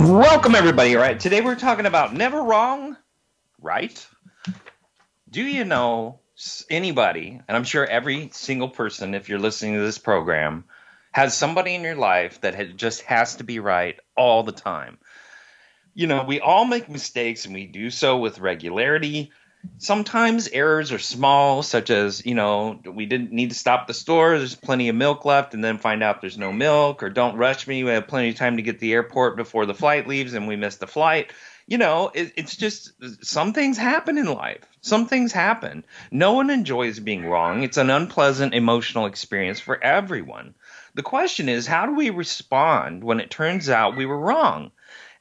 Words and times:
Welcome, 0.00 0.54
everybody. 0.54 0.94
All 0.94 1.02
right, 1.02 1.18
today 1.18 1.40
we're 1.40 1.56
talking 1.56 1.84
about 1.84 2.14
never 2.14 2.40
wrong, 2.40 2.96
right? 3.60 4.06
Do 5.28 5.42
you 5.42 5.64
know 5.64 6.20
anybody, 6.70 7.40
and 7.48 7.56
I'm 7.56 7.64
sure 7.64 7.84
every 7.84 8.30
single 8.32 8.68
person, 8.68 9.14
if 9.14 9.28
you're 9.28 9.40
listening 9.40 9.74
to 9.74 9.80
this 9.80 9.98
program, 9.98 10.66
has 11.10 11.36
somebody 11.36 11.74
in 11.74 11.82
your 11.82 11.96
life 11.96 12.40
that 12.42 12.76
just 12.76 13.02
has 13.02 13.36
to 13.36 13.44
be 13.44 13.58
right 13.58 13.98
all 14.16 14.44
the 14.44 14.52
time? 14.52 14.98
You 15.94 16.06
know, 16.06 16.22
we 16.22 16.38
all 16.38 16.64
make 16.64 16.88
mistakes 16.88 17.44
and 17.44 17.52
we 17.52 17.66
do 17.66 17.90
so 17.90 18.18
with 18.18 18.38
regularity. 18.38 19.32
Sometimes 19.78 20.48
errors 20.48 20.92
are 20.92 20.98
small, 20.98 21.62
such 21.62 21.90
as, 21.90 22.24
you 22.26 22.34
know, 22.34 22.80
we 22.84 23.06
didn't 23.06 23.32
need 23.32 23.50
to 23.50 23.56
stop 23.56 23.86
the 23.86 23.94
store, 23.94 24.38
there's 24.38 24.54
plenty 24.54 24.88
of 24.88 24.96
milk 24.96 25.24
left, 25.24 25.54
and 25.54 25.62
then 25.62 25.78
find 25.78 26.02
out 26.02 26.20
there's 26.20 26.38
no 26.38 26.52
milk, 26.52 27.02
or 27.02 27.10
don't 27.10 27.36
rush 27.36 27.66
me, 27.66 27.84
we 27.84 27.90
have 27.90 28.08
plenty 28.08 28.30
of 28.30 28.36
time 28.36 28.56
to 28.56 28.62
get 28.62 28.74
to 28.74 28.80
the 28.80 28.92
airport 28.92 29.36
before 29.36 29.66
the 29.66 29.74
flight 29.74 30.06
leaves 30.06 30.34
and 30.34 30.48
we 30.48 30.56
miss 30.56 30.76
the 30.76 30.86
flight. 30.86 31.32
You 31.66 31.76
know, 31.78 32.10
it, 32.14 32.32
it's 32.36 32.56
just 32.56 32.92
some 33.24 33.52
things 33.52 33.76
happen 33.76 34.16
in 34.16 34.26
life. 34.26 34.64
Some 34.80 35.06
things 35.06 35.32
happen. 35.32 35.84
No 36.10 36.32
one 36.32 36.50
enjoys 36.50 36.98
being 36.98 37.26
wrong. 37.26 37.62
It's 37.62 37.76
an 37.76 37.90
unpleasant 37.90 38.54
emotional 38.54 39.06
experience 39.06 39.60
for 39.60 39.82
everyone. 39.82 40.54
The 40.94 41.02
question 41.02 41.48
is, 41.48 41.66
how 41.66 41.86
do 41.86 41.94
we 41.94 42.10
respond 42.10 43.04
when 43.04 43.20
it 43.20 43.30
turns 43.30 43.68
out 43.68 43.96
we 43.96 44.06
were 44.06 44.18
wrong? 44.18 44.72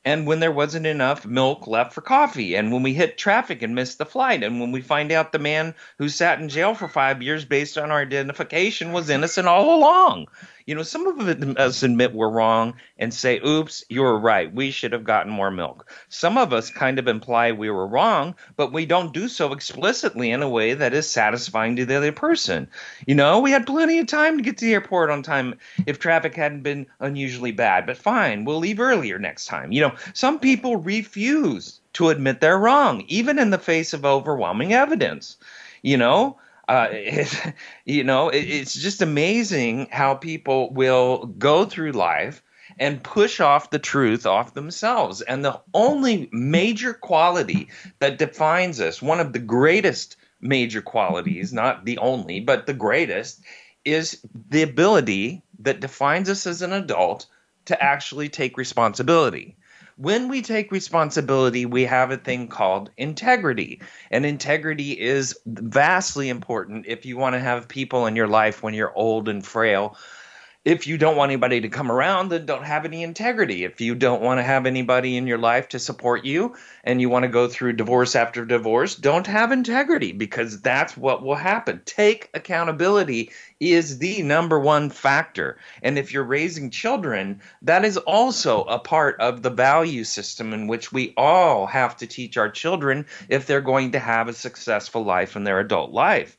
And 0.08 0.26
when 0.26 0.40
there 0.40 0.54
wasn't 0.54 0.86
enough 0.86 1.26
milk 1.26 1.68
left 1.68 1.92
for 1.92 2.00
coffee, 2.00 2.56
and 2.56 2.72
when 2.72 2.82
we 2.82 2.94
hit 2.94 3.18
traffic 3.18 3.62
and 3.62 3.76
missed 3.76 3.98
the 3.98 4.06
flight, 4.06 4.42
and 4.42 4.62
when 4.62 4.72
we 4.72 4.80
find 4.80 5.12
out 5.12 5.34
the 5.34 5.38
man 5.40 5.76
who 5.98 6.08
sat 6.08 6.40
in 6.40 6.48
jail 6.48 6.74
for 6.74 6.88
five 6.88 7.22
years 7.22 7.44
based 7.44 7.78
on 7.78 7.92
our 7.92 8.00
identification 8.00 8.94
was 8.94 9.10
innocent 9.10 9.50
all 9.50 9.78
along. 9.78 10.28
You 10.68 10.76
know, 10.76 10.84
some 10.84 11.08
of 11.08 11.18
us 11.58 11.82
admit 11.82 12.14
we're 12.14 12.30
wrong 12.30 12.74
and 13.00 13.14
say, 13.14 13.40
oops, 13.40 13.86
you 13.88 14.02
were 14.02 14.20
right. 14.20 14.54
We 14.54 14.70
should 14.70 14.92
have 14.92 15.06
gotten 15.06 15.32
more 15.32 15.50
milk. 15.50 15.90
Some 16.10 16.38
of 16.38 16.52
us 16.52 16.70
kind 16.70 17.00
of 17.00 17.08
imply 17.08 17.54
we 17.54 17.70
were 17.70 17.88
wrong, 17.88 18.36
but 18.58 18.74
we 18.74 18.86
don't 18.86 19.14
do 19.14 19.30
so 19.30 19.54
explicitly 19.54 20.30
in 20.30 20.44
a 20.44 20.50
way 20.50 20.74
that 20.74 20.94
is 20.94 21.10
satisfying 21.10 21.78
to 21.78 21.86
the 21.86 21.96
other 21.96 22.12
person. 22.12 22.68
You 23.06 23.16
know, 23.16 23.40
we 23.40 23.52
had 23.52 23.66
plenty 23.66 23.98
of 24.00 24.08
time 24.08 24.36
to 24.36 24.44
get 24.44 24.58
to 24.58 24.66
the 24.66 24.74
airport 24.74 25.10
on 25.10 25.24
time 25.24 25.56
if 25.86 26.00
traffic 26.00 26.36
hadn't 26.36 26.64
been 26.64 26.86
unusually 27.00 27.54
bad, 27.54 27.86
but 27.86 27.96
fine, 27.96 28.44
we'll 28.44 28.60
leave 28.60 28.82
earlier 28.82 29.18
next 29.18 29.46
time. 29.46 29.72
You 29.72 29.80
know, 29.80 29.96
some 30.14 30.38
people 30.38 30.76
refuse 30.76 31.80
to 31.94 32.10
admit 32.10 32.42
they're 32.42 32.60
wrong, 32.60 33.06
even 33.08 33.40
in 33.40 33.52
the 33.52 33.58
face 33.58 33.94
of 33.94 34.04
overwhelming 34.04 34.74
evidence. 34.74 35.38
You 35.82 35.96
know, 35.96 36.38
uh, 36.68 36.88
it, 36.92 37.54
you 37.86 38.04
know, 38.04 38.30
it, 38.30 38.40
it's 38.40 38.74
just 38.74 39.02
amazing 39.02 39.88
how 39.92 40.16
people 40.16 40.74
will 40.74 41.26
go 41.26 41.66
through 41.66 41.92
life 41.92 42.42
and 42.80 43.04
push 43.04 43.40
off 43.40 43.70
the 43.70 43.80
truth 43.80 44.26
off 44.26 44.54
themselves. 44.54 45.22
And 45.22 45.44
the 45.44 45.60
only 45.74 46.30
major 46.32 46.94
quality 46.94 47.70
that 48.00 48.18
defines 48.18 48.80
us, 48.80 49.02
one 49.02 49.20
of 49.20 49.34
the 49.34 49.40
greatest 49.40 50.18
major 50.42 50.82
qualities, 50.82 51.52
not 51.54 51.86
the 51.86 51.98
only, 51.98 52.40
but 52.40 52.66
the 52.66 52.74
greatest, 52.74 53.42
is 53.86 54.22
the 54.50 54.62
ability 54.62 55.42
that 55.60 55.80
defines 55.80 56.30
us 56.30 56.46
as 56.46 56.62
an 56.62 56.74
adult 56.74 57.26
to 57.66 57.84
actually 57.84 58.30
take 58.30 58.58
responsibility 58.58 59.57
when 59.98 60.30
we 60.30 60.42
take 60.44 60.72
responsibility, 60.72 61.66
we 61.66 61.84
have 61.84 62.12
a 62.12 62.18
thing 62.18 62.48
called 62.48 62.92
integrity. 62.98 63.82
And 64.12 64.26
integrity 64.26 64.92
is 64.92 65.38
vastly 65.46 66.30
important 66.30 66.86
if 66.88 67.06
you 67.06 67.18
want 67.18 67.34
to 67.34 67.40
have 67.40 67.68
people 67.68 68.06
in 68.06 68.16
your 68.16 68.28
life 68.28 68.62
when 68.62 68.76
you're 68.76 68.96
old 68.96 69.28
and 69.28 69.46
frail 69.46 69.98
if 70.68 70.86
you 70.86 70.98
don't 70.98 71.16
want 71.16 71.32
anybody 71.32 71.62
to 71.62 71.70
come 71.70 71.90
around, 71.90 72.28
then 72.28 72.46
don't 72.46 72.66
have 72.66 72.84
any 72.84 73.02
integrity. 73.02 73.64
If 73.64 73.80
you 73.80 73.96
don't 73.96 74.22
want 74.22 74.40
to 74.40 74.44
have 74.44 74.66
anybody 74.66 75.16
in 75.16 75.26
your 75.26 75.38
life 75.38 75.70
to 75.70 75.80
support 75.80 76.26
you 76.26 76.58
and 76.84 77.00
you 77.00 77.08
want 77.08 77.24
to 77.24 77.30
go 77.30 77.48
through 77.48 77.72
divorce 77.74 78.18
after 78.18 78.44
divorce, 78.44 78.94
don't 78.94 79.28
have 79.28 79.54
integrity 79.54 80.12
because 80.12 80.60
that's 80.60 80.98
what 80.98 81.24
will 81.24 81.36
happen. 81.36 81.84
Take 81.86 82.30
accountability 82.34 83.32
is 83.62 84.00
the 84.00 84.22
number 84.24 84.60
one 84.60 84.90
factor. 84.90 85.58
And 85.82 85.98
if 85.98 86.12
you're 86.12 86.26
raising 86.26 86.70
children, 86.70 87.40
that 87.62 87.86
is 87.86 87.96
also 87.96 88.64
a 88.64 88.78
part 88.78 89.22
of 89.22 89.44
the 89.44 89.50
value 89.50 90.04
system 90.04 90.52
in 90.54 90.68
which 90.68 90.92
we 90.92 91.14
all 91.16 91.66
have 91.66 91.96
to 91.96 92.08
teach 92.08 92.36
our 92.36 92.50
children 92.50 93.06
if 93.30 93.46
they're 93.46 93.62
going 93.62 93.94
to 93.94 94.00
have 94.00 94.28
a 94.28 94.34
successful 94.34 95.06
life 95.06 95.38
in 95.38 95.46
their 95.46 95.62
adult 95.62 95.92
life. 95.92 96.38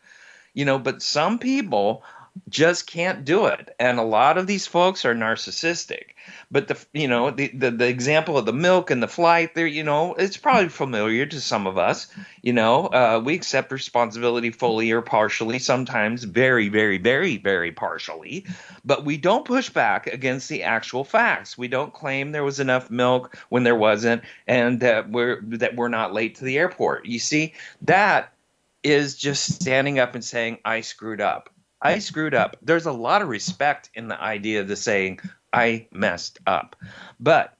You 0.52 0.66
know, 0.66 0.78
but 0.78 1.00
some 1.00 1.38
people 1.38 2.02
just 2.48 2.86
can't 2.86 3.24
do 3.24 3.46
it. 3.46 3.74
And 3.78 3.98
a 3.98 4.02
lot 4.02 4.38
of 4.38 4.46
these 4.46 4.66
folks 4.66 5.04
are 5.04 5.14
narcissistic. 5.14 6.14
But 6.50 6.68
the 6.68 6.78
you 6.92 7.08
know 7.08 7.30
the, 7.30 7.48
the, 7.48 7.70
the 7.70 7.88
example 7.88 8.36
of 8.36 8.46
the 8.46 8.52
milk 8.52 8.90
and 8.90 9.02
the 9.02 9.08
flight 9.08 9.54
there 9.54 9.66
you 9.66 9.82
know 9.82 10.14
it's 10.14 10.36
probably 10.36 10.68
familiar 10.68 11.24
to 11.24 11.40
some 11.40 11.66
of 11.66 11.78
us 11.78 12.06
you 12.42 12.52
know. 12.52 12.86
Uh, 12.86 13.20
we 13.24 13.34
accept 13.34 13.72
responsibility 13.72 14.50
fully 14.50 14.90
or 14.90 15.02
partially 15.02 15.58
sometimes 15.58 16.24
very 16.24 16.68
very 16.68 16.98
very 16.98 17.36
very 17.38 17.72
partially. 17.72 18.46
But 18.84 19.04
we 19.04 19.16
don't 19.16 19.44
push 19.44 19.70
back 19.70 20.06
against 20.06 20.48
the 20.48 20.62
actual 20.62 21.04
facts. 21.04 21.56
We 21.56 21.68
don't 21.68 21.92
claim 21.92 22.32
there 22.32 22.44
was 22.44 22.60
enough 22.60 22.90
milk 22.90 23.36
when 23.48 23.64
there 23.64 23.76
wasn't 23.76 24.22
and 24.46 24.80
that 24.80 25.10
we're 25.10 25.40
that 25.42 25.76
we're 25.76 25.88
not 25.88 26.12
late 26.12 26.36
to 26.36 26.44
the 26.44 26.58
airport. 26.58 27.06
You 27.06 27.18
see 27.18 27.54
that 27.82 28.32
is 28.82 29.16
just 29.16 29.54
standing 29.60 29.98
up 29.98 30.14
and 30.14 30.24
saying 30.24 30.58
i 30.64 30.80
screwed 30.80 31.20
up 31.20 31.50
I 31.80 31.98
screwed 32.00 32.34
up. 32.34 32.56
There's 32.62 32.86
a 32.86 32.92
lot 32.92 33.22
of 33.22 33.28
respect 33.28 33.90
in 33.94 34.08
the 34.08 34.20
idea 34.20 34.60
of 34.60 34.68
the 34.68 34.76
saying, 34.76 35.20
I 35.52 35.88
messed 35.92 36.38
up. 36.46 36.76
But 37.20 37.56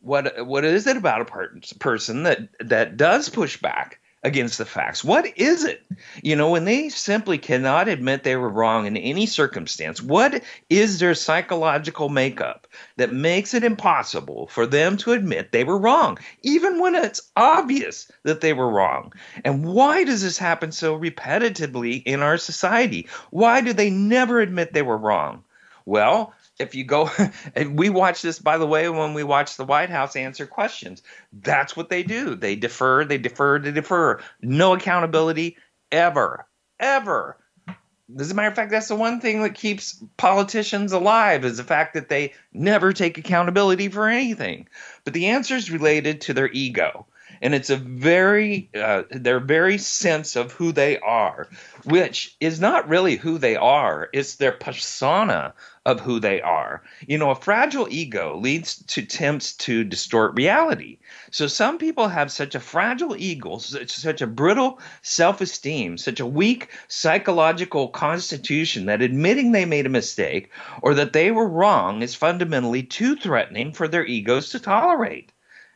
what 0.00 0.46
what 0.46 0.64
is 0.64 0.86
it 0.86 0.96
about 0.96 1.20
a 1.22 1.76
person 1.78 2.24
that 2.24 2.48
that 2.60 2.96
does 2.96 3.28
push 3.28 3.56
back 3.60 4.00
against 4.24 4.58
the 4.58 4.64
facts. 4.64 5.02
What 5.02 5.26
is 5.36 5.64
it? 5.64 5.84
You 6.22 6.36
know, 6.36 6.50
when 6.50 6.64
they 6.64 6.88
simply 6.88 7.38
cannot 7.38 7.88
admit 7.88 8.22
they 8.22 8.36
were 8.36 8.48
wrong 8.48 8.86
in 8.86 8.96
any 8.96 9.26
circumstance, 9.26 10.00
what 10.00 10.42
is 10.70 10.98
their 10.98 11.14
psychological 11.14 12.08
makeup 12.08 12.68
that 12.96 13.12
makes 13.12 13.52
it 13.52 13.64
impossible 13.64 14.46
for 14.46 14.66
them 14.66 14.96
to 14.98 15.12
admit 15.12 15.50
they 15.50 15.64
were 15.64 15.78
wrong, 15.78 16.18
even 16.42 16.78
when 16.78 16.94
it's 16.94 17.32
obvious 17.36 18.10
that 18.22 18.40
they 18.40 18.52
were 18.52 18.68
wrong? 18.68 19.12
And 19.44 19.64
why 19.64 20.04
does 20.04 20.22
this 20.22 20.38
happen 20.38 20.70
so 20.70 20.98
repetitively 20.98 22.02
in 22.04 22.20
our 22.20 22.38
society? 22.38 23.08
Why 23.30 23.60
do 23.60 23.72
they 23.72 23.90
never 23.90 24.40
admit 24.40 24.72
they 24.72 24.82
were 24.82 24.98
wrong? 24.98 25.42
Well, 25.84 26.32
if 26.62 26.74
you 26.74 26.84
go 26.84 27.10
and 27.54 27.78
we 27.78 27.90
watch 27.90 28.22
this 28.22 28.38
by 28.38 28.58
the 28.58 28.66
way 28.66 28.88
when 28.88 29.14
we 29.14 29.22
watch 29.22 29.56
the 29.56 29.64
white 29.64 29.90
house 29.90 30.16
answer 30.16 30.46
questions. 30.46 31.02
That's 31.32 31.76
what 31.76 31.90
they 31.90 32.02
do. 32.02 32.34
They 32.34 32.56
defer 32.56 33.04
they 33.04 33.18
defer 33.18 33.58
they 33.58 33.72
defer. 33.72 34.20
No 34.40 34.74
accountability 34.74 35.56
ever 35.90 36.46
ever. 36.80 37.36
As 38.18 38.30
a 38.30 38.34
matter 38.34 38.48
of 38.48 38.54
fact 38.54 38.70
that's 38.70 38.88
the 38.88 38.96
one 38.96 39.20
thing 39.20 39.42
that 39.42 39.54
keeps 39.54 40.02
politicians 40.16 40.92
alive 40.92 41.44
is 41.44 41.56
the 41.56 41.64
fact 41.64 41.94
that 41.94 42.08
they 42.08 42.34
never 42.52 42.92
take 42.92 43.18
accountability 43.18 43.88
for 43.88 44.08
anything. 44.08 44.68
But 45.04 45.14
the 45.14 45.28
answer 45.28 45.54
is 45.56 45.70
related 45.70 46.22
to 46.22 46.34
their 46.34 46.50
ego 46.50 47.06
and 47.42 47.54
it's 47.54 47.70
a 47.70 47.76
very 47.76 48.70
uh, 48.74 49.02
their 49.10 49.40
very 49.40 49.76
sense 49.76 50.36
of 50.36 50.52
who 50.52 50.72
they 50.72 50.98
are 51.00 51.48
which 51.84 52.36
is 52.40 52.60
not 52.60 52.88
really 52.88 53.16
who 53.16 53.36
they 53.36 53.56
are 53.56 54.08
it's 54.12 54.36
their 54.36 54.52
persona 54.52 55.52
of 55.84 55.98
who 56.00 56.20
they 56.20 56.40
are. 56.40 56.82
You 57.08 57.18
know, 57.18 57.30
a 57.30 57.34
fragile 57.34 57.88
ego 57.90 58.36
leads 58.36 58.76
to 58.84 59.02
attempts 59.02 59.54
to 59.54 59.82
distort 59.82 60.36
reality. 60.36 60.98
So 61.32 61.48
some 61.48 61.78
people 61.78 62.06
have 62.06 62.30
such 62.30 62.54
a 62.54 62.60
fragile 62.60 63.16
ego, 63.16 63.58
such, 63.58 63.90
such 63.90 64.22
a 64.22 64.26
brittle 64.28 64.78
self-esteem, 65.02 65.98
such 65.98 66.20
a 66.20 66.26
weak 66.26 66.68
psychological 66.86 67.88
constitution 67.88 68.86
that 68.86 69.02
admitting 69.02 69.50
they 69.50 69.64
made 69.64 69.86
a 69.86 69.90
mistake 69.90 70.50
or 70.82 70.94
that 70.94 71.12
they 71.12 71.32
were 71.32 71.48
wrong 71.48 72.02
is 72.02 72.14
fundamentally 72.14 72.84
too 72.84 73.16
threatening 73.16 73.72
for 73.72 73.88
their 73.88 74.06
egos 74.06 74.50
to 74.50 74.60
tolerate. 74.60 75.32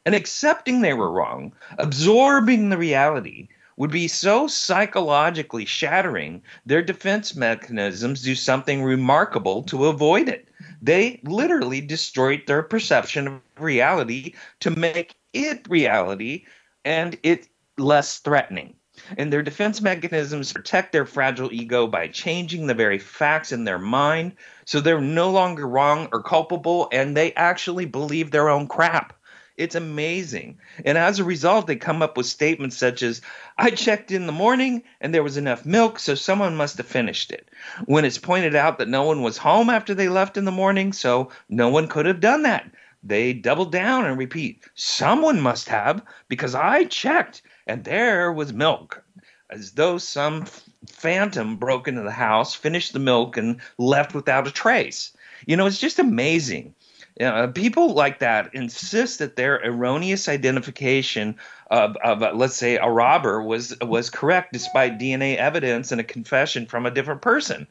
And 0.06 0.14
accepting 0.14 0.82
they 0.82 0.94
were 0.94 1.10
wrong, 1.10 1.52
absorbing 1.78 2.68
the 2.68 2.78
reality, 2.78 3.48
would 3.76 3.90
be 3.90 4.06
so 4.06 4.46
psychologically 4.46 5.64
shattering, 5.64 6.42
their 6.64 6.80
defense 6.80 7.34
mechanisms 7.34 8.22
do 8.22 8.36
something 8.36 8.84
remarkable 8.84 9.64
to 9.64 9.86
avoid 9.86 10.28
it. 10.28 10.48
They 10.80 11.20
literally 11.24 11.80
destroyed 11.80 12.44
their 12.46 12.62
perception 12.62 13.26
of 13.26 13.40
reality 13.58 14.34
to 14.60 14.70
make 14.70 15.16
it 15.32 15.68
reality 15.68 16.44
and 16.84 17.18
it 17.24 17.48
less 17.76 18.18
threatening. 18.18 18.76
And 19.18 19.32
their 19.32 19.42
defense 19.42 19.80
mechanisms 19.80 20.52
protect 20.52 20.92
their 20.92 21.04
fragile 21.04 21.52
ego 21.52 21.88
by 21.88 22.06
changing 22.06 22.68
the 22.68 22.74
very 22.74 23.00
facts 23.00 23.50
in 23.50 23.64
their 23.64 23.80
mind 23.80 24.36
so 24.66 24.80
they're 24.80 25.00
no 25.00 25.32
longer 25.32 25.66
wrong 25.66 26.08
or 26.12 26.22
culpable 26.22 26.88
and 26.92 27.16
they 27.16 27.34
actually 27.34 27.86
believe 27.86 28.30
their 28.30 28.48
own 28.48 28.68
crap. 28.68 29.12
It's 29.56 29.74
amazing. 29.74 30.58
And 30.84 30.98
as 30.98 31.18
a 31.18 31.24
result, 31.24 31.66
they 31.66 31.76
come 31.76 32.02
up 32.02 32.16
with 32.16 32.26
statements 32.26 32.76
such 32.76 33.02
as, 33.02 33.22
I 33.56 33.70
checked 33.70 34.12
in 34.12 34.26
the 34.26 34.32
morning 34.32 34.82
and 35.00 35.14
there 35.14 35.22
was 35.22 35.38
enough 35.38 35.64
milk, 35.64 35.98
so 35.98 36.14
someone 36.14 36.56
must 36.56 36.76
have 36.76 36.86
finished 36.86 37.32
it. 37.32 37.48
When 37.86 38.04
it's 38.04 38.18
pointed 38.18 38.54
out 38.54 38.78
that 38.78 38.88
no 38.88 39.04
one 39.04 39.22
was 39.22 39.38
home 39.38 39.70
after 39.70 39.94
they 39.94 40.10
left 40.10 40.36
in 40.36 40.44
the 40.44 40.52
morning, 40.52 40.92
so 40.92 41.30
no 41.48 41.70
one 41.70 41.88
could 41.88 42.04
have 42.04 42.20
done 42.20 42.42
that. 42.42 42.70
They 43.02 43.32
double 43.32 43.64
down 43.64 44.04
and 44.04 44.18
repeat, 44.18 44.62
Someone 44.74 45.40
must 45.40 45.70
have, 45.70 46.02
because 46.28 46.54
I 46.54 46.84
checked 46.84 47.40
and 47.66 47.82
there 47.82 48.30
was 48.32 48.52
milk. 48.52 49.02
As 49.48 49.72
though 49.72 49.96
some 49.96 50.44
phantom 50.86 51.56
broke 51.56 51.88
into 51.88 52.02
the 52.02 52.10
house, 52.10 52.54
finished 52.54 52.92
the 52.92 52.98
milk, 52.98 53.36
and 53.36 53.60
left 53.78 54.14
without 54.14 54.46
a 54.46 54.50
trace. 54.50 55.16
You 55.46 55.56
know, 55.56 55.66
it's 55.66 55.80
just 55.80 55.98
amazing 55.98 56.74
uh, 57.20 57.46
people 57.48 57.94
like 57.94 58.18
that 58.18 58.54
insist 58.54 59.20
that 59.20 59.36
their 59.36 59.60
erroneous 59.64 60.28
identification 60.28 61.36
of, 61.70 61.96
of 61.96 62.22
uh, 62.22 62.32
let's 62.34 62.56
say, 62.56 62.76
a 62.76 62.88
robber 62.88 63.42
was 63.42 63.78
was 63.80 64.10
correct 64.10 64.52
despite 64.52 64.98
DNA 64.98 65.36
evidence 65.36 65.92
and 65.92 66.00
a 66.00 66.04
confession 66.04 66.66
from 66.66 66.86
a 66.86 66.90
different 66.90 67.22
person. 67.22 67.66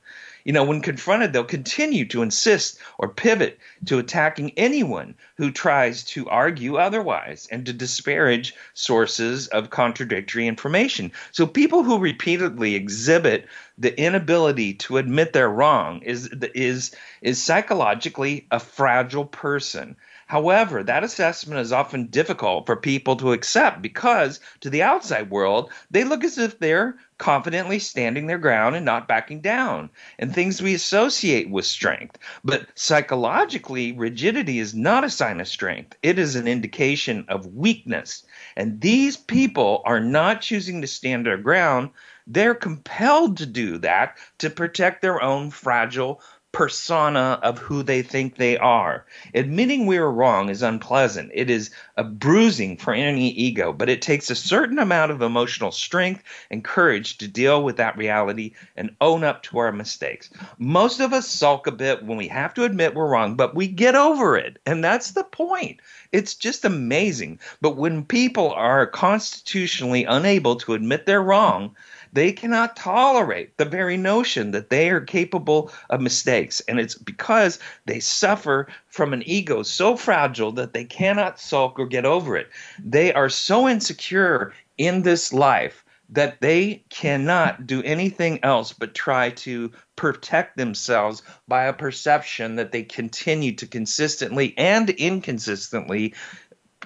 You 0.46 0.54
know, 0.54 0.64
when 0.64 0.82
confronted, 0.82 1.34
they'll 1.34 1.44
continue 1.44 2.06
to 2.06 2.22
insist 2.22 2.78
or 3.00 3.10
pivot 3.10 3.60
to 3.88 3.98
attacking 3.98 4.52
anyone 4.58 5.16
who 5.38 5.50
tries 5.50 6.04
to 6.04 6.30
argue 6.30 6.78
otherwise 6.78 7.48
and 7.52 7.66
to 7.66 7.74
disparage 7.74 8.54
sources 8.76 9.48
of 9.48 9.72
contradictory 9.72 10.48
information. 10.48 11.12
So, 11.32 11.48
people 11.48 11.84
who 11.84 11.98
repeatedly 11.98 12.76
exhibit 12.76 13.48
the 13.80 14.00
inability 14.00 14.76
to 14.76 14.98
admit 14.98 15.34
they're 15.34 15.50
wrong 15.50 16.04
is 16.04 16.30
is 16.54 16.96
is 17.22 17.42
psychologically 17.42 18.46
a 18.52 18.60
fragile 18.60 19.26
person. 19.26 19.96
However, 20.28 20.82
that 20.84 21.04
assessment 21.04 21.62
is 21.62 21.72
often 21.72 22.08
difficult 22.08 22.66
for 22.66 22.76
people 22.76 23.16
to 23.18 23.32
accept 23.32 23.84
because 23.84 24.40
to 24.62 24.72
the 24.72 24.82
outside 24.82 25.30
world, 25.30 25.72
they 25.92 26.04
look 26.04 26.24
as 26.24 26.40
if 26.40 26.58
they're 26.58 26.98
confidently 27.20 27.78
standing 27.78 28.26
their 28.26 28.40
ground 28.40 28.76
and 28.76 28.84
not 28.84 29.08
backing 29.08 29.40
down, 29.40 29.92
and 30.18 30.34
things 30.34 30.62
we 30.62 30.74
associate 30.74 31.50
with 31.52 31.66
strength. 31.66 32.18
But 32.44 32.68
psychologically, 32.74 33.92
rigidity 33.92 34.58
is 34.58 34.74
not 34.74 35.04
a 35.04 35.12
sign 35.12 35.40
of 35.40 35.48
strength, 35.48 35.96
it 36.02 36.18
is 36.18 36.36
an 36.36 36.48
indication 36.48 37.26
of 37.30 37.54
weakness. 37.54 38.26
And 38.58 38.82
these 38.82 39.18
people 39.18 39.84
are 39.86 40.02
not 40.02 40.42
choosing 40.42 40.82
to 40.82 40.88
stand 40.88 41.28
their 41.28 41.38
ground. 41.38 41.92
They're 42.26 42.56
compelled 42.56 43.38
to 43.38 43.46
do 43.46 43.78
that 43.78 44.18
to 44.40 44.50
protect 44.50 45.04
their 45.04 45.22
own 45.22 45.52
fragile 45.52 46.20
persona 46.56 47.38
of 47.44 47.60
who 47.60 47.84
they 47.84 48.02
think 48.02 48.38
they 48.38 48.58
are. 48.58 49.06
Admitting 49.34 49.86
we 49.86 49.98
are 49.98 50.10
wrong 50.10 50.48
is 50.48 50.62
unpleasant. 50.62 51.30
It 51.34 51.50
is 51.50 51.70
a 51.98 52.04
bruising 52.06 52.78
for 52.78 52.94
any 52.94 53.32
ego, 53.32 53.74
but 53.74 53.90
it 53.90 54.02
takes 54.02 54.30
a 54.30 54.36
certain 54.36 54.80
amount 54.80 55.12
of 55.12 55.22
emotional 55.22 55.74
strength 55.74 56.24
and 56.50 56.64
courage 56.64 57.18
to 57.18 57.28
deal 57.28 57.62
with 57.62 57.76
that 57.76 57.98
reality 57.98 58.54
and 58.78 58.96
own 59.02 59.26
up 59.26 59.44
to 59.44 59.58
our 59.58 59.74
mistakes. 59.74 60.30
Most 60.58 61.02
of 61.02 61.12
us 61.12 61.28
sulk 61.28 61.68
a 61.68 61.74
bit 61.74 62.06
when 62.06 62.18
we 62.18 62.30
have 62.30 62.54
to 62.54 62.64
admit 62.64 62.96
we're 62.96 63.10
wrong, 63.10 63.36
but 63.36 63.54
we 63.54 63.68
get 63.68 63.96
over 63.96 64.38
it. 64.38 64.58
And 64.66 64.82
that's 64.82 65.12
the 65.12 65.26
point. 65.26 65.82
It's 66.14 66.36
just 66.36 66.64
amazing. 66.64 67.38
But 67.60 67.76
when 67.76 68.06
people 68.06 68.52
are 68.54 68.88
constitutionally 68.88 70.06
unable 70.06 70.56
to 70.56 70.74
admit 70.74 71.06
they're 71.06 71.22
wrong, 71.22 71.76
they 72.16 72.32
cannot 72.32 72.78
tolerate 72.78 73.58
the 73.58 73.66
very 73.66 73.98
notion 73.98 74.52
that 74.52 74.70
they 74.70 74.90
are 74.90 75.02
capable 75.02 75.70
of 75.90 76.00
mistakes. 76.00 76.62
And 76.62 76.80
it's 76.80 76.96
because 76.96 77.60
they 77.86 78.00
suffer 78.00 78.68
from 78.88 79.12
an 79.12 79.22
ego 79.26 79.64
so 79.64 79.98
fragile 79.98 80.54
that 80.54 80.72
they 80.72 80.86
cannot 80.86 81.42
sulk 81.42 81.78
or 81.78 81.86
get 81.86 82.06
over 82.06 82.38
it. 82.38 82.48
They 82.84 83.14
are 83.14 83.28
so 83.30 83.68
insecure 83.68 84.54
in 84.78 85.02
this 85.02 85.34
life 85.34 85.84
that 86.10 86.40
they 86.40 86.84
cannot 86.90 87.66
do 87.68 87.82
anything 87.84 88.40
else 88.44 88.72
but 88.72 88.94
try 88.94 89.32
to 89.32 89.72
protect 89.96 90.56
themselves 90.56 91.24
by 91.48 91.66
a 91.66 91.74
perception 91.74 92.56
that 92.56 92.72
they 92.72 92.84
continue 92.84 93.52
to 93.54 93.68
consistently 93.68 94.54
and 94.58 94.90
inconsistently 94.92 96.14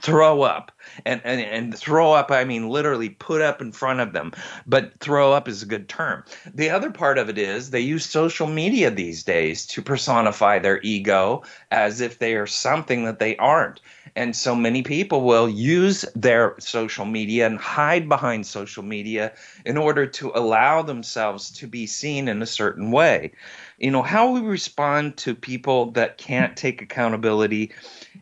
throw 0.02 0.42
up. 0.42 0.72
And, 1.06 1.22
and 1.24 1.40
and 1.40 1.78
throw 1.78 2.14
up 2.14 2.32
i 2.32 2.44
mean 2.44 2.68
literally 2.68 3.10
put 3.10 3.42
up 3.42 3.62
in 3.62 3.72
front 3.72 4.00
of 4.00 4.14
them. 4.14 4.34
But 4.66 5.00
throw 5.00 5.34
up 5.34 5.48
is 5.48 5.62
a 5.62 5.68
good 5.68 5.88
term. 5.88 6.24
The 6.54 6.70
other 6.70 6.90
part 6.90 7.18
of 7.18 7.30
it 7.30 7.38
is 7.38 7.70
they 7.70 7.80
use 7.80 8.06
social 8.06 8.48
media 8.48 8.90
these 8.90 9.24
days 9.24 9.66
to 9.68 9.82
personify 9.82 10.60
their 10.60 10.82
ego 10.82 11.44
as 11.72 12.02
if 12.02 12.20
they 12.20 12.36
are 12.36 12.48
something 12.48 13.06
that 13.06 13.20
they 13.20 13.38
aren't. 13.38 13.82
And 14.16 14.36
so 14.36 14.56
many 14.56 14.82
people 14.82 15.22
will 15.22 15.48
use 15.48 16.04
their 16.16 16.56
social 16.60 17.06
media 17.06 17.46
and 17.46 17.60
hide 17.60 18.10
behind 18.10 18.48
social 18.48 18.84
media 18.84 19.32
in 19.66 19.78
order 19.78 20.06
to 20.08 20.32
allow 20.34 20.82
themselves 20.82 21.52
to 21.52 21.68
be 21.68 21.86
seen 21.86 22.28
in 22.28 22.42
a 22.42 22.48
certain 22.48 22.92
way 22.92 23.32
you 23.80 23.92
know 23.92 24.02
how 24.02 24.32
we 24.32 24.42
respond 24.42 25.18
to 25.18 25.34
people 25.34 25.92
that 25.92 26.18
can't 26.18 26.56
take 26.58 26.82
accountability 26.82 27.72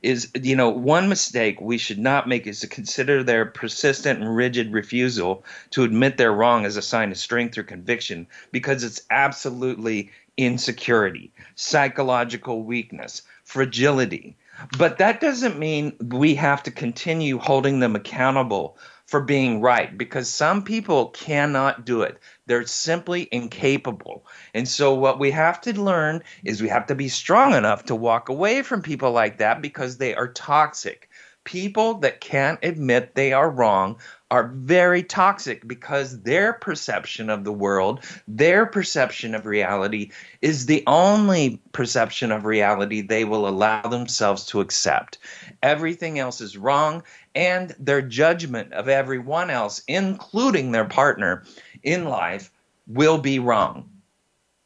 is 0.01 0.31
you 0.36 0.56
know 0.56 0.69
one 0.69 1.09
mistake 1.09 1.59
we 1.59 1.77
should 1.77 2.00
not 2.00 2.27
make 2.27 2.48
is 2.48 2.59
to 2.59 2.68
consider 2.68 3.24
their 3.24 3.45
persistent 3.45 4.21
and 4.21 4.36
rigid 4.36 4.71
refusal 4.71 5.44
to 5.71 5.83
admit 5.83 6.18
they're 6.18 6.31
wrong 6.31 6.65
as 6.65 6.77
a 6.77 6.81
sign 6.81 7.12
of 7.12 7.18
strength 7.18 7.57
or 7.57 7.63
conviction 7.63 8.27
because 8.51 8.83
it's 8.83 9.01
absolutely 9.09 10.12
insecurity 10.38 11.31
psychological 11.56 12.63
weakness 12.63 13.24
fragility 13.44 14.36
but 14.77 14.98
that 14.98 15.19
doesn't 15.21 15.59
mean 15.59 15.95
we 16.01 16.36
have 16.36 16.63
to 16.63 16.71
continue 16.71 17.37
holding 17.37 17.80
them 17.80 17.95
accountable 17.95 18.78
for 19.07 19.21
being 19.21 19.61
right 19.61 19.97
because 19.97 20.30
some 20.30 20.64
people 20.64 21.07
cannot 21.07 21.85
do 21.85 22.02
it. 22.02 22.19
They're 22.47 22.66
simply 22.66 23.27
incapable. 23.31 24.25
And 24.54 24.68
so, 24.68 24.94
what 24.94 25.19
we 25.19 25.31
have 25.31 25.61
to 25.61 25.80
learn 25.80 26.23
is 26.44 26.61
we 26.61 26.69
have 26.69 26.87
to 26.87 26.95
be 26.95 27.09
strong 27.09 27.54
enough 27.54 27.85
to 27.85 27.95
walk 27.95 28.30
away 28.30 28.63
from 28.63 28.81
people 28.81 29.11
like 29.11 29.37
that 29.37 29.61
because 29.61 29.97
they 29.97 30.16
are 30.16 30.30
toxic. 30.30 31.09
People 31.44 31.95
that 31.99 32.19
can't 32.19 32.59
admit 32.63 33.16
they 33.16 33.31
are 33.31 33.49
wrong 33.49 33.97
are 34.30 34.51
very 34.54 35.04
toxic 35.04 35.66
because 35.66 36.21
their 36.23 36.51
perception 36.54 37.30
of 37.30 37.45
the 37.45 37.54
world, 37.54 38.04
their 38.27 38.66
perception 38.66 39.33
of 39.33 39.45
reality, 39.45 40.11
is 40.42 40.66
the 40.66 40.83
only 40.87 41.61
perception 41.71 42.31
of 42.33 42.44
reality 42.44 43.01
they 43.01 43.23
will 43.23 43.47
allow 43.47 43.81
themselves 43.83 44.45
to 44.47 44.59
accept. 44.59 45.18
Everything 45.63 46.19
else 46.19 46.42
is 46.42 46.57
wrong, 46.57 47.04
and 47.35 47.73
their 47.80 48.01
judgment 48.01 48.73
of 48.73 48.89
everyone 48.89 49.49
else, 49.49 49.81
including 49.87 50.71
their 50.71 50.85
partner 50.85 51.45
in 51.87 52.06
life, 52.06 52.51
will 52.85 53.17
be 53.17 53.39
wrong 53.39 53.89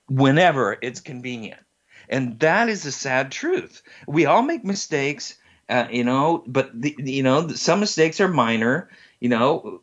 whenever 0.10 0.78
it's 0.82 1.00
convenient. 1.00 1.62
And 2.10 2.40
that 2.40 2.68
is 2.68 2.86
a 2.86 2.92
sad 2.92 3.32
truth. 3.32 3.82
We 4.08 4.26
all 4.26 4.42
make 4.42 4.66
mistakes, 4.66 5.38
uh, 5.70 5.88
you 5.90 6.04
know, 6.04 6.44
but 6.48 6.70
the, 6.74 6.94
you 6.98 7.24
know 7.24 7.48
some 7.50 7.80
mistakes 7.80 8.20
are 8.20 8.28
minor, 8.28 8.90
you 9.22 9.30
know, 9.30 9.82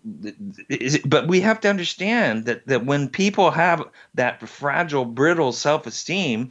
but 1.07 1.29
we 1.29 1.41
have 1.41 1.61
to 1.61 1.71
understand 1.71 2.45
that 2.45 2.67
that 2.67 2.85
when 2.85 3.09
people 3.09 3.51
have 3.51 3.83
that 4.15 4.47
fragile, 4.47 5.07
brittle 5.07 5.53
self-esteem, 5.53 6.51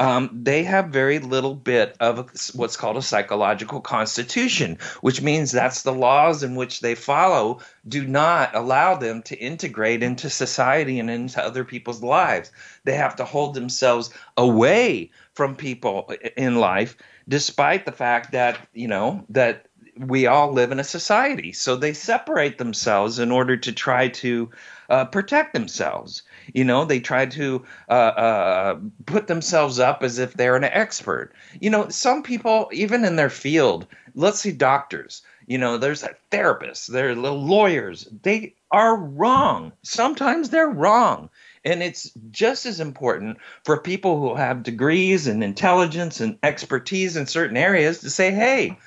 um, 0.00 0.30
they 0.32 0.62
have 0.64 0.88
very 0.88 1.18
little 1.18 1.54
bit 1.54 1.96
of 1.98 2.30
what's 2.54 2.76
called 2.76 2.96
a 2.96 3.02
psychological 3.02 3.80
constitution, 3.80 4.78
which 5.00 5.20
means 5.20 5.50
that's 5.50 5.82
the 5.82 5.92
laws 5.92 6.42
in 6.42 6.54
which 6.54 6.80
they 6.80 6.94
follow 6.94 7.60
do 7.86 8.06
not 8.06 8.54
allow 8.54 8.94
them 8.96 9.22
to 9.22 9.36
integrate 9.36 10.02
into 10.02 10.30
society 10.30 11.00
and 11.00 11.10
into 11.10 11.42
other 11.42 11.64
people's 11.64 12.02
lives. 12.02 12.52
They 12.84 12.94
have 12.94 13.16
to 13.16 13.24
hold 13.24 13.54
themselves 13.54 14.10
away 14.36 15.10
from 15.32 15.56
people 15.56 16.12
in 16.36 16.56
life, 16.56 16.96
despite 17.28 17.84
the 17.84 17.92
fact 17.92 18.32
that, 18.32 18.58
you 18.72 18.88
know, 18.88 19.24
that 19.30 19.66
we 19.96 20.26
all 20.26 20.52
live 20.52 20.70
in 20.70 20.78
a 20.78 20.84
society. 20.84 21.52
So 21.52 21.74
they 21.74 21.92
separate 21.92 22.58
themselves 22.58 23.18
in 23.18 23.32
order 23.32 23.56
to 23.56 23.72
try 23.72 24.08
to 24.08 24.50
uh, 24.88 25.04
protect 25.06 25.54
themselves. 25.54 26.22
You 26.54 26.64
know, 26.64 26.84
they 26.84 27.00
try 27.00 27.26
to 27.26 27.64
uh, 27.88 27.92
uh, 27.92 28.78
put 29.06 29.26
themselves 29.26 29.78
up 29.78 30.02
as 30.02 30.18
if 30.18 30.34
they're 30.34 30.56
an 30.56 30.64
expert. 30.64 31.32
You 31.60 31.70
know, 31.70 31.88
some 31.88 32.22
people, 32.22 32.68
even 32.72 33.04
in 33.04 33.16
their 33.16 33.30
field, 33.30 33.86
let's 34.14 34.40
see 34.40 34.52
doctors, 34.52 35.22
you 35.46 35.56
know, 35.56 35.78
there's 35.78 36.04
therapists, 36.30 36.86
there 36.86 37.08
are 37.08 37.14
lawyers, 37.14 38.06
they 38.22 38.54
are 38.70 38.96
wrong. 38.96 39.72
Sometimes 39.82 40.50
they're 40.50 40.68
wrong. 40.68 41.30
And 41.64 41.82
it's 41.82 42.10
just 42.30 42.66
as 42.66 42.80
important 42.80 43.38
for 43.64 43.80
people 43.80 44.20
who 44.20 44.34
have 44.34 44.62
degrees 44.62 45.26
and 45.26 45.42
intelligence 45.42 46.20
and 46.20 46.38
expertise 46.42 47.16
in 47.16 47.26
certain 47.26 47.56
areas 47.56 48.00
to 48.00 48.10
say, 48.10 48.30
hey, 48.30 48.78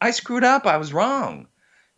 I 0.00 0.10
screwed 0.10 0.44
up. 0.44 0.66
I 0.66 0.76
was 0.76 0.92
wrong. 0.92 1.46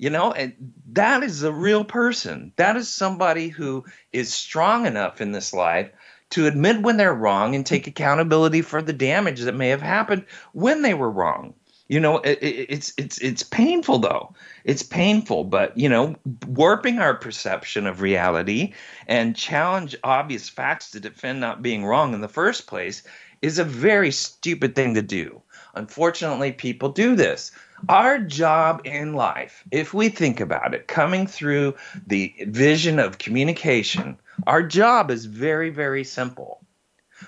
You 0.03 0.11
know, 0.11 0.33
and 0.33 0.53
that 0.95 1.23
is 1.23 1.45
a 1.45 1.53
real 1.53 1.85
person. 1.85 2.53
That 2.57 2.77
is 2.77 2.89
somebody 2.89 3.47
who 3.47 3.85
is 4.13 4.35
strong 4.35 4.85
enough 4.85 5.21
in 5.21 5.31
this 5.31 5.53
life 5.53 5.93
to 6.31 6.49
admit 6.49 6.83
when 6.83 6.97
they're 6.97 7.15
wrong 7.15 7.55
and 7.55 7.65
take 7.65 7.87
accountability 7.87 8.63
for 8.63 8.83
the 8.83 8.93
damage 8.93 9.43
that 9.43 9.55
may 9.55 9.69
have 9.69 9.81
happened 9.81 10.25
when 10.55 10.83
they 10.83 10.93
were 10.93 11.09
wrong. 11.09 11.55
You 11.87 12.01
know, 12.01 12.19
it, 12.19 12.41
it, 12.43 12.67
it's 12.69 12.93
it's 12.99 13.19
it's 13.19 13.45
painful 13.45 14.01
though. 14.01 14.35
It's 14.65 14.83
painful, 14.83 15.45
but 15.45 15.79
you 15.79 15.89
know, 15.89 16.17
warping 16.49 16.99
our 16.99 17.15
perception 17.15 17.87
of 17.87 18.01
reality 18.01 18.73
and 19.07 19.37
challenge 19.37 19.95
obvious 20.03 20.49
facts 20.49 20.91
to 20.91 21.01
defend 21.01 21.39
not 21.39 21.63
being 21.63 21.85
wrong 21.85 22.13
in 22.13 22.23
the 22.23 22.27
first 22.27 22.67
place 22.67 23.05
is 23.41 23.61
a 23.61 23.65
very 23.65 24.11
stupid 24.11 24.75
thing 24.75 24.95
to 24.95 25.03
do. 25.03 25.41
Unfortunately, 25.77 26.51
people 26.51 26.89
do 26.89 27.15
this. 27.15 27.53
Our 27.89 28.19
job 28.19 28.83
in 28.85 29.15
life, 29.15 29.65
if 29.71 29.93
we 29.93 30.09
think 30.09 30.41
about 30.41 30.75
it, 30.75 30.87
coming 30.87 31.27
through 31.27 31.75
the 32.07 32.35
vision 32.47 32.99
of 32.99 33.19
communication, 33.19 34.19
our 34.47 34.63
job 34.63 35.11
is 35.11 35.25
very, 35.25 35.71
very 35.71 36.05
simple. 36.05 36.65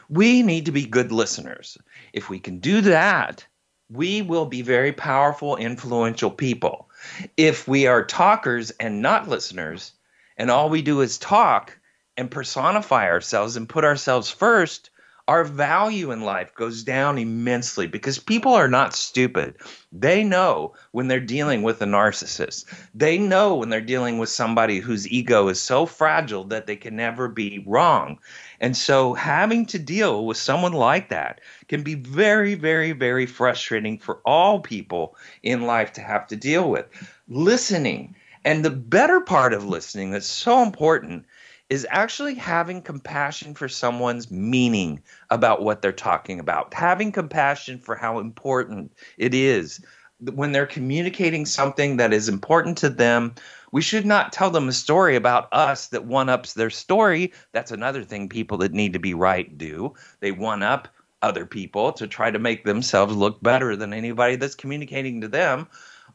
We 0.09 0.43
need 0.43 0.67
to 0.67 0.73
be 0.73 0.87
good 0.87 1.13
listeners. 1.13 1.79
If 2.13 2.31
we 2.31 2.39
can 2.39 2.59
do 2.59 2.81
that, 2.83 3.47
we 3.91 4.23
will 4.23 4.47
be 4.47 4.63
very 4.63 4.93
powerful, 4.93 5.57
influential 5.57 6.31
people. 6.31 6.89
If 7.37 7.69
we 7.69 7.87
are 7.87 8.05
talkers 8.05 8.71
and 8.71 9.03
not 9.03 9.29
listeners, 9.29 9.93
and 10.37 10.51
all 10.51 10.69
we 10.69 10.83
do 10.83 11.01
is 11.01 11.19
talk 11.19 11.79
and 12.17 12.31
personify 12.31 13.09
ourselves 13.09 13.57
and 13.57 13.69
put 13.69 13.85
ourselves 13.85 14.31
first, 14.31 14.91
our 15.27 15.45
value 15.45 16.11
in 16.11 16.21
life 16.21 16.55
goes 16.55 16.83
down 16.83 17.17
immensely 17.17 17.87
because 17.87 18.19
people 18.19 18.53
are 18.53 18.69
not 18.69 18.95
stupid. 18.95 19.55
They 19.91 20.23
know 20.23 20.75
when 20.93 21.09
they're 21.09 21.21
dealing 21.21 21.63
with 21.63 21.81
a 21.81 21.87
narcissist. 21.87 22.67
They 22.95 23.17
know 23.17 23.55
when 23.55 23.71
they're 23.71 23.81
dealing 23.81 24.19
with 24.19 24.29
somebody 24.29 24.81
whose 24.81 25.09
ego 25.09 25.49
is 25.49 25.59
so 25.59 25.87
fragile 25.87 26.45
that 26.45 26.67
they 26.67 26.77
can 26.77 26.97
never 26.97 27.29
be 27.29 27.65
wrong. 27.67 28.19
And 28.61 28.77
so 28.77 29.15
having 29.15 29.65
to 29.67 29.79
deal 29.79 30.27
with 30.27 30.37
someone 30.37 30.75
like 30.75 31.09
that 31.09 31.41
can 31.69 31.83
be 31.83 31.95
very, 31.95 32.55
very, 32.55 32.93
very 32.93 33.25
frustrating 33.25 33.99
for 33.99 34.21
all 34.27 34.61
people 34.61 35.17
in 35.43 35.63
life 35.63 35.93
to 35.95 36.03
have 36.03 36.27
to 36.29 36.37
deal 36.37 36.69
with. 36.69 36.87
Listening. 37.29 38.15
And 38.45 38.63
the 38.63 38.71
better 38.71 39.23
part 39.23 39.55
of 39.55 39.65
listening 39.65 40.11
that's 40.11 40.27
so 40.27 40.63
important 40.63 41.25
is 41.71 41.87
actually 41.91 42.35
having 42.35 42.83
compassion 42.83 43.55
for 43.55 43.69
someone's 43.69 44.31
meaning 44.31 45.03
about 45.31 45.63
what 45.63 45.81
they're 45.81 45.93
talking 45.93 46.39
about, 46.39 46.75
having 46.75 47.11
compassion 47.11 47.79
for 47.79 47.97
how 47.97 48.19
important 48.19 48.93
it 49.17 49.35
is 49.35 49.85
when 50.21 50.53
they're 50.53 50.67
communicating 50.67 51.45
something 51.47 51.97
that 51.97 52.13
is 52.13 52.29
important 52.29 52.79
to 52.79 52.89
them. 52.91 53.35
We 53.73 53.83
should 53.83 54.07
not 54.07 54.33
tell 54.33 54.51
them 54.51 54.69
a 54.69 54.73
story 54.73 55.17
about 55.17 55.49
us 55.53 55.89
that 55.89 56.05
one 56.05 56.29
ups 56.29 56.53
their 56.53 56.71
story. 56.71 57.33
That's 57.53 57.73
another 57.73 58.05
thing 58.05 58.29
people 58.29 58.59
that 58.59 58.73
need 58.73 58.93
to 58.93 58.99
be 58.99 59.15
right 59.15 59.57
do. 59.59 59.95
They 60.21 60.33
one 60.33 60.63
up 60.63 60.89
other 61.23 61.47
people 61.47 61.93
to 61.95 62.07
try 62.07 62.31
to 62.31 62.39
make 62.39 62.65
themselves 62.65 63.17
look 63.17 63.43
better 63.43 63.75
than 63.75 63.93
anybody 63.93 64.37
that's 64.37 64.55
communicating 64.55 65.23
to 65.23 65.29
them. 65.29 65.67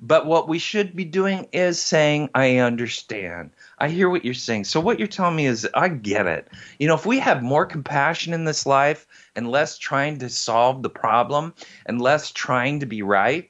But 0.01 0.25
what 0.25 0.47
we 0.47 0.59
should 0.59 0.95
be 0.95 1.03
doing 1.03 1.47
is 1.51 1.81
saying, 1.81 2.29
I 2.33 2.57
understand. 2.57 3.51
I 3.79 3.89
hear 3.89 4.09
what 4.09 4.23
you're 4.23 4.33
saying. 4.33 4.63
So, 4.63 4.79
what 4.79 4.97
you're 4.97 5.09
telling 5.09 5.35
me 5.35 5.45
is, 5.45 5.67
I 5.73 5.89
get 5.89 6.25
it. 6.25 6.47
You 6.79 6.87
know, 6.87 6.95
if 6.95 7.05
we 7.05 7.19
have 7.19 7.43
more 7.43 7.65
compassion 7.65 8.31
in 8.31 8.45
this 8.45 8.65
life 8.65 9.05
and 9.35 9.51
less 9.51 9.77
trying 9.77 10.17
to 10.19 10.29
solve 10.29 10.83
the 10.83 10.89
problem 10.89 11.53
and 11.85 12.01
less 12.01 12.31
trying 12.31 12.79
to 12.79 12.85
be 12.85 13.01
right, 13.01 13.49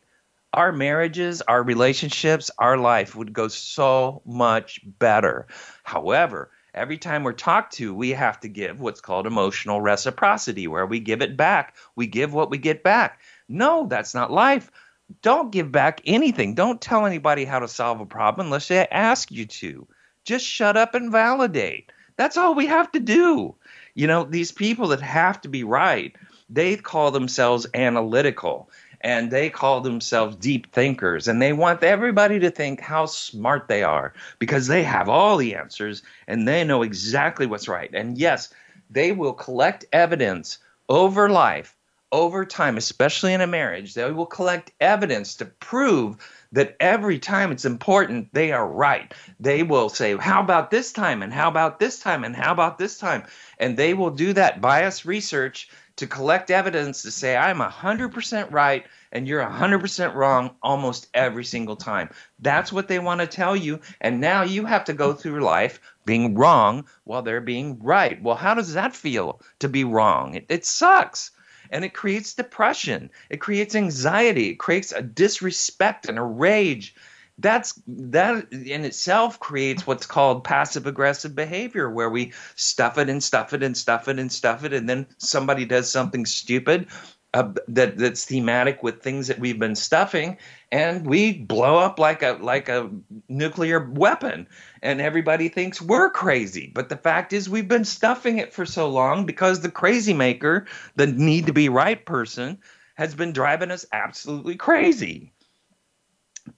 our 0.53 0.71
marriages, 0.71 1.43
our 1.43 1.61
relationships, 1.61 2.49
our 2.57 2.77
life 2.77 3.15
would 3.15 3.31
go 3.31 3.47
so 3.47 4.23
much 4.25 4.81
better. 4.97 5.45
However, 5.83 6.49
every 6.73 6.97
time 6.97 7.23
we're 7.23 7.33
talked 7.33 7.73
to, 7.73 7.93
we 7.93 8.09
have 8.09 8.39
to 8.39 8.47
give 8.47 8.79
what's 8.79 9.01
called 9.01 9.27
emotional 9.27 9.81
reciprocity, 9.81 10.67
where 10.67 10.87
we 10.87 10.99
give 10.99 11.21
it 11.21 11.37
back. 11.37 11.75
We 11.95 12.07
give 12.07 12.33
what 12.33 12.49
we 12.49 12.57
get 12.57 12.81
back. 12.81 13.21
No, 13.47 13.85
that's 13.85 14.15
not 14.15 14.31
life 14.31 14.71
don't 15.21 15.51
give 15.51 15.71
back 15.71 16.01
anything. 16.05 16.55
Don't 16.55 16.81
tell 16.81 17.05
anybody 17.05 17.45
how 17.45 17.59
to 17.59 17.67
solve 17.67 17.99
a 17.99 18.05
problem 18.05 18.47
unless 18.47 18.67
they 18.67 18.87
ask 18.87 19.31
you 19.31 19.45
to. 19.45 19.87
Just 20.23 20.45
shut 20.45 20.77
up 20.77 20.95
and 20.95 21.11
validate. 21.11 21.91
That's 22.15 22.37
all 22.37 22.53
we 22.53 22.65
have 22.67 22.91
to 22.91 22.99
do. 22.99 23.55
You 23.95 24.07
know, 24.07 24.23
these 24.23 24.51
people 24.51 24.89
that 24.89 25.01
have 25.01 25.41
to 25.41 25.49
be 25.49 25.63
right, 25.63 26.15
they 26.49 26.75
call 26.75 27.11
themselves 27.11 27.65
analytical 27.73 28.69
and 29.01 29.31
they 29.31 29.49
call 29.49 29.81
themselves 29.81 30.35
deep 30.35 30.71
thinkers 30.73 31.27
and 31.27 31.41
they 31.41 31.53
want 31.53 31.83
everybody 31.83 32.39
to 32.39 32.51
think 32.51 32.81
how 32.81 33.05
smart 33.05 33.67
they 33.67 33.83
are 33.83 34.13
because 34.39 34.67
they 34.67 34.83
have 34.83 35.07
all 35.07 35.37
the 35.37 35.55
answers 35.55 36.03
and 36.27 36.47
they 36.47 36.63
know 36.63 36.81
exactly 36.81 37.45
what's 37.45 37.69
right. 37.69 37.89
And 37.93 38.17
yes, 38.17 38.49
they 38.89 39.11
will 39.11 39.33
collect 39.33 39.85
evidence 39.93 40.57
over 40.89 41.29
life 41.29 41.75
over 42.11 42.45
time, 42.45 42.77
especially 42.77 43.33
in 43.33 43.41
a 43.41 43.47
marriage, 43.47 43.93
they 43.93 44.11
will 44.11 44.25
collect 44.25 44.71
evidence 44.79 45.35
to 45.35 45.45
prove 45.45 46.17
that 46.51 46.75
every 46.79 47.19
time 47.19 47.51
it's 47.51 47.65
important, 47.65 48.33
they 48.33 48.51
are 48.51 48.67
right. 48.67 49.13
They 49.39 49.61
will 49.63 49.89
say, 49.89 50.17
How 50.17 50.41
about 50.41 50.71
this 50.71 50.91
time? 50.91 51.21
And 51.21 51.31
how 51.31 51.47
about 51.47 51.79
this 51.79 51.99
time? 51.99 52.23
And 52.23 52.35
how 52.35 52.51
about 52.51 52.77
this 52.77 52.97
time? 52.97 53.23
And 53.59 53.77
they 53.77 53.93
will 53.93 54.09
do 54.09 54.33
that 54.33 54.61
bias 54.61 55.05
research 55.05 55.69
to 55.97 56.07
collect 56.07 56.49
evidence 56.49 57.01
to 57.03 57.11
say, 57.11 57.35
I'm 57.35 57.59
100% 57.59 58.51
right 58.51 58.85
and 59.11 59.27
you're 59.27 59.43
100% 59.43 60.15
wrong 60.15 60.51
almost 60.63 61.07
every 61.13 61.43
single 61.43 61.75
time. 61.75 62.09
That's 62.39 62.71
what 62.71 62.87
they 62.87 62.99
want 62.99 63.21
to 63.21 63.27
tell 63.27 63.55
you. 63.55 63.81
And 63.99 64.21
now 64.21 64.43
you 64.43 64.65
have 64.65 64.85
to 64.85 64.93
go 64.93 65.13
through 65.13 65.41
life 65.41 65.81
being 66.05 66.35
wrong 66.35 66.85
while 67.03 67.21
they're 67.21 67.41
being 67.41 67.79
right. 67.83 68.21
Well, 68.21 68.35
how 68.35 68.53
does 68.53 68.73
that 68.73 68.95
feel 68.95 69.41
to 69.59 69.67
be 69.67 69.83
wrong? 69.83 70.35
It, 70.35 70.45
it 70.47 70.65
sucks 70.65 71.31
and 71.69 71.85
it 71.85 71.93
creates 71.93 72.33
depression. 72.33 73.09
It 73.29 73.37
creates 73.37 73.75
anxiety. 73.75 74.49
It 74.49 74.59
creates 74.59 74.91
a 74.91 75.01
disrespect 75.01 76.07
and 76.07 76.17
a 76.17 76.23
rage. 76.23 76.95
That's 77.37 77.81
that 77.87 78.51
in 78.51 78.83
itself 78.83 79.39
creates 79.39 79.87
what's 79.87 80.05
called 80.05 80.43
passive 80.43 80.85
aggressive 80.87 81.35
behavior 81.35 81.89
where 81.89 82.09
we 82.09 82.33
stuff 82.55 82.97
it 82.97 83.09
and 83.09 83.23
stuff 83.23 83.53
it 83.53 83.63
and 83.63 83.77
stuff 83.77 84.09
it 84.09 84.19
and 84.19 84.29
stuff 84.29 84.65
it 84.65 84.73
and 84.73 84.89
then 84.89 85.07
somebody 85.19 85.63
does 85.63 85.89
something 85.89 86.25
stupid 86.25 86.87
uh, 87.33 87.51
that 87.67 87.97
that's 87.97 88.25
thematic 88.25 88.81
with 88.81 89.01
things 89.01 89.27
that 89.27 89.39
we've 89.39 89.59
been 89.59 89.75
stuffing, 89.75 90.37
and 90.71 91.05
we 91.05 91.33
blow 91.33 91.77
up 91.77 91.99
like 91.99 92.23
a 92.23 92.37
like 92.41 92.69
a 92.69 92.89
nuclear 93.27 93.87
weapon, 93.91 94.47
and 94.81 94.99
everybody 94.99 95.47
thinks 95.47 95.81
we're 95.81 96.09
crazy. 96.09 96.71
But 96.73 96.89
the 96.89 96.97
fact 96.97 97.31
is, 97.31 97.49
we've 97.49 97.67
been 97.67 97.85
stuffing 97.85 98.39
it 98.39 98.51
for 98.51 98.65
so 98.65 98.89
long 98.89 99.25
because 99.25 99.61
the 99.61 99.71
crazy 99.71 100.13
maker, 100.13 100.65
the 100.95 101.07
need 101.07 101.45
to 101.45 101.53
be 101.53 101.69
right 101.69 102.03
person, 102.03 102.57
has 102.95 103.13
been 103.13 103.31
driving 103.31 103.69
us 103.69 103.85
absolutely 103.91 104.55
crazy. 104.55 105.31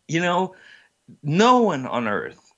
You 0.08 0.22
know, 0.22 0.56
no 1.22 1.64
one 1.64 1.86
on 1.86 2.08
earth 2.08 2.51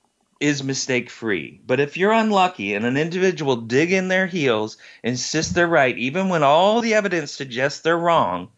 is 0.44 0.62
mistake 0.62 1.08
free. 1.08 1.58
But 1.66 1.80
if 1.80 1.96
you're 1.96 2.12
unlucky 2.12 2.74
and 2.74 2.84
an 2.84 2.98
individual 2.98 3.56
dig 3.56 3.90
in 3.92 4.08
their 4.08 4.26
heels, 4.26 4.76
insist 5.02 5.54
they're 5.54 5.66
right, 5.66 5.96
even 5.96 6.28
when 6.28 6.42
all 6.42 6.82
the 6.82 6.92
evidence 6.92 7.32
suggests 7.32 7.80
they're 7.80 7.96
wrong, 7.96 8.50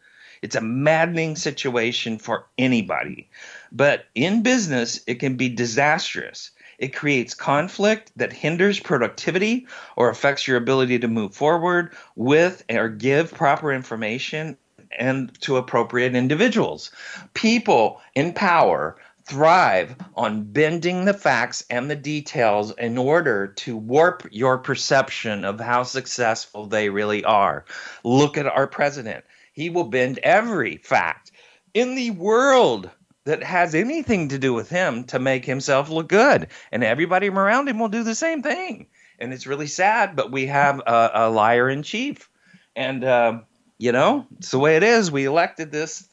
it's 0.43 0.57
a 0.57 0.61
maddening 0.61 1.37
situation 1.37 2.19
for 2.19 2.47
anybody. 2.59 3.31
But 3.71 4.07
in 4.17 4.43
business, 4.43 5.01
it 5.07 5.21
can 5.21 5.37
be 5.37 5.49
disastrous. 5.49 6.51
It 6.81 6.89
creates 6.89 7.35
conflict 7.35 8.11
that 8.17 8.33
hinders 8.33 8.81
productivity 8.81 9.69
or 9.95 10.11
affects 10.11 10.49
your 10.49 10.57
ability 10.57 10.99
to 10.99 11.09
move 11.09 11.37
forward 11.37 11.95
with 12.17 12.65
or 12.69 12.89
give 12.89 13.33
proper 13.33 13.73
information 13.73 14.59
and 14.99 15.41
to 15.43 15.57
appropriate 15.57 16.17
individuals. 16.17 16.91
People 17.33 18.01
in 18.17 18.33
power 18.33 18.97
thrive 19.27 19.97
on 20.15 20.45
bending 20.45 21.05
the 21.05 21.15
facts 21.15 21.65
and 21.69 21.91
the 21.91 21.97
details 21.97 22.71
in 22.79 22.97
order 22.97 23.49
to 23.49 23.77
warp 23.77 24.27
your 24.31 24.57
perception 24.57 25.45
of 25.45 25.59
how 25.59 25.83
successful 25.83 26.67
they 26.67 26.89
really 26.89 27.25
are. 27.25 27.65
Look 28.05 28.39
at 28.39 28.47
our 28.47 28.69
president. 28.69 29.25
He 29.53 29.69
will 29.69 29.85
bend 29.85 30.21
every 30.23 30.77
fact 30.77 31.33
in 31.75 31.97
the 31.97 32.13
world 32.13 32.89
that 33.25 33.43
has 33.43 33.75
anything 33.75 34.29
to 34.29 34.39
do 34.39 34.55
with 34.55 34.69
him 34.69 35.03
to 35.05 35.19
make 35.19 35.45
himself 35.45 35.91
look 35.91 36.09
good. 36.09 36.47
And 36.71 36.85
everybody 36.85 37.29
around 37.29 37.69
him 37.69 37.81
will 37.81 37.89
do 37.89 38.05
the 38.05 38.15
same 38.15 38.43
thing. 38.43 38.87
And 39.19 39.33
it's 39.33 39.49
really 39.49 39.67
sad, 39.67 40.15
but 40.15 40.31
we 40.31 40.47
have 40.47 40.79
a, 40.87 41.11
a 41.15 41.31
liar 41.31 41.69
in 41.69 41.83
chief. 41.83 42.31
And, 42.77 43.03
uh, 43.03 43.41
you 43.79 43.91
know, 43.91 44.27
it's 44.39 44.53
the 44.53 44.61
way 44.61 44.77
it 44.77 44.85
is. 44.85 45.11
We 45.11 45.25
elected 45.25 45.73
this 45.73 46.09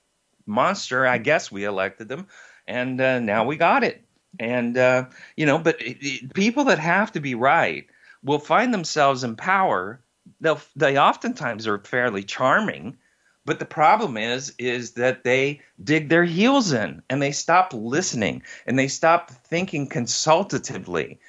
monster. 0.48 1.05
I 1.05 1.20
guess 1.20 1.51
we 1.51 1.65
elected 1.65 2.10
them 2.10 2.27
and 2.67 3.00
uh, 3.00 3.20
now 3.20 3.46
we 3.46 3.55
got 3.58 3.84
it. 3.84 4.03
And 4.39 4.77
uh, 4.77 5.05
you 5.38 5.46
know, 5.46 5.60
but 5.60 5.82
it, 5.82 5.98
it, 6.01 6.34
people 6.34 6.65
that 6.65 6.79
have 6.79 7.12
to 7.13 7.20
be 7.20 7.36
right 7.36 7.86
will 8.24 8.39
find 8.39 8.74
themselves 8.74 9.24
in 9.24 9.36
power. 9.36 10.01
They'll, 10.39 10.62
they 10.75 10.98
oftentimes 10.98 11.67
are 11.67 11.79
fairly 11.79 12.24
charming, 12.24 12.98
but 13.46 13.60
the 13.60 13.65
problem 13.65 14.17
is 14.17 14.53
is 14.58 14.93
that 14.93 15.24
they 15.24 15.62
dig 15.84 16.10
their 16.10 16.24
heels 16.24 16.72
in 16.72 17.03
and 17.10 17.22
they 17.22 17.32
stop 17.32 17.74
listening 17.74 18.41
and 18.65 18.79
they 18.79 18.88
stop 18.88 19.29
thinking 19.29 19.88
consultatively 19.88 21.20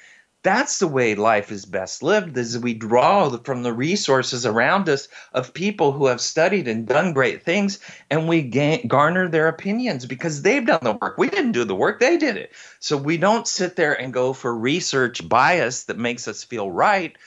that's 0.45 0.77
the 0.77 0.87
way 0.87 1.15
life 1.15 1.51
is 1.51 1.65
best 1.65 2.03
lived 2.03 2.37
is 2.37 2.59
we 2.59 2.75
draw 2.75 3.35
from 3.39 3.63
the 3.63 3.73
resources 3.73 4.45
around 4.45 4.87
us 4.87 5.07
of 5.33 5.55
people 5.55 5.91
who 5.91 6.05
have 6.05 6.21
studied 6.21 6.67
and 6.67 6.85
done 6.85 7.13
great 7.13 7.41
things 7.41 7.79
and 8.11 8.27
we 8.27 8.43
garner 8.87 9.27
their 9.27 9.47
opinions 9.47 10.05
because 10.05 10.43
they've 10.43 10.67
done 10.67 10.83
the 10.83 10.93
work 11.01 11.17
we 11.17 11.29
didn't 11.29 11.53
do 11.53 11.63
the 11.63 11.73
work 11.73 11.99
they 11.99 12.15
did 12.15 12.37
it 12.37 12.51
so 12.79 12.95
we 12.95 13.17
don't 13.17 13.47
sit 13.47 13.75
there 13.75 13.99
and 13.99 14.13
go 14.13 14.33
for 14.33 14.55
research 14.55 15.27
bias 15.27 15.85
that 15.85 15.97
makes 15.97 16.27
us 16.27 16.43
feel 16.43 16.69
right 16.69 17.17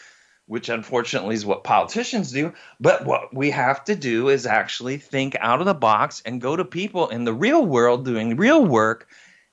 which 0.47 0.71
unfortunately 0.71 1.35
is 1.35 1.45
what 1.45 1.63
politicians 1.63 2.33
do. 2.33 2.55
But 2.81 3.05
what 3.05 3.35
we 3.35 3.51
have 3.51 3.85
to 3.85 3.95
do 3.95 4.31
is 4.31 4.47
actually 4.47 4.97
think 4.97 5.37
out 5.41 5.61
of 5.61 5.67
the 5.67 5.75
box 5.75 6.23
and 6.25 6.41
go 6.41 6.57
to 6.57 6.65
people 6.65 7.09
in 7.09 7.25
the 7.25 7.35
real 7.35 7.67
world 7.67 8.07
doing 8.07 8.35
real 8.35 8.65
work 8.65 9.07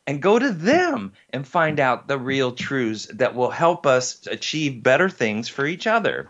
and 0.08 0.22
go 0.22 0.38
to 0.38 0.52
them 0.52 1.14
and 1.32 1.48
find 1.48 1.80
out 1.80 2.08
the 2.08 2.18
real 2.18 2.52
truths 2.52 3.08
that 3.14 3.36
will 3.36 3.50
help 3.50 3.86
us 3.86 4.26
achieve 4.28 4.84
better 4.84 5.10
things 5.10 5.48
for 5.48 5.66
each 5.66 5.88
other. 5.88 6.30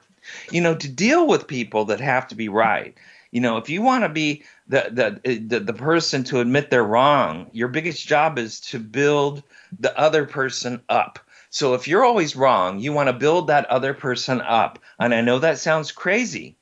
You 0.51 0.62
know, 0.62 0.75
to 0.75 0.89
deal 0.89 1.27
with 1.27 1.48
people 1.48 1.86
that 1.86 2.00
have 2.00 2.27
to 2.29 2.36
be 2.36 2.50
right. 2.50 2.96
You 3.32 3.41
know, 3.41 3.58
if 3.58 3.70
you 3.70 3.82
want 3.82 4.03
to 4.03 4.10
be 4.10 4.44
the, 4.67 5.20
the 5.24 5.39
the 5.39 5.60
the 5.60 5.74
person 5.74 6.24
to 6.25 6.39
admit 6.39 6.70
they're 6.70 6.84
wrong, 6.84 7.50
your 7.51 7.67
biggest 7.67 8.08
job 8.08 8.39
is 8.39 8.62
to 8.62 8.79
build 8.79 9.44
the 9.77 9.98
other 10.00 10.25
person 10.25 10.82
up. 10.89 11.20
So 11.50 11.74
if 11.74 11.88
you're 11.88 12.03
always 12.03 12.36
wrong, 12.36 12.79
you 12.79 12.94
want 12.94 13.08
to 13.08 13.13
build 13.13 13.48
that 13.48 13.65
other 13.67 13.94
person 13.94 14.41
up. 14.41 14.79
And 15.00 15.13
I 15.13 15.22
know 15.22 15.39
that 15.39 15.60
sounds 15.60 15.91
crazy, 15.91 16.58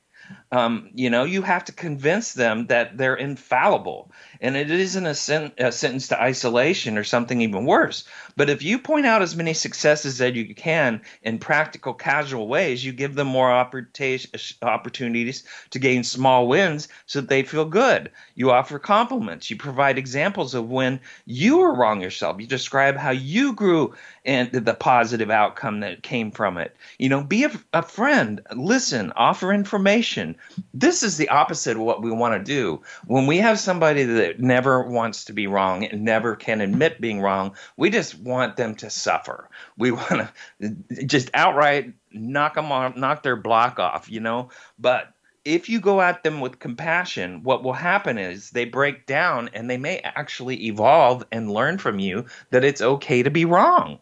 um, 0.52 0.90
you 0.94 1.10
know, 1.10 1.24
you 1.24 1.42
have 1.42 1.64
to 1.64 1.72
convince 1.72 2.32
them 2.32 2.66
that 2.66 2.96
they're 2.96 3.16
infallible. 3.16 4.12
And 4.40 4.56
it 4.56 4.70
isn't 4.70 5.06
a, 5.06 5.14
sen- 5.14 5.52
a, 5.58 5.72
sentence 5.72 6.08
to 6.08 6.20
isolation 6.20 6.96
or 6.96 7.04
something 7.04 7.40
even 7.40 7.64
worse. 7.64 8.04
But 8.36 8.50
if 8.50 8.62
you 8.62 8.78
point 8.78 9.06
out 9.06 9.22
as 9.22 9.34
many 9.34 9.54
successes 9.54 10.20
as 10.20 10.34
you 10.34 10.54
can 10.54 11.02
in 11.22 11.38
practical, 11.38 11.94
casual 11.94 12.46
ways, 12.46 12.84
you 12.84 12.92
give 12.92 13.14
them 13.14 13.26
more 13.26 13.50
opportunities 13.50 15.44
to 15.70 15.78
gain 15.78 16.04
small 16.04 16.46
wins 16.46 16.88
so 17.06 17.20
that 17.20 17.28
they 17.28 17.42
feel 17.42 17.64
good. 17.64 18.12
You 18.34 18.50
offer 18.50 18.78
compliments. 18.78 19.50
You 19.50 19.56
provide 19.56 19.98
examples 19.98 20.54
of 20.54 20.68
when 20.68 21.00
you 21.24 21.58
were 21.58 21.74
wrong 21.74 22.00
yourself. 22.00 22.40
You 22.40 22.46
describe 22.46 22.96
how 22.96 23.10
you 23.10 23.54
grew 23.54 23.94
and 24.24 24.52
the 24.52 24.74
positive 24.74 25.30
outcome 25.30 25.80
that 25.80 26.02
came 26.02 26.30
from 26.30 26.58
it. 26.58 26.76
You 26.98 27.08
know, 27.08 27.22
be 27.22 27.44
a, 27.44 27.50
a 27.72 27.82
friend, 27.82 28.40
listen, 28.54 29.12
offer 29.16 29.52
information. 29.52 30.36
This 30.72 31.02
is 31.02 31.16
the 31.16 31.28
opposite 31.28 31.76
of 31.76 31.82
what 31.82 32.02
we 32.02 32.10
want 32.10 32.34
to 32.34 32.52
do. 32.52 32.82
When 33.06 33.26
we 33.26 33.38
have 33.38 33.58
somebody 33.58 34.04
that 34.04 34.40
never 34.40 34.82
wants 34.82 35.24
to 35.26 35.32
be 35.32 35.46
wrong 35.46 35.84
and 35.84 36.04
never 36.04 36.36
can 36.36 36.60
admit 36.60 37.00
being 37.00 37.20
wrong, 37.20 37.56
we 37.76 37.90
just 37.90 38.18
want 38.18 38.56
them 38.56 38.74
to 38.76 38.90
suffer. 38.90 39.48
We 39.76 39.90
want 39.90 40.28
to 40.60 41.04
just 41.06 41.30
outright 41.34 41.92
knock 42.12 42.54
them 42.54 42.70
off, 42.70 42.96
knock 42.96 43.22
their 43.22 43.36
block 43.36 43.78
off, 43.78 44.10
you 44.10 44.20
know? 44.20 44.50
But 44.78 45.12
if 45.44 45.68
you 45.68 45.80
go 45.80 46.00
at 46.00 46.22
them 46.22 46.40
with 46.40 46.58
compassion, 46.58 47.42
what 47.42 47.62
will 47.62 47.72
happen 47.72 48.18
is 48.18 48.50
they 48.50 48.64
break 48.64 49.06
down 49.06 49.50
and 49.52 49.68
they 49.68 49.76
may 49.76 49.98
actually 49.98 50.66
evolve 50.66 51.24
and 51.32 51.50
learn 51.50 51.78
from 51.78 51.98
you 51.98 52.26
that 52.50 52.64
it's 52.64 52.80
okay 52.80 53.22
to 53.22 53.30
be 53.30 53.44
wrong. 53.44 53.98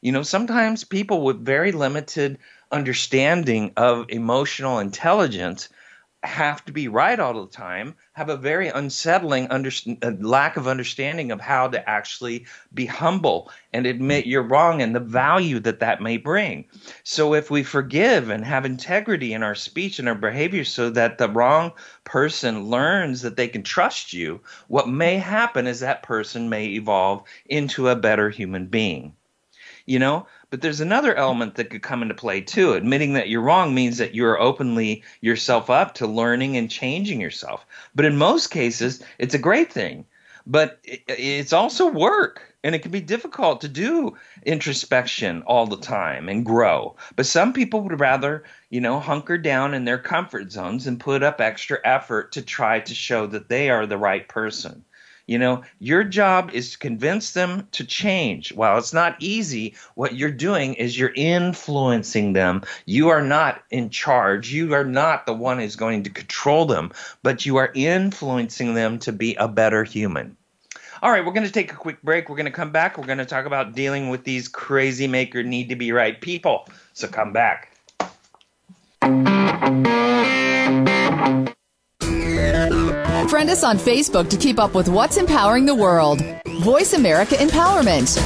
You 0.00 0.12
know, 0.12 0.22
sometimes 0.22 0.84
people 0.84 1.22
with 1.22 1.44
very 1.44 1.72
limited 1.72 2.38
understanding 2.72 3.72
of 3.76 4.06
emotional 4.08 4.78
intelligence 4.80 5.68
have 6.24 6.64
to 6.64 6.72
be 6.72 6.86
right 6.86 7.18
all 7.18 7.44
the 7.44 7.50
time, 7.50 7.94
have 8.12 8.28
a 8.28 8.36
very 8.36 8.68
unsettling 8.68 9.48
under, 9.50 9.70
uh, 10.02 10.12
lack 10.20 10.56
of 10.56 10.68
understanding 10.68 11.32
of 11.32 11.40
how 11.40 11.66
to 11.68 11.88
actually 11.88 12.46
be 12.72 12.86
humble 12.86 13.50
and 13.72 13.86
admit 13.86 14.26
you're 14.26 14.42
wrong 14.42 14.80
and 14.80 14.94
the 14.94 15.00
value 15.00 15.58
that 15.58 15.80
that 15.80 16.00
may 16.00 16.16
bring. 16.16 16.64
So, 17.02 17.34
if 17.34 17.50
we 17.50 17.64
forgive 17.64 18.30
and 18.30 18.44
have 18.44 18.64
integrity 18.64 19.32
in 19.32 19.42
our 19.42 19.56
speech 19.56 19.98
and 19.98 20.08
our 20.08 20.14
behavior 20.14 20.64
so 20.64 20.90
that 20.90 21.18
the 21.18 21.28
wrong 21.28 21.72
person 22.04 22.66
learns 22.66 23.22
that 23.22 23.36
they 23.36 23.48
can 23.48 23.62
trust 23.62 24.12
you, 24.12 24.40
what 24.68 24.88
may 24.88 25.18
happen 25.18 25.66
is 25.66 25.80
that 25.80 26.02
person 26.02 26.48
may 26.48 26.66
evolve 26.66 27.24
into 27.46 27.88
a 27.88 27.96
better 27.96 28.30
human 28.30 28.66
being 28.66 29.14
you 29.92 29.98
know? 29.98 30.26
But 30.48 30.62
there's 30.62 30.80
another 30.80 31.14
element 31.14 31.56
that 31.56 31.68
could 31.68 31.82
come 31.82 32.00
into 32.00 32.14
play 32.14 32.40
too. 32.40 32.72
Admitting 32.72 33.12
that 33.12 33.28
you're 33.28 33.42
wrong 33.42 33.74
means 33.74 33.98
that 33.98 34.14
you're 34.14 34.40
openly 34.40 35.02
yourself 35.20 35.68
up 35.68 35.92
to 35.96 36.06
learning 36.06 36.56
and 36.56 36.70
changing 36.70 37.20
yourself. 37.20 37.66
But 37.94 38.06
in 38.06 38.16
most 38.16 38.46
cases 38.46 39.02
it's 39.18 39.34
a 39.34 39.38
great 39.38 39.70
thing. 39.70 40.06
But 40.46 40.80
it's 40.82 41.52
also 41.52 41.88
work 41.88 42.54
and 42.64 42.74
it 42.74 42.78
can 42.80 42.90
be 42.90 43.02
difficult 43.02 43.60
to 43.60 43.68
do 43.68 44.16
introspection 44.46 45.42
all 45.42 45.66
the 45.66 45.76
time 45.76 46.30
and 46.30 46.44
grow. 46.44 46.96
But 47.14 47.26
some 47.26 47.52
people 47.52 47.82
would 47.82 48.00
rather 48.00 48.44
you 48.70 48.80
know 48.80 48.98
hunker 48.98 49.36
down 49.36 49.74
in 49.74 49.84
their 49.84 49.98
comfort 49.98 50.52
zones 50.52 50.86
and 50.86 50.98
put 50.98 51.22
up 51.22 51.38
extra 51.38 51.78
effort 51.84 52.32
to 52.32 52.40
try 52.40 52.80
to 52.80 52.94
show 52.94 53.26
that 53.26 53.50
they 53.50 53.68
are 53.68 53.84
the 53.84 53.98
right 53.98 54.26
person 54.26 54.86
you 55.26 55.38
know, 55.38 55.62
your 55.78 56.04
job 56.04 56.50
is 56.52 56.72
to 56.72 56.78
convince 56.78 57.32
them 57.32 57.68
to 57.72 57.84
change. 57.84 58.52
While 58.52 58.78
it's 58.78 58.92
not 58.92 59.16
easy, 59.20 59.74
what 59.94 60.14
you're 60.14 60.30
doing 60.30 60.74
is 60.74 60.98
you're 60.98 61.12
influencing 61.14 62.32
them. 62.32 62.62
You 62.86 63.10
are 63.10 63.22
not 63.22 63.62
in 63.70 63.90
charge. 63.90 64.52
You 64.52 64.74
are 64.74 64.84
not 64.84 65.26
the 65.26 65.34
one 65.34 65.58
who's 65.58 65.76
going 65.76 66.04
to 66.04 66.10
control 66.10 66.66
them, 66.66 66.92
but 67.22 67.46
you 67.46 67.56
are 67.56 67.70
influencing 67.74 68.74
them 68.74 68.98
to 69.00 69.12
be 69.12 69.34
a 69.36 69.48
better 69.48 69.84
human. 69.84 70.36
All 71.02 71.10
right, 71.10 71.24
we're 71.24 71.32
going 71.32 71.46
to 71.46 71.52
take 71.52 71.72
a 71.72 71.76
quick 71.76 72.00
break. 72.02 72.28
We're 72.28 72.36
going 72.36 72.46
to 72.46 72.52
come 72.52 72.70
back. 72.70 72.96
We're 72.96 73.06
going 73.06 73.18
to 73.18 73.24
talk 73.24 73.44
about 73.44 73.74
dealing 73.74 74.08
with 74.08 74.22
these 74.22 74.46
crazy 74.46 75.08
maker 75.08 75.42
need 75.42 75.70
to 75.70 75.76
be 75.76 75.90
right 75.90 76.20
people. 76.20 76.68
So 76.92 77.08
come 77.08 77.32
back. 77.32 77.70
Friend 83.28 83.48
us 83.50 83.64
on 83.64 83.78
Facebook 83.78 84.28
to 84.30 84.36
keep 84.36 84.58
up 84.58 84.74
with 84.74 84.88
what's 84.88 85.16
empowering 85.16 85.64
the 85.66 85.74
world. 85.74 86.22
Voice 86.60 86.92
America 86.92 87.34
Empowerment. 87.36 88.20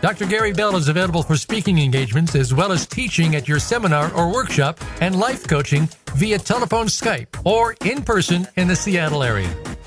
Dr. 0.00 0.26
Gary 0.26 0.52
Bell 0.52 0.76
is 0.76 0.88
available 0.88 1.22
for 1.22 1.34
speaking 1.36 1.78
engagements 1.78 2.34
as 2.34 2.52
well 2.52 2.72
as 2.72 2.86
teaching 2.86 3.36
at 3.36 3.48
your 3.48 3.58
seminar 3.58 4.12
or 4.12 4.30
workshop 4.30 4.78
and 5.00 5.18
life 5.18 5.48
coaching 5.48 5.88
via 6.14 6.38
telephone 6.38 6.86
Skype 6.86 7.28
or 7.46 7.74
in 7.86 8.02
person 8.02 8.46
in 8.56 8.68
the 8.68 8.76
Seattle 8.76 9.22
area. 9.22 9.48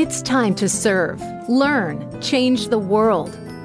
It's 0.00 0.22
time 0.22 0.54
to 0.54 0.68
serve, 0.68 1.20
learn, 1.48 2.20
change 2.20 2.68
the 2.68 2.78
world. 2.78 3.36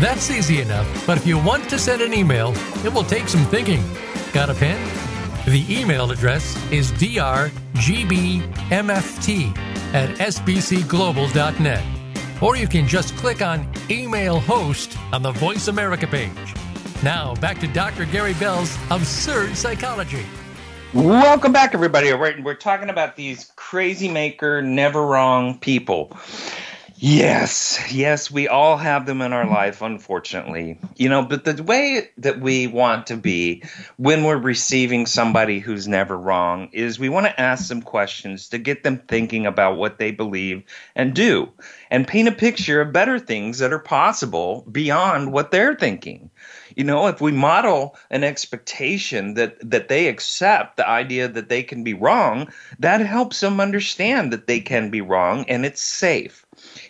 That's 0.00 0.30
easy 0.30 0.60
enough, 0.60 1.06
but 1.06 1.16
if 1.16 1.26
you 1.26 1.38
want 1.38 1.68
to 1.70 1.78
send 1.78 2.02
an 2.02 2.12
email, 2.12 2.52
it 2.84 2.92
will 2.92 3.04
take 3.04 3.28
some 3.28 3.44
thinking. 3.46 3.82
Got 4.32 4.50
a 4.50 4.54
pen? 4.54 4.80
The 5.46 5.64
email 5.68 6.10
address 6.10 6.56
is 6.72 6.92
drgbmft 6.92 8.42
at 9.94 10.10
sbcglobal.net. 10.18 11.84
Or 12.42 12.56
you 12.56 12.66
can 12.66 12.88
just 12.88 13.16
click 13.16 13.42
on 13.42 13.68
Email 13.88 14.40
Host 14.40 14.96
on 15.12 15.22
the 15.22 15.30
Voice 15.32 15.68
America 15.68 16.06
page. 16.06 16.32
Now, 17.02 17.34
back 17.36 17.60
to 17.60 17.68
Dr. 17.68 18.04
Gary 18.04 18.34
Bell's 18.34 18.76
Absurd 18.90 19.56
Psychology. 19.56 20.24
Welcome 20.94 21.52
back, 21.52 21.74
everybody. 21.74 22.12
We're, 22.12 22.42
we're 22.42 22.54
talking 22.54 22.90
about 22.90 23.16
these 23.16 23.52
crazy 23.56 24.08
maker, 24.08 24.60
never 24.60 25.06
wrong 25.06 25.58
people. 25.58 26.16
Yes, 27.04 27.80
yes, 27.92 28.30
we 28.30 28.46
all 28.46 28.76
have 28.76 29.06
them 29.06 29.22
in 29.22 29.32
our 29.32 29.44
life, 29.44 29.82
unfortunately. 29.82 30.78
You 30.94 31.08
know, 31.08 31.24
but 31.24 31.44
the 31.44 31.60
way 31.60 32.08
that 32.18 32.38
we 32.40 32.68
want 32.68 33.08
to 33.08 33.16
be 33.16 33.64
when 33.96 34.22
we're 34.22 34.36
receiving 34.36 35.06
somebody 35.06 35.58
who's 35.58 35.88
never 35.88 36.16
wrong 36.16 36.68
is 36.72 37.00
we 37.00 37.08
want 37.08 37.26
to 37.26 37.40
ask 37.40 37.66
them 37.66 37.82
questions 37.82 38.48
to 38.50 38.58
get 38.58 38.84
them 38.84 38.98
thinking 39.08 39.46
about 39.46 39.78
what 39.78 39.98
they 39.98 40.12
believe 40.12 40.62
and 40.94 41.12
do 41.12 41.48
and 41.90 42.06
paint 42.06 42.28
a 42.28 42.32
picture 42.32 42.80
of 42.80 42.92
better 42.92 43.18
things 43.18 43.58
that 43.58 43.72
are 43.72 43.80
possible 43.80 44.64
beyond 44.70 45.32
what 45.32 45.50
they're 45.50 45.74
thinking. 45.74 46.30
You 46.76 46.84
know, 46.84 47.08
if 47.08 47.20
we 47.20 47.32
model 47.32 47.96
an 48.12 48.22
expectation 48.22 49.34
that 49.34 49.58
that 49.68 49.88
they 49.88 50.06
accept 50.06 50.76
the 50.76 50.88
idea 50.88 51.26
that 51.26 51.48
they 51.48 51.64
can 51.64 51.82
be 51.82 51.94
wrong, 51.94 52.52
that 52.78 53.00
helps 53.00 53.40
them 53.40 53.58
understand 53.58 54.32
that 54.32 54.46
they 54.46 54.60
can 54.60 54.88
be 54.90 55.00
wrong 55.00 55.46
and 55.48 55.66
it's 55.66 55.82
safe. 55.82 56.41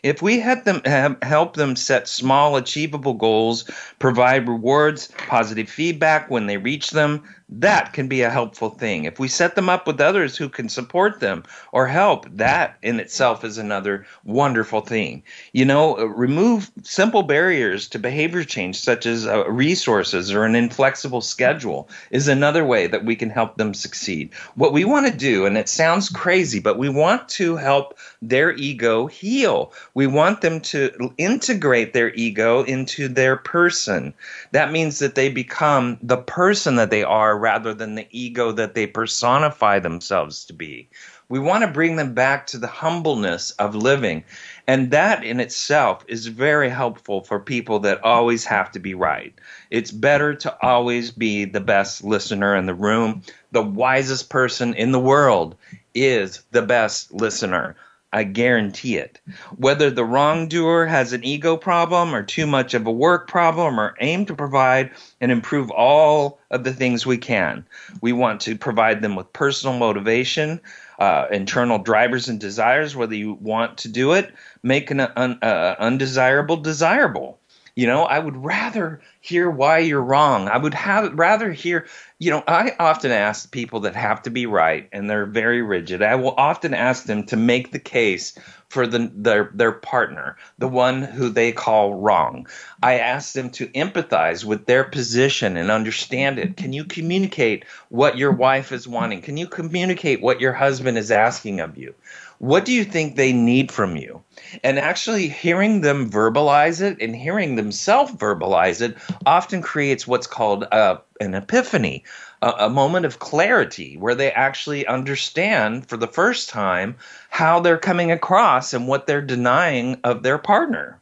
If 0.03 0.22
we 0.22 0.40
help 0.40 0.64
them 0.64 0.83
help 1.22 1.55
them 1.57 1.77
set 1.77 2.09
small, 2.09 2.57
achievable 2.57 3.14
goals, 3.14 3.68
provide 3.98 4.48
rewards, 4.48 5.09
positive 5.29 5.68
feedback 5.68 6.31
when 6.31 6.46
they 6.46 6.57
reach 6.57 6.90
them, 6.90 7.22
that 7.60 7.92
can 7.92 8.08
be 8.08 8.22
a 8.22 8.30
helpful 8.30 8.70
thing. 8.70 9.04
If 9.04 9.18
we 9.18 9.28
set 9.28 9.54
them 9.54 9.68
up 9.68 9.86
with 9.86 10.00
others 10.00 10.36
who 10.36 10.48
can 10.48 10.68
support 10.68 11.20
them 11.20 11.44
or 11.70 11.86
help, 11.86 12.26
that 12.36 12.78
in 12.82 12.98
itself 12.98 13.44
is 13.44 13.58
another 13.58 14.06
wonderful 14.24 14.80
thing. 14.80 15.22
You 15.52 15.66
know, 15.66 15.98
uh, 15.98 16.04
remove 16.04 16.70
simple 16.82 17.22
barriers 17.22 17.88
to 17.88 17.98
behavior 17.98 18.44
change, 18.44 18.80
such 18.80 19.04
as 19.04 19.26
uh, 19.26 19.48
resources 19.50 20.32
or 20.32 20.44
an 20.44 20.54
inflexible 20.54 21.20
schedule, 21.20 21.88
is 22.10 22.26
another 22.26 22.64
way 22.64 22.86
that 22.86 23.04
we 23.04 23.16
can 23.16 23.28
help 23.28 23.56
them 23.56 23.74
succeed. 23.74 24.32
What 24.54 24.72
we 24.72 24.84
want 24.84 25.06
to 25.06 25.16
do, 25.16 25.44
and 25.44 25.58
it 25.58 25.68
sounds 25.68 26.08
crazy, 26.08 26.58
but 26.58 26.78
we 26.78 26.88
want 26.88 27.28
to 27.30 27.56
help 27.56 27.98
their 28.22 28.52
ego 28.52 29.06
heal. 29.06 29.72
We 29.94 30.06
want 30.06 30.40
them 30.40 30.60
to 30.60 31.12
integrate 31.18 31.92
their 31.92 32.14
ego 32.14 32.62
into 32.62 33.08
their 33.08 33.36
person. 33.36 34.14
That 34.52 34.72
means 34.72 35.00
that 35.00 35.16
they 35.16 35.28
become 35.28 35.98
the 36.02 36.16
person 36.16 36.76
that 36.76 36.90
they 36.90 37.02
are 37.02 37.41
rather 37.42 37.74
than 37.74 37.96
the 37.96 38.07
ego 38.12 38.52
that 38.52 38.74
they 38.74 38.87
personify 38.87 39.81
themselves 39.81 40.44
to 40.44 40.52
be. 40.52 40.88
We 41.28 41.40
want 41.40 41.62
to 41.64 41.68
bring 41.68 41.96
them 41.96 42.14
back 42.14 42.46
to 42.48 42.59
the 42.59 42.68
humbleness 42.68 43.50
of 43.52 43.74
living. 43.74 44.22
And 44.68 44.92
that 44.92 45.24
in 45.24 45.40
itself 45.40 46.05
is 46.07 46.28
very 46.28 46.68
helpful 46.68 47.22
for 47.22 47.40
people 47.40 47.81
that 47.81 48.05
always 48.05 48.44
have 48.44 48.70
to 48.72 48.78
be 48.78 48.94
right. 48.94 49.35
It's 49.70 49.90
better 49.90 50.35
to 50.37 50.57
always 50.62 51.11
be 51.11 51.44
the 51.44 51.61
best 51.61 52.05
listener 52.05 52.55
in 52.55 52.66
the 52.66 52.74
room. 52.74 53.22
The 53.50 53.62
wisest 53.62 54.31
person 54.31 54.74
in 54.74 54.92
the 54.92 55.00
world 55.00 55.57
is 55.96 56.42
the 56.52 56.62
best 56.62 57.12
listener. 57.12 57.74
I 58.12 58.25
guarantee 58.25 58.98
it. 58.98 59.20
Whether 59.57 59.90
the 59.90 60.05
wrongdoer 60.05 60.87
has 60.87 61.12
an 61.12 61.25
ego 61.25 61.57
problem 61.57 62.14
or 62.14 62.22
too 62.22 62.46
much 62.46 62.75
of 62.75 62.87
a 62.87 62.92
work 62.92 63.27
problem 63.27 63.81
or 63.81 63.94
aim 64.01 64.27
to 64.27 64.35
provide 64.35 64.90
and 65.20 65.33
improve 65.33 65.70
all 65.70 66.38
of 66.51 66.64
the 66.64 66.75
things 66.75 67.07
we 67.07 67.16
can, 67.16 67.64
we 68.03 68.12
want 68.12 68.40
to 68.42 68.57
provide 68.57 69.01
them 69.01 69.16
with 69.16 69.33
personal 69.33 69.79
motivation, 69.79 70.61
uh, 70.98 71.27
internal 71.31 71.79
drivers 71.79 72.29
and 72.29 72.38
desires, 72.38 72.94
whether 72.94 73.14
you 73.14 73.35
want 73.40 73.79
to 73.79 73.88
do 73.88 74.12
it, 74.12 74.35
make 74.62 74.90
an 74.90 75.01
un, 75.01 75.38
uh, 75.42 75.77
undesirable 75.79 76.59
desirable. 76.59 77.38
You 77.75 77.87
know, 77.87 78.05
I 78.05 78.18
would 78.18 78.37
rather 78.37 79.01
hear 79.22 79.48
why 79.48 79.78
you're 79.78 80.02
wrong. 80.02 80.48
I 80.48 80.58
would 80.58 80.74
have 80.74 81.16
rather 81.16 81.52
hear, 81.52 81.87
you 82.18 82.32
know, 82.32 82.42
I 82.48 82.74
often 82.80 83.12
ask 83.12 83.52
people 83.52 83.80
that 83.80 83.94
have 83.94 84.20
to 84.22 84.30
be 84.30 84.46
right 84.46 84.88
and 84.90 85.08
they're 85.08 85.26
very 85.26 85.62
rigid. 85.62 86.02
I 86.02 86.16
will 86.16 86.35
often 86.37 86.74
ask 86.74 87.04
them 87.04 87.24
to 87.26 87.37
make 87.37 87.70
the 87.70 87.78
case 87.78 88.37
for 88.68 88.85
the, 88.87 89.12
their 89.14 89.50
their 89.54 89.70
partner, 89.70 90.37
the 90.58 90.66
one 90.66 91.02
who 91.02 91.28
they 91.28 91.52
call 91.52 91.94
wrong. 91.94 92.48
I 92.82 92.98
ask 92.98 93.32
them 93.32 93.50
to 93.50 93.68
empathize 93.68 94.44
with 94.44 94.66
their 94.66 94.82
position 94.82 95.56
and 95.56 95.70
understand 95.70 96.40
it. 96.40 96.56
Can 96.56 96.72
you 96.72 96.85
communicate 96.85 97.64
what 97.90 98.18
your 98.18 98.32
wife 98.32 98.72
is 98.72 98.88
wanting? 98.88 99.22
Can 99.22 99.37
you 99.37 99.46
communicate 99.46 100.20
what 100.20 100.40
your 100.40 100.54
husband 100.54 100.98
is 100.98 101.12
asking 101.12 101.61
of 101.61 101.78
you? 101.78 101.94
What 102.42 102.64
do 102.64 102.72
you 102.72 102.83
think 102.83 103.14
they 103.14 103.33
need 103.33 103.70
from 103.70 103.94
you? 103.96 104.20
And 104.64 104.76
actually 104.76 105.28
hearing 105.28 105.83
them 105.83 106.11
verbalize 106.11 106.83
it 106.83 107.00
and 107.00 107.14
hearing 107.14 107.55
themselves 107.55 108.11
verbalize 108.14 108.81
it 108.81 108.96
often 109.24 109.62
creates 109.62 110.09
what's 110.09 110.26
called 110.26 110.64
uh, 110.72 110.96
an 111.20 111.35
epiphany, 111.35 112.02
a, 112.42 112.50
a 112.59 112.68
moment 112.68 113.07
of 113.07 113.20
clarity 113.20 113.96
where 113.96 114.16
they 114.16 114.33
actually 114.33 114.85
understand 114.88 115.87
for 115.87 115.96
the 115.96 116.09
first 116.09 116.48
time 116.48 116.96
how 117.31 117.61
they're 117.61 117.78
coming 117.78 118.11
across 118.11 118.74
and 118.74 118.88
what 118.88 119.07
they're 119.07 119.22
denying 119.22 120.00
of 120.02 120.24
their 120.24 120.38
partner 120.38 121.00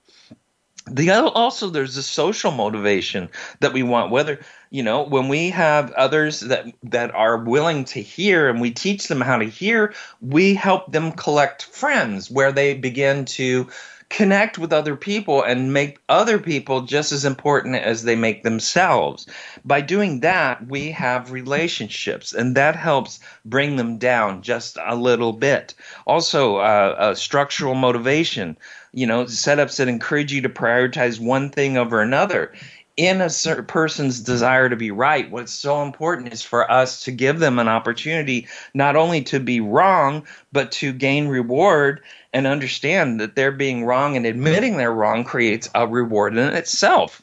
the 0.90 1.10
other, 1.10 1.28
also 1.28 1.70
there's 1.70 1.96
a 1.96 2.02
social 2.02 2.50
motivation 2.50 3.28
that 3.60 3.72
we 3.72 3.82
want 3.82 4.10
whether 4.10 4.40
you 4.70 4.82
know 4.82 5.02
when 5.02 5.28
we 5.28 5.50
have 5.50 5.92
others 5.92 6.40
that 6.40 6.66
that 6.82 7.14
are 7.14 7.36
willing 7.36 7.84
to 7.84 8.00
hear 8.00 8.48
and 8.48 8.60
we 8.60 8.70
teach 8.70 9.08
them 9.08 9.20
how 9.20 9.38
to 9.38 9.44
hear 9.44 9.94
we 10.20 10.54
help 10.54 10.90
them 10.92 11.12
collect 11.12 11.64
friends 11.64 12.30
where 12.30 12.52
they 12.52 12.74
begin 12.74 13.24
to 13.24 13.66
connect 14.10 14.58
with 14.58 14.72
other 14.72 14.96
people 14.96 15.42
and 15.42 15.72
make 15.72 15.98
other 16.08 16.38
people 16.38 16.82
just 16.82 17.12
as 17.12 17.24
important 17.24 17.76
as 17.76 18.02
they 18.02 18.16
make 18.16 18.42
themselves. 18.42 19.24
By 19.64 19.80
doing 19.80 20.20
that, 20.20 20.66
we 20.66 20.90
have 20.90 21.30
relationships, 21.30 22.32
and 22.32 22.56
that 22.56 22.74
helps 22.74 23.20
bring 23.44 23.76
them 23.76 23.98
down 23.98 24.42
just 24.42 24.76
a 24.84 24.96
little 24.96 25.32
bit. 25.32 25.74
Also, 26.08 26.56
uh, 26.56 27.14
structural 27.14 27.76
motivation 27.76 28.56
you 28.92 29.06
know, 29.06 29.24
setups 29.24 29.76
that 29.76 29.88
encourage 29.88 30.32
you 30.32 30.40
to 30.42 30.48
prioritize 30.48 31.20
one 31.20 31.50
thing 31.50 31.76
over 31.76 32.00
another. 32.00 32.52
In 33.00 33.22
a 33.22 33.30
certain 33.30 33.64
person's 33.64 34.20
desire 34.20 34.68
to 34.68 34.76
be 34.76 34.90
right, 34.90 35.30
what's 35.30 35.54
so 35.54 35.82
important 35.82 36.34
is 36.34 36.42
for 36.42 36.70
us 36.70 37.04
to 37.04 37.10
give 37.10 37.38
them 37.38 37.58
an 37.58 37.66
opportunity 37.66 38.46
not 38.74 38.94
only 38.94 39.22
to 39.22 39.40
be 39.40 39.58
wrong, 39.58 40.26
but 40.52 40.70
to 40.72 40.92
gain 40.92 41.26
reward 41.26 42.02
and 42.34 42.46
understand 42.46 43.18
that 43.18 43.36
they're 43.36 43.52
being 43.52 43.86
wrong 43.86 44.18
and 44.18 44.26
admitting 44.26 44.76
they're 44.76 44.92
wrong 44.92 45.24
creates 45.24 45.70
a 45.74 45.86
reward 45.86 46.36
in 46.36 46.54
itself. 46.54 47.22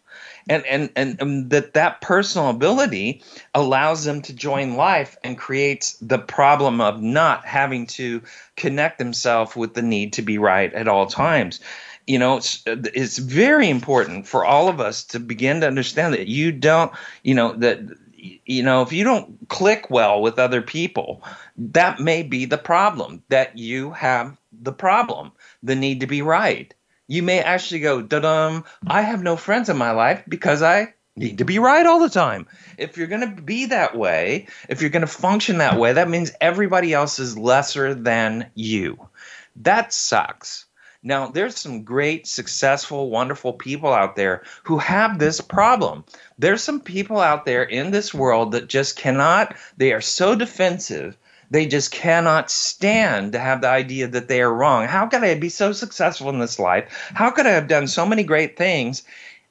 And, 0.49 0.65
and 0.65 0.89
and 0.95 1.21
and 1.21 1.49
that 1.51 1.75
that 1.75 2.01
personal 2.01 2.49
ability 2.49 3.21
allows 3.53 4.03
them 4.03 4.23
to 4.23 4.33
join 4.33 4.77
life 4.77 5.15
and 5.23 5.37
creates 5.37 5.93
the 6.01 6.17
problem 6.17 6.81
of 6.81 7.03
not 7.03 7.45
having 7.45 7.85
to 7.87 8.23
connect 8.55 8.97
themselves 8.97 9.55
with 9.55 9.75
the 9.75 9.83
need 9.83 10.13
to 10.13 10.23
be 10.23 10.39
right 10.39 10.73
at 10.73 10.87
all 10.87 11.05
times 11.05 11.59
you 12.07 12.17
know 12.17 12.37
it's 12.37 12.63
it's 12.65 13.17
very 13.17 13.69
important 13.69 14.27
for 14.27 14.45
all 14.45 14.69
of 14.69 14.79
us 14.79 15.03
to 15.03 15.19
begin 15.19 15.61
to 15.61 15.67
understand 15.67 16.13
that 16.13 16.27
you 16.27 16.51
don't 16.51 16.91
you 17.23 17.35
know 17.35 17.53
that 17.53 17.79
you 18.15 18.63
know 18.63 18.81
if 18.81 18.91
you 18.91 19.03
don't 19.03 19.37
click 19.49 19.89
well 19.89 20.21
with 20.21 20.39
other 20.39 20.61
people 20.61 21.21
that 21.57 21.99
may 21.99 22.23
be 22.23 22.45
the 22.45 22.57
problem 22.57 23.21
that 23.29 23.57
you 23.57 23.91
have 23.91 24.37
the 24.61 24.73
problem 24.73 25.31
the 25.61 25.75
need 25.75 25.99
to 25.99 26.07
be 26.07 26.21
right 26.21 26.73
you 27.07 27.23
may 27.23 27.39
actually 27.39 27.79
go, 27.79 28.01
da-dum, 28.01 28.65
I 28.85 29.01
have 29.01 29.23
no 29.23 29.37
friends 29.37 29.69
in 29.69 29.77
my 29.77 29.91
life 29.91 30.23
because 30.27 30.61
I 30.61 30.93
need 31.15 31.37
to 31.39 31.45
be 31.45 31.57
right 31.57 31.85
all 31.85 31.99
the 31.99 32.09
time. 32.09 32.47
If 32.77 32.97
you're 32.97 33.07
going 33.07 33.35
to 33.35 33.41
be 33.41 33.67
that 33.67 33.97
way, 33.97 34.47
if 34.69 34.81
you're 34.81 34.89
going 34.89 35.01
to 35.01 35.07
function 35.07 35.57
that 35.59 35.79
way, 35.79 35.93
that 35.93 36.09
means 36.09 36.33
everybody 36.41 36.93
else 36.93 37.17
is 37.19 37.37
lesser 37.37 37.95
than 37.95 38.51
you. 38.55 39.07
That 39.55 39.93
sucks. 39.93 40.65
Now, 41.03 41.27
there's 41.27 41.57
some 41.57 41.83
great, 41.83 42.27
successful, 42.27 43.09
wonderful 43.09 43.53
people 43.53 43.93
out 43.93 44.15
there 44.15 44.43
who 44.63 44.77
have 44.77 45.19
this 45.19 45.41
problem. 45.41 46.05
There's 46.39 46.63
some 46.63 46.79
people 46.79 47.19
out 47.19 47.45
there 47.45 47.63
in 47.63 47.91
this 47.91 48.13
world 48.13 48.51
that 48.53 48.67
just 48.67 48.97
cannot, 48.97 49.55
they 49.77 49.93
are 49.93 50.01
so 50.01 50.35
defensive 50.35 51.17
they 51.49 51.65
just 51.65 51.91
cannot 51.91 52.51
stand 52.51 53.31
to 53.31 53.39
have 53.39 53.61
the 53.61 53.69
idea 53.69 54.07
that 54.07 54.27
they 54.27 54.41
are 54.41 54.53
wrong. 54.53 54.87
How 54.87 55.07
could 55.07 55.23
I 55.23 55.35
be 55.35 55.49
so 55.49 55.71
successful 55.71 56.29
in 56.29 56.39
this 56.39 56.59
life? 56.59 57.11
How 57.13 57.31
could 57.31 57.45
I 57.45 57.51
have 57.51 57.67
done 57.67 57.87
so 57.87 58.05
many 58.05 58.23
great 58.23 58.57
things? 58.57 59.03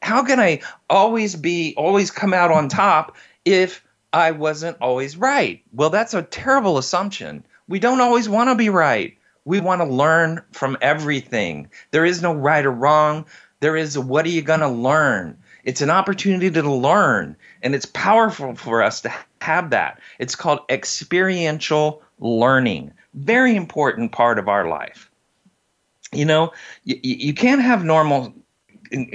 How 0.02 0.22
can 0.22 0.38
I 0.38 0.60
always 0.90 1.36
be, 1.36 1.74
always 1.76 2.10
come 2.10 2.34
out 2.34 2.50
on 2.50 2.68
top 2.68 3.16
if 3.44 3.82
I 4.12 4.32
wasn't 4.32 4.76
always 4.80 5.16
right? 5.16 5.62
Well, 5.72 5.90
that's 5.90 6.14
a 6.14 6.22
terrible 6.22 6.78
assumption. 6.78 7.44
We 7.68 7.78
don't 7.78 8.00
always 8.00 8.28
want 8.28 8.50
to 8.50 8.54
be 8.54 8.68
right. 8.68 9.15
We 9.46 9.60
want 9.60 9.80
to 9.80 9.86
learn 9.86 10.42
from 10.52 10.76
everything. 10.82 11.70
There 11.92 12.04
is 12.04 12.20
no 12.20 12.34
right 12.34 12.66
or 12.66 12.72
wrong. 12.72 13.24
There 13.60 13.76
is 13.76 13.96
what 13.98 14.26
are 14.26 14.30
you 14.30 14.42
going 14.42 14.60
to 14.60 14.68
learn? 14.68 15.38
It's 15.64 15.80
an 15.80 15.88
opportunity 15.90 16.50
to 16.50 16.70
learn, 16.70 17.36
and 17.62 17.74
it's 17.74 17.86
powerful 17.86 18.54
for 18.54 18.82
us 18.82 19.00
to 19.02 19.12
have 19.40 19.70
that. 19.70 20.00
It's 20.18 20.34
called 20.34 20.60
experiential 20.68 22.02
learning. 22.18 22.92
Very 23.14 23.56
important 23.56 24.12
part 24.12 24.38
of 24.38 24.48
our 24.48 24.68
life. 24.68 25.10
You 26.12 26.24
know, 26.24 26.52
you, 26.84 26.98
you 27.02 27.34
can't 27.34 27.62
have 27.62 27.84
normal 27.84 28.34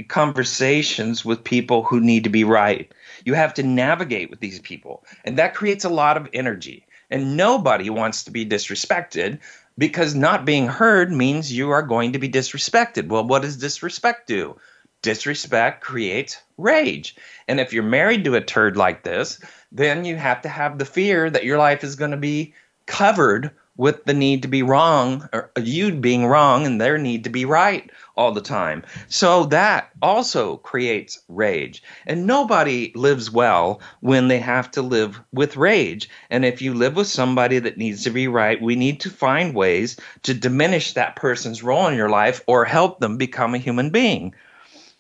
conversations 0.08 1.24
with 1.24 1.44
people 1.44 1.84
who 1.84 2.00
need 2.00 2.24
to 2.24 2.30
be 2.30 2.44
right. 2.44 2.92
You 3.26 3.34
have 3.34 3.54
to 3.56 3.64
navigate 3.64 4.30
with 4.30 4.40
these 4.40 4.60
people, 4.60 5.06
and 5.26 5.38
that 5.38 5.56
creates 5.56 5.86
a 5.86 5.90
lot 5.90 6.18
of 6.18 6.30
energy. 6.34 6.86
And 7.10 7.36
nobody 7.36 7.90
wants 7.90 8.24
to 8.24 8.32
be 8.32 8.46
disrespected 8.46 9.40
because 9.78 10.16
not 10.16 10.46
being 10.46 10.68
heard 10.68 11.12
means 11.12 11.52
you 11.52 11.70
are 11.70 11.82
going 11.82 12.14
to 12.14 12.20
be 12.20 12.30
disrespected. 12.30 13.08
Well, 13.08 13.26
what 13.26 13.42
does 13.42 13.58
disrespect 13.58 14.28
do? 14.28 14.58
Disrespect 15.02 15.82
creates 15.82 16.38
rage. 16.58 17.16
And 17.48 17.60
if 17.60 17.74
you're 17.74 17.84
married 17.84 18.24
to 18.26 18.36
a 18.36 18.42
turd 18.42 18.78
like 18.78 19.04
this, 19.04 19.40
then 19.72 20.06
you 20.06 20.16
have 20.16 20.42
to 20.42 20.50
have 20.50 20.78
the 20.78 20.86
fear 20.86 21.30
that 21.30 21.46
your 21.46 21.58
life 21.58 21.84
is 21.84 21.96
going 21.96 22.12
to 22.12 22.18
be 22.18 22.54
covered 22.86 23.52
with 23.78 24.04
the 24.04 24.14
need 24.14 24.44
to 24.44 24.48
be 24.48 24.62
wrong, 24.62 25.28
or 25.34 25.50
you 25.60 25.92
being 25.96 26.26
wrong 26.26 26.66
and 26.66 26.80
their 26.80 26.98
need 26.98 27.24
to 27.24 27.30
be 27.30 27.46
right 27.46 27.90
all 28.16 28.32
the 28.32 28.42
time. 28.42 28.84
So 29.08 29.46
that 29.46 29.90
also 30.02 30.58
creates 30.58 31.22
rage. 31.28 31.84
And 32.06 32.28
nobody 32.28 32.92
lives 32.96 33.32
well 33.32 33.82
when 34.02 34.28
they 34.28 34.40
have 34.40 34.72
to 34.72 34.82
live 34.82 35.20
with 35.32 35.58
rage. 35.58 36.10
And 36.30 36.46
if 36.46 36.62
you 36.62 36.74
live 36.74 36.96
with 36.96 37.08
somebody 37.08 37.60
that 37.60 37.78
needs 37.78 38.04
to 38.04 38.10
be 38.10 38.28
right, 38.28 38.62
we 38.62 38.76
need 38.76 39.00
to 39.02 39.10
find 39.10 39.56
ways 39.56 39.98
to 40.24 40.34
diminish 40.34 40.94
that 40.94 41.16
person's 41.16 41.64
role 41.64 41.88
in 41.88 41.96
your 41.96 42.10
life 42.10 42.42
or 42.48 42.66
help 42.66 43.00
them 43.00 43.18
become 43.18 43.56
a 43.56 43.60
human 43.60 43.90
being. 43.90 44.36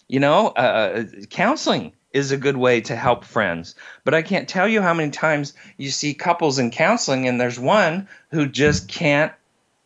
You 0.07 0.19
know, 0.19 0.47
uh, 0.49 1.03
counseling 1.29 1.93
is 2.13 2.31
a 2.31 2.37
good 2.37 2.57
way 2.57 2.81
to 2.81 2.95
help 2.95 3.23
friends. 3.23 3.75
But 4.03 4.13
I 4.13 4.21
can't 4.21 4.49
tell 4.49 4.67
you 4.67 4.81
how 4.81 4.93
many 4.93 5.11
times 5.11 5.53
you 5.77 5.89
see 5.89 6.13
couples 6.13 6.59
in 6.59 6.71
counseling 6.71 7.27
and 7.27 7.39
there's 7.39 7.59
one 7.59 8.07
who 8.31 8.45
just 8.47 8.87
can't 8.87 9.31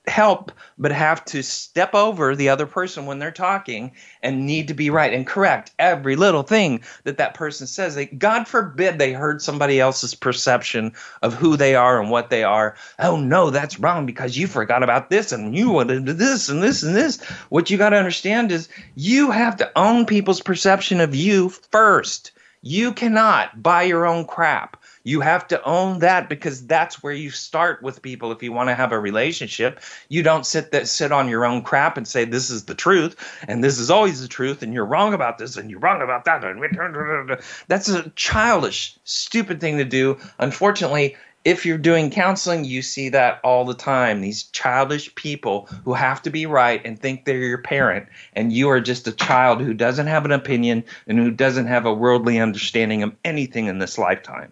help 0.07 0.51
but 0.77 0.91
have 0.91 1.23
to 1.25 1.41
step 1.41 1.93
over 1.93 2.35
the 2.35 2.49
other 2.49 2.65
person 2.65 3.05
when 3.05 3.19
they're 3.19 3.31
talking 3.31 3.91
and 4.21 4.45
need 4.45 4.67
to 4.67 4.73
be 4.73 4.89
right 4.89 5.13
and 5.13 5.25
correct 5.25 5.71
every 5.79 6.15
little 6.15 6.43
thing 6.43 6.83
that 7.03 7.17
that 7.17 7.33
person 7.33 7.67
says. 7.67 7.95
They, 7.95 8.05
god 8.07 8.47
forbid 8.47 8.99
they 8.99 9.13
heard 9.13 9.41
somebody 9.41 9.79
else's 9.79 10.15
perception 10.15 10.93
of 11.21 11.33
who 11.33 11.57
they 11.57 11.75
are 11.75 11.99
and 11.99 12.09
what 12.09 12.29
they 12.29 12.43
are. 12.43 12.75
Oh 12.99 13.17
no 13.17 13.49
that's 13.49 13.79
wrong 13.79 14.05
because 14.05 14.37
you 14.37 14.47
forgot 14.47 14.83
about 14.83 15.09
this 15.09 15.31
and 15.31 15.55
you 15.55 15.69
wanted 15.69 16.05
this 16.05 16.49
and 16.49 16.61
this 16.61 16.83
and 16.83 16.95
this. 16.95 17.21
What 17.49 17.69
you 17.69 17.77
got 17.77 17.89
to 17.89 17.97
understand 17.97 18.51
is 18.51 18.69
you 18.95 19.31
have 19.31 19.57
to 19.57 19.71
own 19.75 20.05
people's 20.05 20.41
perception 20.41 20.99
of 21.01 21.15
you 21.15 21.49
first. 21.49 22.31
You 22.61 22.93
cannot 22.93 23.61
buy 23.61 23.83
your 23.83 24.05
own 24.05 24.25
crap 24.25 24.77
you 25.05 25.21
have 25.21 25.47
to 25.47 25.63
own 25.63 25.99
that 25.99 26.27
because 26.27 26.65
that's 26.65 27.01
where 27.01 27.13
you 27.13 27.29
start 27.29 27.81
with 27.83 28.01
people 28.01 28.31
if 28.31 28.41
you 28.41 28.51
want 28.51 28.69
to 28.69 28.75
have 28.75 28.91
a 28.91 28.99
relationship. 28.99 29.79
You 30.09 30.23
don't 30.23 30.45
sit 30.45 30.71
that 30.71 30.87
sit 30.87 31.11
on 31.11 31.29
your 31.29 31.45
own 31.45 31.61
crap 31.61 31.95
and 31.95 32.07
say 32.07 32.25
this 32.25 32.49
is 32.49 32.65
the 32.65 32.75
truth 32.75 33.15
and 33.47 33.63
this 33.63 33.77
is 33.77 33.91
always 33.91 34.21
the 34.21 34.27
truth 34.27 34.63
and 34.63 34.73
you're 34.73 34.83
wrong 34.83 35.13
about 35.13 35.37
this 35.37 35.57
and 35.57 35.69
you're 35.69 35.79
wrong 35.79 36.01
about 36.01 36.25
that. 36.25 37.43
That's 37.67 37.87
a 37.87 38.09
childish, 38.15 38.97
stupid 39.03 39.61
thing 39.61 39.77
to 39.77 39.85
do. 39.85 40.17
Unfortunately, 40.39 41.15
if 41.45 41.63
you're 41.63 41.77
doing 41.77 42.09
counseling, 42.09 42.65
you 42.65 42.81
see 42.81 43.09
that 43.09 43.39
all 43.43 43.65
the 43.65 43.75
time. 43.75 44.21
These 44.21 44.45
childish 44.45 45.13
people 45.13 45.67
who 45.85 45.93
have 45.93 46.23
to 46.23 46.31
be 46.31 46.47
right 46.47 46.81
and 46.83 46.99
think 46.99 47.23
they're 47.23 47.37
your 47.37 47.59
parent, 47.59 48.07
and 48.33 48.51
you 48.51 48.67
are 48.69 48.81
just 48.81 49.07
a 49.07 49.11
child 49.11 49.61
who 49.61 49.75
doesn't 49.75 50.07
have 50.07 50.25
an 50.25 50.31
opinion 50.31 50.83
and 51.05 51.19
who 51.19 51.29
doesn't 51.29 51.67
have 51.67 51.85
a 51.85 51.93
worldly 51.93 52.39
understanding 52.39 53.03
of 53.03 53.15
anything 53.23 53.67
in 53.67 53.77
this 53.77 53.99
lifetime. 53.99 54.51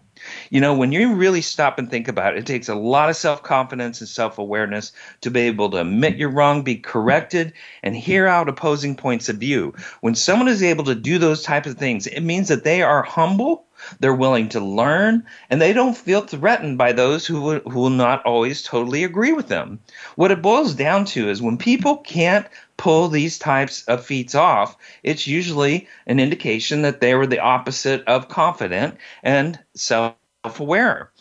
You 0.53 0.61
know, 0.61 0.75
when 0.75 0.91
you 0.91 1.15
really 1.15 1.41
stop 1.41 1.79
and 1.79 1.89
think 1.89 2.07
about 2.07 2.35
it, 2.35 2.41
it 2.41 2.45
takes 2.45 2.69
a 2.69 2.75
lot 2.75 3.09
of 3.09 3.15
self 3.15 3.41
confidence 3.41 4.01
and 4.01 4.07
self 4.07 4.37
awareness 4.37 4.91
to 5.21 5.31
be 5.31 5.39
able 5.39 5.71
to 5.71 5.81
admit 5.81 6.17
you're 6.17 6.29
wrong, 6.29 6.61
be 6.61 6.75
corrected, 6.75 7.53
and 7.81 7.95
hear 7.95 8.27
out 8.27 8.47
opposing 8.47 8.95
points 8.95 9.29
of 9.29 9.37
view. 9.37 9.73
When 10.01 10.13
someone 10.13 10.47
is 10.47 10.61
able 10.61 10.83
to 10.83 10.93
do 10.93 11.17
those 11.17 11.41
types 11.41 11.67
of 11.67 11.79
things, 11.79 12.05
it 12.05 12.21
means 12.21 12.49
that 12.49 12.63
they 12.63 12.83
are 12.83 13.01
humble. 13.01 13.65
They're 13.99 14.13
willing 14.13 14.47
to 14.49 14.59
learn, 14.59 15.25
and 15.49 15.59
they 15.59 15.73
don't 15.73 15.97
feel 15.97 16.21
threatened 16.21 16.77
by 16.77 16.91
those 16.91 17.25
who 17.25 17.41
will, 17.41 17.59
who 17.61 17.79
will 17.79 17.89
not 17.89 18.23
always 18.23 18.61
totally 18.61 19.03
agree 19.03 19.33
with 19.33 19.47
them. 19.47 19.79
What 20.17 20.29
it 20.29 20.43
boils 20.43 20.75
down 20.75 21.05
to 21.05 21.31
is 21.31 21.41
when 21.41 21.57
people 21.57 21.97
can't 21.97 22.45
pull 22.77 23.07
these 23.07 23.39
types 23.39 23.83
of 23.85 24.05
feats 24.05 24.35
off, 24.35 24.77
it's 25.01 25.25
usually 25.25 25.87
an 26.05 26.19
indication 26.19 26.83
that 26.83 27.01
they 27.01 27.15
were 27.15 27.25
the 27.25 27.39
opposite 27.39 28.03
of 28.05 28.29
confident 28.29 28.97
and 29.23 29.57
self 29.73 30.13
aware. 30.43 31.12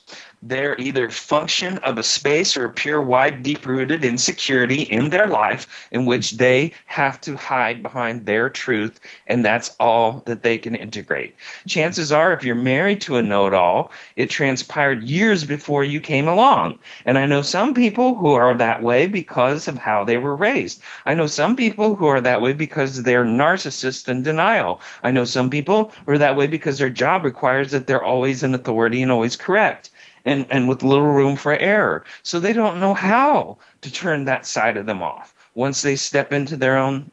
They're 0.45 0.75
either 0.81 1.09
function 1.09 1.79
of 1.79 1.99
a 1.99 2.03
space 2.03 2.57
or 2.57 2.65
a 2.65 2.73
pure, 2.73 3.01
wide, 3.01 3.45
deep 3.45 3.65
rooted 3.65 4.05
insecurity 4.05 4.83
in 4.83 5.11
their 5.11 5.29
life 5.29 5.89
in 5.93 6.05
which 6.05 6.33
they 6.33 6.73
have 6.87 7.21
to 7.21 7.37
hide 7.37 7.81
behind 7.81 8.27
their 8.27 8.51
truth, 8.51 8.99
and 9.29 9.45
that's 9.45 9.77
all 9.79 10.25
that 10.27 10.43
they 10.43 10.59
can 10.59 10.75
integrate. 10.75 11.37
Chances 11.69 12.11
are, 12.11 12.33
if 12.33 12.43
you're 12.43 12.57
married 12.57 13.01
to 13.03 13.19
a 13.19 13.23
know 13.23 13.89
it 14.17 14.31
transpired 14.31 15.05
years 15.05 15.45
before 15.45 15.85
you 15.85 16.01
came 16.01 16.27
along. 16.27 16.77
And 17.05 17.19
I 17.19 17.27
know 17.27 17.43
some 17.43 17.73
people 17.73 18.17
who 18.17 18.33
are 18.33 18.53
that 18.55 18.83
way 18.83 19.07
because 19.07 19.69
of 19.69 19.79
how 19.79 20.03
they 20.03 20.17
were 20.17 20.35
raised. 20.35 20.83
I 21.07 21.15
know 21.15 21.29
some 21.29 21.55
people 21.55 21.95
who 21.95 22.07
are 22.07 22.21
that 22.21 22.41
way 22.41 22.53
because 22.53 23.05
they're 23.05 23.25
narcissists 23.25 24.09
in 24.09 24.25
denial. 24.25 24.81
I 25.05 25.13
know 25.13 25.25
some 25.25 25.51
people 25.51 25.93
who 26.05 26.15
are 26.15 26.19
that 26.19 26.35
way 26.35 26.49
because 26.49 26.79
their 26.79 26.91
job 26.91 27.25
requires 27.25 27.71
that 27.71 27.87
they're 27.87 28.03
always 28.03 28.43
in 28.43 28.57
authority 28.57 29.03
and 29.03 29.13
always 29.13 29.37
correct 29.37 29.91
and, 30.25 30.47
and 30.51 30.69
with 30.69 30.83
little 30.83 31.07
room 31.07 31.37
for 31.37 31.57
error. 31.57 32.05
So 32.23 32.41
they 32.41 32.53
don't 32.53 32.81
know 32.81 32.95
how 32.95 33.59
to 33.81 33.93
turn 33.93 34.25
that 34.25 34.47
side 34.47 34.77
of 34.77 34.87
them 34.87 35.03
off 35.03 35.35
once 35.55 35.83
they 35.83 35.97
step 35.97 36.33
into 36.33 36.57
their 36.57 36.79
own 36.79 37.11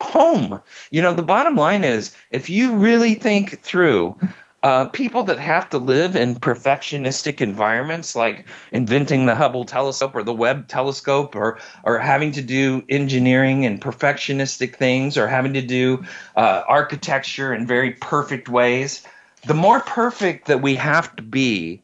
home. 0.00 0.60
You 0.90 1.02
know, 1.02 1.14
the 1.14 1.22
bottom 1.22 1.56
line 1.56 1.84
is 1.84 2.14
if 2.30 2.50
you 2.50 2.74
really 2.74 3.14
think 3.14 3.60
through 3.62 4.16
uh, 4.62 4.86
people 4.86 5.22
that 5.22 5.38
have 5.38 5.70
to 5.70 5.78
live 5.78 6.16
in 6.16 6.34
perfectionistic 6.34 7.40
environments 7.40 8.14
like 8.14 8.46
inventing 8.72 9.24
the 9.24 9.34
Hubble 9.34 9.64
telescope 9.64 10.14
or 10.14 10.22
the 10.22 10.34
Webb 10.34 10.68
telescope 10.68 11.34
or, 11.34 11.58
or 11.82 11.98
having 11.98 12.32
to 12.32 12.42
do 12.42 12.82
engineering 12.90 13.64
and 13.64 13.80
perfectionistic 13.80 14.76
things 14.76 15.16
or 15.16 15.26
having 15.26 15.54
to 15.54 15.62
do 15.62 16.04
uh, 16.36 16.62
architecture 16.68 17.54
in 17.54 17.66
very 17.66 17.92
perfect 17.92 18.50
ways, 18.50 19.02
the 19.46 19.54
more 19.54 19.80
perfect 19.80 20.46
that 20.48 20.60
we 20.60 20.74
have 20.74 21.16
to 21.16 21.22
be 21.22 21.82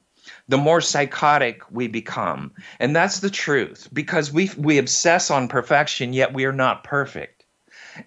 the 0.49 0.57
more 0.57 0.81
psychotic 0.81 1.63
we 1.71 1.89
become. 1.89 2.53
And 2.79 2.95
that's 2.95 3.21
the 3.21 3.31
truth 3.31 3.89
because 3.93 4.33
we 4.33 4.51
we 4.57 4.79
obsess 4.79 5.31
on 5.31 5.49
perfection 5.49 6.13
yet 6.13 6.33
we 6.33 6.45
are 6.45 6.53
not 6.53 6.85
perfect. 6.85 7.45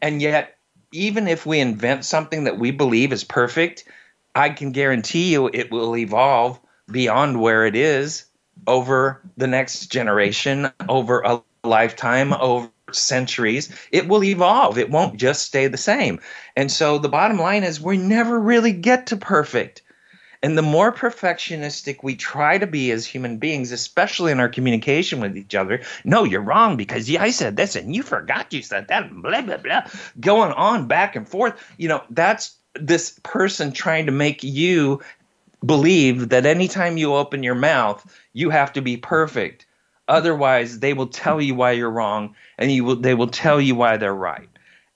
And 0.02 0.22
yet 0.22 0.58
even 0.92 1.28
if 1.28 1.46
we 1.46 1.60
invent 1.60 2.06
something 2.06 2.46
that 2.46 2.58
we 2.58 2.72
believe 2.72 3.14
is 3.14 3.24
perfect, 3.24 3.86
I 4.36 4.50
can 4.50 4.72
guarantee 4.72 5.32
you 5.32 5.50
it 5.54 5.72
will 5.72 5.96
evolve 5.96 6.60
beyond 6.92 7.42
where 7.42 7.66
it 7.66 7.76
is 7.76 8.26
over 8.68 9.22
the 9.38 9.48
next 9.48 9.88
generation, 9.88 10.72
over 10.88 11.22
a 11.22 11.42
lifetime, 11.64 12.34
over 12.34 12.70
centuries. 12.92 13.70
It 13.92 14.08
will 14.08 14.24
evolve. 14.24 14.78
It 14.78 14.90
won't 14.90 15.18
just 15.18 15.46
stay 15.46 15.68
the 15.68 15.78
same. 15.78 16.20
And 16.56 16.72
so 16.72 16.98
the 16.98 17.10
bottom 17.10 17.38
line 17.38 17.64
is 17.64 17.80
we 17.80 17.98
never 17.98 18.40
really 18.40 18.74
get 18.74 19.08
to 19.08 19.18
perfect. 19.18 19.84
And 20.42 20.58
the 20.58 20.62
more 20.62 20.94
perfectionistic 20.94 21.98
we 22.02 22.16
try 22.16 22.58
to 22.58 22.68
be 22.68 22.92
as 22.92 23.06
human 23.06 23.38
beings, 23.38 23.74
especially 23.74 24.32
in 24.32 24.40
our 24.40 24.48
communication 24.48 25.20
with 25.20 25.36
each 25.36 25.54
other, 25.54 25.82
no, 26.06 26.24
you're 26.24 26.42
wrong 26.42 26.78
because 26.78 27.10
yeah, 27.10 27.22
I 27.22 27.32
said 27.32 27.58
this 27.58 27.76
and 27.76 27.94
you 27.94 28.04
forgot 28.04 28.54
you 28.54 28.62
said 28.62 28.88
that, 28.88 29.14
blah, 29.14 29.42
blah, 29.42 29.58
blah, 29.58 29.82
going 30.20 30.54
on 30.54 30.88
back 30.88 31.18
and 31.18 31.28
forth. 31.28 31.62
You 31.78 31.90
know, 31.90 32.04
that's 32.10 32.56
this 32.74 33.20
person 33.22 33.74
trying 33.74 34.06
to 34.06 34.14
make 34.14 34.42
you 34.42 35.02
believe 35.66 36.30
that 36.30 36.46
anytime 36.46 36.96
you 36.96 37.16
open 37.16 37.44
your 37.44 37.56
mouth, 37.56 38.02
you 38.32 38.50
have 38.50 38.72
to 38.74 38.82
be 38.82 38.96
perfect. 38.96 39.66
Otherwise, 40.08 40.80
they 40.80 40.94
will 40.94 41.08
tell 41.08 41.42
you 41.42 41.54
why 41.54 41.72
you're 41.72 41.92
wrong 41.92 42.36
and 42.58 42.72
you 42.72 42.86
will, 42.86 42.96
they 42.96 43.14
will 43.14 43.28
tell 43.28 43.60
you 43.60 43.76
why 43.76 43.98
they're 43.98 44.14
right 44.14 44.50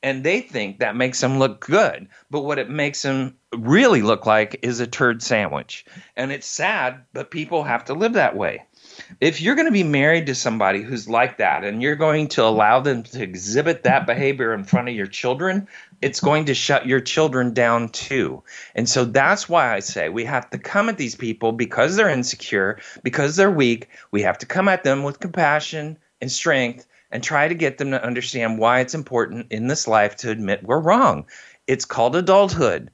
and 0.03 0.23
they 0.23 0.41
think 0.41 0.79
that 0.79 0.97
makes 0.97 1.21
them 1.21 1.39
look 1.39 1.61
good. 1.61 2.09
But 2.29 2.41
what 2.41 2.59
it 2.59 2.69
makes 2.69 3.01
them 3.01 3.37
really 3.57 4.01
look 4.01 4.25
like 4.25 4.59
is 4.61 4.79
a 4.79 4.87
turd 4.87 5.21
sandwich. 5.21 5.85
And 6.15 6.31
it's 6.31 6.47
sad, 6.47 7.05
but 7.13 7.31
people 7.31 7.63
have 7.63 7.85
to 7.85 7.93
live 7.93 8.13
that 8.13 8.35
way. 8.35 8.65
if 9.19 9.41
you're 9.41 9.55
going 9.55 9.67
to 9.67 9.71
be 9.71 9.83
married 9.83 10.27
to 10.27 10.35
somebody 10.35 10.81
who's 10.81 11.09
like 11.09 11.37
that 11.37 11.63
and 11.63 11.81
you're 11.81 11.95
going 11.95 12.27
to 12.27 12.43
allow 12.43 12.79
them 12.79 13.03
to 13.03 13.21
exhibit 13.23 13.83
that 13.83 14.05
behavior 14.05 14.53
in 14.53 14.63
front 14.63 14.89
of 14.89 14.95
your 14.95 15.07
children, 15.07 15.67
it's 16.01 16.19
going 16.19 16.45
to 16.45 16.53
shut 16.53 16.85
your 16.85 16.99
children 16.99 17.53
down 17.53 17.89
too. 17.89 18.43
And 18.75 18.87
so 18.87 19.05
that's 19.05 19.47
why 19.47 19.73
I 19.73 19.79
say 19.79 20.09
we 20.09 20.25
have 20.25 20.49
to 20.51 20.57
come 20.57 20.89
at 20.89 20.97
these 20.97 21.15
people 21.15 21.51
because 21.51 21.95
they're 21.95 22.09
insecure, 22.09 22.79
because 23.03 23.35
they're 23.35 23.51
weak. 23.51 23.89
We 24.11 24.23
have 24.23 24.37
to 24.39 24.45
come 24.45 24.67
at 24.67 24.83
them 24.83 25.03
with 25.03 25.19
compassion 25.19 25.97
and 26.21 26.31
strength 26.31 26.85
and 27.11 27.23
try 27.23 27.47
to 27.47 27.55
get 27.55 27.77
them 27.77 27.91
to 27.91 28.03
understand 28.03 28.57
why 28.57 28.79
it's 28.79 28.95
important 28.95 29.51
in 29.51 29.67
this 29.67 29.87
life 29.87 30.15
to 30.17 30.31
admit 30.31 30.63
we're 30.63 30.79
wrong. 30.79 31.25
It's 31.67 31.85
called 31.85 32.15
adulthood. 32.15 32.91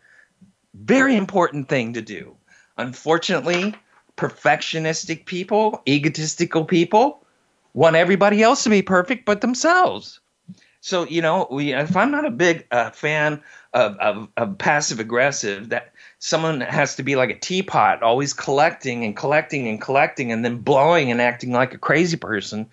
Very 0.74 1.16
important 1.16 1.68
thing 1.68 1.94
to 1.94 2.02
do. 2.02 2.36
Unfortunately, 2.78 3.76
perfectionistic 4.18 5.26
people, 5.26 5.82
egotistical 5.88 6.66
people, 6.66 7.24
want 7.74 7.96
everybody 7.96 8.44
else 8.44 8.64
to 8.64 8.70
be 8.70 8.82
perfect 8.82 9.26
but 9.26 9.42
themselves. 9.42 10.20
So 10.82 11.06
you 11.06 11.22
know, 11.22 11.48
we, 11.52 11.74
if 11.74 11.96
I'm 11.96 12.12
not 12.12 12.26
a 12.26 12.32
big 12.32 12.66
uh, 12.72 12.92
fan 12.92 13.42
of, 13.74 13.98
of, 13.98 14.30
of 14.38 14.58
passive 14.58 15.00
aggressive, 15.00 15.70
that 15.70 15.94
someone 16.20 16.62
has 16.62 16.96
to 16.96 17.04
be 17.04 17.16
like 17.16 17.30
a 17.30 17.38
teapot, 17.38 18.02
always 18.02 18.34
collecting 18.34 19.04
and 19.04 19.16
collecting 19.16 19.68
and 19.68 19.82
collecting, 19.82 20.32
and 20.32 20.44
then 20.46 20.58
blowing 20.58 21.12
and 21.12 21.22
acting 21.22 21.52
like 21.52 21.74
a 21.74 21.78
crazy 21.78 22.18
person 22.18 22.68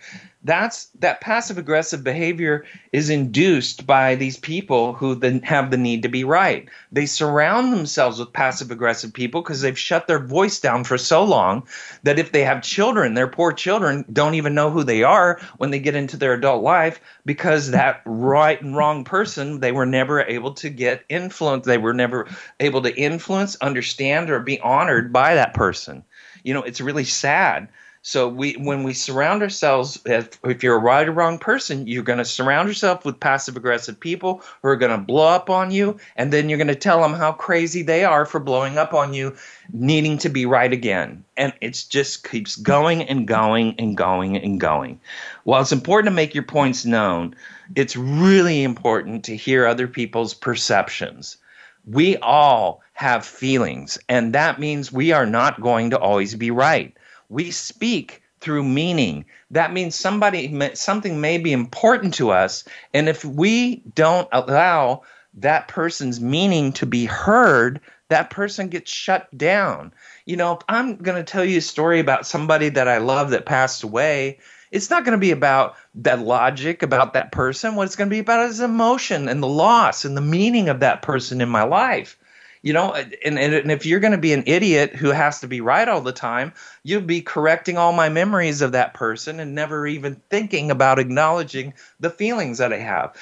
that's 0.46 0.86
that 1.00 1.20
passive 1.20 1.58
aggressive 1.58 2.04
behavior 2.04 2.64
is 2.92 3.10
induced 3.10 3.84
by 3.84 4.14
these 4.14 4.36
people 4.36 4.92
who 4.92 5.16
then 5.16 5.42
have 5.42 5.70
the 5.72 5.76
need 5.76 6.02
to 6.04 6.08
be 6.08 6.22
right. 6.22 6.68
They 6.92 7.06
surround 7.06 7.72
themselves 7.72 8.20
with 8.20 8.32
passive 8.32 8.70
aggressive 8.70 9.12
people 9.12 9.42
because 9.42 9.60
they've 9.60 9.78
shut 9.78 10.06
their 10.06 10.20
voice 10.20 10.60
down 10.60 10.84
for 10.84 10.98
so 10.98 11.24
long 11.24 11.66
that 12.04 12.20
if 12.20 12.30
they 12.30 12.44
have 12.44 12.62
children, 12.62 13.14
their 13.14 13.26
poor 13.26 13.52
children 13.52 14.04
don't 14.12 14.34
even 14.34 14.54
know 14.54 14.70
who 14.70 14.84
they 14.84 15.02
are 15.02 15.40
when 15.56 15.72
they 15.72 15.80
get 15.80 15.96
into 15.96 16.16
their 16.16 16.34
adult 16.34 16.62
life 16.62 17.00
because 17.24 17.72
that 17.72 18.00
right 18.06 18.62
and 18.62 18.76
wrong 18.76 19.02
person 19.02 19.58
they 19.58 19.72
were 19.72 19.86
never 19.86 20.22
able 20.22 20.54
to 20.54 20.70
get 20.70 21.04
influence. 21.08 21.66
They 21.66 21.78
were 21.78 21.94
never 21.94 22.28
able 22.60 22.82
to 22.82 22.96
influence, 22.96 23.56
understand, 23.56 24.30
or 24.30 24.38
be 24.38 24.60
honored 24.60 25.12
by 25.12 25.34
that 25.34 25.54
person. 25.54 26.04
You 26.44 26.54
know, 26.54 26.62
it's 26.62 26.80
really 26.80 27.04
sad 27.04 27.68
so 28.06 28.28
we, 28.28 28.52
when 28.52 28.84
we 28.84 28.92
surround 28.92 29.42
ourselves, 29.42 30.00
if, 30.04 30.38
if 30.44 30.62
you're 30.62 30.76
a 30.76 30.78
right 30.78 31.08
or 31.08 31.10
wrong 31.10 31.40
person, 31.40 31.88
you're 31.88 32.04
going 32.04 32.20
to 32.20 32.24
surround 32.24 32.68
yourself 32.68 33.04
with 33.04 33.18
passive 33.18 33.56
aggressive 33.56 33.98
people 33.98 34.42
who 34.62 34.68
are 34.68 34.76
going 34.76 34.92
to 34.92 35.04
blow 35.04 35.26
up 35.26 35.50
on 35.50 35.72
you, 35.72 35.98
and 36.14 36.32
then 36.32 36.48
you're 36.48 36.56
going 36.56 36.68
to 36.68 36.76
tell 36.76 37.02
them 37.02 37.14
how 37.14 37.32
crazy 37.32 37.82
they 37.82 38.04
are 38.04 38.24
for 38.24 38.38
blowing 38.38 38.78
up 38.78 38.94
on 38.94 39.12
you, 39.12 39.34
needing 39.72 40.18
to 40.18 40.28
be 40.28 40.46
right 40.46 40.72
again, 40.72 41.24
and 41.36 41.52
it 41.60 41.84
just 41.88 42.22
keeps 42.22 42.54
going 42.54 43.02
and 43.02 43.26
going 43.26 43.74
and 43.76 43.96
going 43.96 44.36
and 44.36 44.60
going. 44.60 45.00
While 45.42 45.62
it's 45.62 45.72
important 45.72 46.12
to 46.12 46.14
make 46.14 46.32
your 46.32 46.44
points 46.44 46.84
known, 46.84 47.34
it's 47.74 47.96
really 47.96 48.62
important 48.62 49.24
to 49.24 49.36
hear 49.36 49.66
other 49.66 49.88
people's 49.88 50.32
perceptions. 50.32 51.38
We 51.84 52.18
all 52.18 52.82
have 52.92 53.26
feelings, 53.26 53.98
and 54.08 54.32
that 54.34 54.60
means 54.60 54.92
we 54.92 55.10
are 55.10 55.26
not 55.26 55.60
going 55.60 55.90
to 55.90 55.98
always 55.98 56.36
be 56.36 56.52
right 56.52 56.95
we 57.28 57.50
speak 57.50 58.22
through 58.40 58.64
meaning. 58.64 59.24
That 59.50 59.72
means 59.72 59.94
somebody 59.94 60.74
something 60.74 61.20
may 61.20 61.38
be 61.38 61.52
important 61.52 62.14
to 62.14 62.30
us, 62.30 62.64
and 62.94 63.08
if 63.08 63.24
we 63.24 63.82
don't 63.94 64.28
allow 64.32 65.02
that 65.34 65.68
person's 65.68 66.20
meaning 66.20 66.72
to 66.72 66.86
be 66.86 67.04
heard, 67.04 67.80
that 68.08 68.30
person 68.30 68.68
gets 68.68 68.90
shut 68.90 69.28
down. 69.36 69.92
You 70.24 70.36
know, 70.36 70.58
I'm 70.68 70.96
going 70.96 71.16
to 71.16 71.30
tell 71.30 71.44
you 71.44 71.58
a 71.58 71.62
story 71.62 72.00
about 72.00 72.26
somebody 72.26 72.68
that 72.70 72.88
I 72.88 72.98
love 72.98 73.30
that 73.30 73.46
passed 73.46 73.82
away, 73.82 74.38
it's 74.70 74.90
not 74.90 75.04
going 75.04 75.12
to 75.12 75.20
be 75.20 75.30
about 75.30 75.76
that 75.96 76.20
logic 76.20 76.82
about 76.82 77.14
that 77.14 77.32
person. 77.32 77.74
What 77.74 77.84
it's 77.84 77.96
going 77.96 78.08
to 78.08 78.14
be 78.14 78.20
about 78.20 78.48
is 78.48 78.60
emotion 78.60 79.28
and 79.28 79.42
the 79.42 79.48
loss 79.48 80.04
and 80.04 80.16
the 80.16 80.20
meaning 80.20 80.68
of 80.68 80.80
that 80.80 81.02
person 81.02 81.40
in 81.40 81.48
my 81.48 81.62
life 81.62 82.18
you 82.66 82.72
know 82.72 82.92
and, 82.92 83.38
and, 83.38 83.70
if 83.70 83.86
you're 83.86 84.00
going 84.00 84.12
to 84.12 84.18
be 84.18 84.32
an 84.32 84.42
idiot 84.44 84.96
who 84.96 85.10
has 85.10 85.38
to 85.38 85.46
be 85.46 85.60
right 85.60 85.88
all 85.88 86.00
the 86.00 86.10
time 86.10 86.52
you'll 86.82 87.00
be 87.00 87.22
correcting 87.22 87.78
all 87.78 87.92
my 87.92 88.08
memories 88.08 88.60
of 88.60 88.72
that 88.72 88.92
person 88.92 89.38
and 89.38 89.54
never 89.54 89.86
even 89.86 90.20
thinking 90.30 90.68
about 90.68 90.98
acknowledging 90.98 91.72
the 92.00 92.10
feelings 92.10 92.58
that 92.58 92.72
i 92.72 92.78
have. 92.78 93.14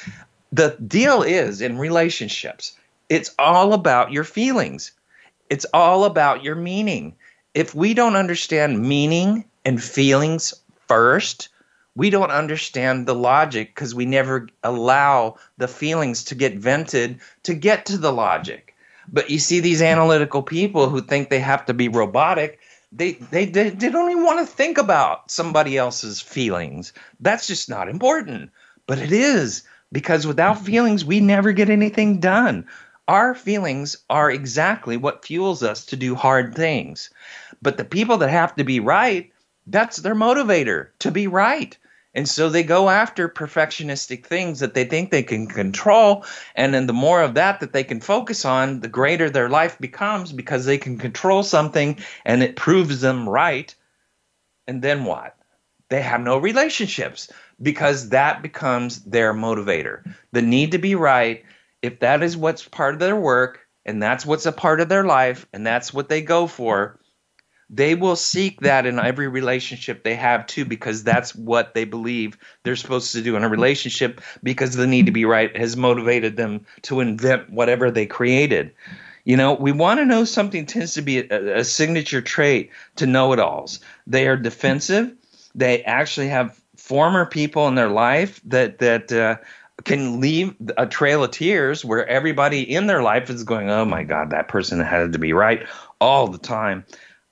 The 0.50 0.76
deal 0.86 1.22
is 1.22 1.60
in 1.60 1.76
relationships 1.76 2.72
it's 3.10 3.34
all 3.38 3.74
about 3.74 4.12
your 4.12 4.24
feelings. 4.24 4.92
It's 5.50 5.66
all 5.74 6.04
about 6.06 6.42
your 6.42 6.54
meaning. 6.54 7.14
If 7.52 7.74
we 7.74 7.92
don't 7.92 8.16
understand 8.16 8.80
meaning 8.80 9.44
and 9.66 9.82
feelings 9.82 10.54
first 10.88 11.50
we 11.96 12.10
don't 12.10 12.30
understand 12.30 13.06
the 13.06 13.14
logic 13.14 13.74
because 13.74 13.94
we 13.94 14.06
never 14.06 14.48
allow 14.64 15.36
the 15.58 15.68
feelings 15.68 16.24
to 16.24 16.34
get 16.34 16.56
vented 16.56 17.20
to 17.44 17.54
get 17.54 17.86
to 17.86 17.98
the 17.98 18.12
logic 18.12 18.73
but 19.12 19.30
you 19.30 19.38
see 19.38 19.60
these 19.60 19.82
analytical 19.82 20.42
people 20.42 20.88
who 20.88 21.00
think 21.00 21.28
they 21.28 21.40
have 21.40 21.66
to 21.66 21.74
be 21.74 21.88
robotic. 21.88 22.58
They, 22.92 23.12
they, 23.12 23.46
they, 23.46 23.70
they 23.70 23.90
don't 23.90 24.10
even 24.10 24.24
want 24.24 24.40
to 24.40 24.54
think 24.54 24.78
about 24.78 25.30
somebody 25.30 25.76
else's 25.76 26.20
feelings. 26.20 26.92
That's 27.20 27.46
just 27.46 27.68
not 27.68 27.88
important. 27.88 28.50
But 28.86 28.98
it 28.98 29.12
is 29.12 29.62
because 29.92 30.26
without 30.26 30.64
feelings, 30.64 31.04
we 31.04 31.20
never 31.20 31.52
get 31.52 31.70
anything 31.70 32.20
done. 32.20 32.66
Our 33.08 33.34
feelings 33.34 33.98
are 34.08 34.30
exactly 34.30 34.96
what 34.96 35.24
fuels 35.24 35.62
us 35.62 35.86
to 35.86 35.96
do 35.96 36.14
hard 36.14 36.54
things. 36.54 37.10
But 37.62 37.76
the 37.76 37.84
people 37.84 38.18
that 38.18 38.30
have 38.30 38.56
to 38.56 38.64
be 38.64 38.80
right, 38.80 39.32
that's 39.66 39.98
their 39.98 40.14
motivator 40.14 40.88
to 41.00 41.10
be 41.10 41.26
right. 41.26 41.76
And 42.14 42.28
so 42.28 42.48
they 42.48 42.62
go 42.62 42.88
after 42.88 43.28
perfectionistic 43.28 44.24
things 44.24 44.60
that 44.60 44.74
they 44.74 44.84
think 44.84 45.10
they 45.10 45.22
can 45.22 45.46
control. 45.46 46.24
And 46.54 46.72
then 46.72 46.86
the 46.86 46.92
more 46.92 47.22
of 47.22 47.34
that 47.34 47.60
that 47.60 47.72
they 47.72 47.84
can 47.84 48.00
focus 48.00 48.44
on, 48.44 48.80
the 48.80 48.88
greater 48.88 49.28
their 49.28 49.48
life 49.48 49.78
becomes 49.78 50.32
because 50.32 50.64
they 50.64 50.78
can 50.78 50.96
control 50.96 51.42
something 51.42 51.98
and 52.24 52.42
it 52.42 52.56
proves 52.56 53.00
them 53.00 53.28
right. 53.28 53.74
And 54.66 54.80
then 54.80 55.04
what? 55.04 55.36
They 55.90 56.02
have 56.02 56.20
no 56.20 56.38
relationships 56.38 57.30
because 57.60 58.08
that 58.10 58.42
becomes 58.42 59.02
their 59.04 59.34
motivator. 59.34 60.04
The 60.32 60.42
need 60.42 60.72
to 60.72 60.78
be 60.78 60.94
right, 60.94 61.44
if 61.82 62.00
that 62.00 62.22
is 62.22 62.36
what's 62.36 62.66
part 62.66 62.94
of 62.94 63.00
their 63.00 63.16
work 63.16 63.60
and 63.84 64.02
that's 64.02 64.24
what's 64.24 64.46
a 64.46 64.52
part 64.52 64.80
of 64.80 64.88
their 64.88 65.04
life 65.04 65.46
and 65.52 65.66
that's 65.66 65.92
what 65.92 66.08
they 66.08 66.22
go 66.22 66.46
for, 66.46 66.98
they 67.70 67.94
will 67.94 68.16
seek 68.16 68.60
that 68.60 68.86
in 68.86 68.98
every 68.98 69.28
relationship 69.28 70.02
they 70.02 70.14
have 70.14 70.46
too 70.46 70.64
because 70.64 71.02
that's 71.02 71.34
what 71.34 71.74
they 71.74 71.84
believe 71.84 72.36
they're 72.62 72.76
supposed 72.76 73.12
to 73.12 73.22
do 73.22 73.36
in 73.36 73.44
a 73.44 73.48
relationship 73.48 74.20
because 74.42 74.74
the 74.74 74.86
need 74.86 75.06
to 75.06 75.12
be 75.12 75.24
right 75.24 75.56
has 75.56 75.76
motivated 75.76 76.36
them 76.36 76.64
to 76.82 77.00
invent 77.00 77.50
whatever 77.50 77.90
they 77.90 78.06
created. 78.06 78.72
You 79.24 79.36
know 79.36 79.54
we 79.54 79.72
want 79.72 80.00
to 80.00 80.04
know 80.04 80.24
something 80.24 80.66
tends 80.66 80.94
to 80.94 81.02
be 81.02 81.20
a, 81.20 81.58
a 81.58 81.64
signature 81.64 82.20
trait 82.20 82.70
to 82.96 83.06
know-it-alls. 83.06 83.80
They 84.06 84.28
are 84.28 84.36
defensive. 84.36 85.12
They 85.54 85.82
actually 85.84 86.28
have 86.28 86.60
former 86.76 87.24
people 87.24 87.66
in 87.68 87.74
their 87.74 87.88
life 87.88 88.40
that 88.44 88.78
that 88.78 89.10
uh, 89.10 89.36
can 89.84 90.20
leave 90.20 90.54
a 90.76 90.86
trail 90.86 91.24
of 91.24 91.30
tears 91.30 91.84
where 91.84 92.06
everybody 92.06 92.62
in 92.62 92.86
their 92.86 93.02
life 93.02 93.30
is 93.30 93.42
going, 93.42 93.70
"Oh 93.70 93.84
my 93.84 94.04
God, 94.04 94.30
that 94.30 94.48
person 94.48 94.80
had 94.80 95.12
to 95.12 95.18
be 95.18 95.32
right 95.32 95.66
all 96.00 96.28
the 96.28 96.38
time." 96.38 96.84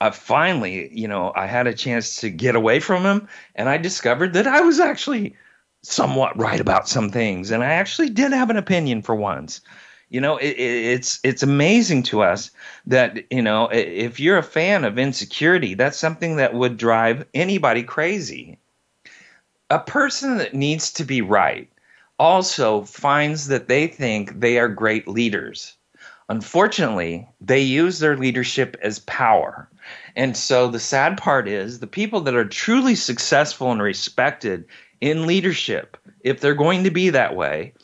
I 0.03 0.11
finally, 0.11 0.93
you 0.93 1.07
know, 1.07 1.33
I 1.37 1.47
had 1.47 1.69
a 1.69 1.73
chance 1.73 2.17
to 2.17 2.29
get 2.29 2.57
away 2.57 2.81
from 2.81 3.05
him, 3.05 3.29
and 3.55 3.69
I 3.69 3.77
discovered 3.77 4.33
that 4.33 4.49
I 4.49 4.61
was 4.61 4.81
actually 4.81 5.37
somewhat 5.83 6.37
right 6.37 6.59
about 6.59 6.88
some 6.88 7.09
things, 7.09 7.53
and 7.53 7.62
I 7.62 7.75
actually 7.75 8.11
did 8.11 8.33
have 8.33 8.51
an 8.51 8.57
opinion 8.57 9.03
for 9.03 9.15
once. 9.15 9.61
You 10.09 10.21
know, 10.21 10.38
it, 10.38 10.59
it's 10.59 11.21
it's 11.23 11.45
amazing 11.45 12.03
to 12.05 12.21
us 12.21 12.51
that 12.85 13.31
you 13.31 13.43
know 13.43 13.69
if 13.71 14.19
you're 14.19 14.38
a 14.38 14.43
fan 14.43 14.85
of 14.85 14.99
insecurity, 14.99 15.75
that's 15.75 15.99
something 15.99 16.35
that 16.35 16.55
would 16.55 16.79
drive 16.79 17.25
anybody 17.33 17.85
crazy. 17.85 18.59
A 19.71 19.79
person 19.79 20.38
that 20.38 20.53
needs 20.53 20.92
to 20.94 21.05
be 21.05 21.23
right 21.23 21.71
also 22.19 22.83
finds 22.83 23.46
that 23.46 23.69
they 23.69 23.87
think 23.87 24.40
they 24.40 24.59
are 24.59 24.69
great 24.69 25.07
leaders. 25.07 25.77
Unfortunately, 26.29 27.29
they 27.40 27.61
use 27.61 28.00
their 28.00 28.17
leadership 28.17 28.77
as 28.83 28.98
power 28.98 29.69
and 30.17 30.37
so 30.37 30.69
the 30.69 30.81
sad 30.81 31.19
part 31.19 31.48
is 31.48 31.79
the 31.79 31.87
people 31.87 32.21
that 32.23 32.35
are 32.35 32.44
truly 32.44 32.94
successful 32.94 33.73
and 33.73 33.83
respected 33.83 34.67
in 35.00 35.27
leadership, 35.27 35.96
if 36.21 36.40
they're 36.40 36.54
going 36.54 36.85
to 36.85 36.90
be 36.90 37.10
that 37.10 37.35
way, 37.35 37.75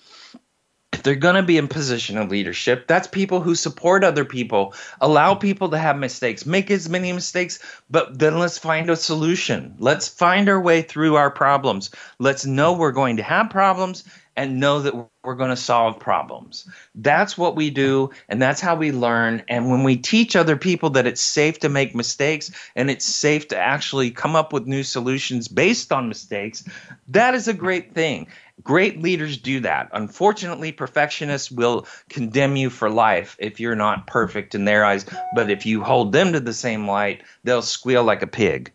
if 0.92 1.02
they're 1.02 1.14
going 1.14 1.34
to 1.34 1.42
be 1.42 1.58
in 1.58 1.68
position 1.68 2.16
of 2.16 2.30
leadership, 2.30 2.86
that's 2.86 3.06
people 3.06 3.40
who 3.40 3.54
support 3.54 4.02
other 4.02 4.24
people, 4.24 4.74
allow 5.00 5.34
people 5.34 5.68
to 5.70 5.78
have 5.78 5.98
mistakes, 5.98 6.46
make 6.46 6.70
as 6.70 6.88
many 6.88 7.12
mistakes, 7.12 7.58
but 7.90 8.18
then 8.18 8.38
let's 8.38 8.58
find 8.58 8.88
a 8.88 8.96
solution. 8.96 9.74
Let's 9.78 10.08
find 10.08 10.48
our 10.48 10.60
way 10.60 10.82
through 10.82 11.16
our 11.16 11.30
problems. 11.30 11.90
Let's 12.18 12.46
know 12.46 12.72
we're 12.72 12.92
going 12.92 13.18
to 13.18 13.22
have 13.22 13.50
problems 13.50 14.04
and 14.38 14.60
know 14.60 14.80
that 14.82 14.94
we're 15.24 15.34
going 15.34 15.50
to 15.50 15.56
solve 15.56 15.98
problems. 15.98 16.70
That's 16.94 17.36
what 17.36 17.56
we 17.56 17.70
do, 17.70 18.10
and 18.28 18.40
that's 18.40 18.60
how 18.60 18.76
we 18.76 18.92
learn. 18.92 19.42
And 19.48 19.68
when 19.68 19.82
we 19.82 19.96
teach 19.96 20.36
other 20.36 20.56
people 20.56 20.90
that 20.90 21.08
it's 21.08 21.20
safe 21.20 21.58
to 21.58 21.68
make 21.68 21.92
mistakes 21.92 22.52
and 22.76 22.88
it's 22.88 23.04
safe 23.04 23.48
to 23.48 23.58
actually 23.58 24.12
come 24.12 24.36
up 24.36 24.52
with 24.52 24.68
new 24.68 24.84
solutions 24.84 25.48
based 25.48 25.92
on 25.92 26.08
mistakes, 26.08 26.62
that 27.08 27.34
is 27.34 27.48
a 27.48 27.52
great 27.52 27.94
thing. 27.94 28.28
Great 28.62 29.02
leaders 29.02 29.36
do 29.38 29.58
that. 29.58 29.88
Unfortunately, 29.92 30.70
perfectionists 30.70 31.50
will 31.50 31.88
condemn 32.08 32.54
you 32.54 32.70
for 32.70 32.88
life 32.88 33.34
if 33.40 33.58
you're 33.58 33.74
not 33.74 34.06
perfect 34.06 34.54
in 34.54 34.64
their 34.64 34.84
eyes, 34.84 35.04
but 35.34 35.50
if 35.50 35.66
you 35.66 35.82
hold 35.82 36.12
them 36.12 36.32
to 36.32 36.38
the 36.38 36.54
same 36.54 36.86
light, 36.86 37.24
they'll 37.42 37.60
squeal 37.60 38.04
like 38.04 38.22
a 38.22 38.28
pig. 38.28 38.72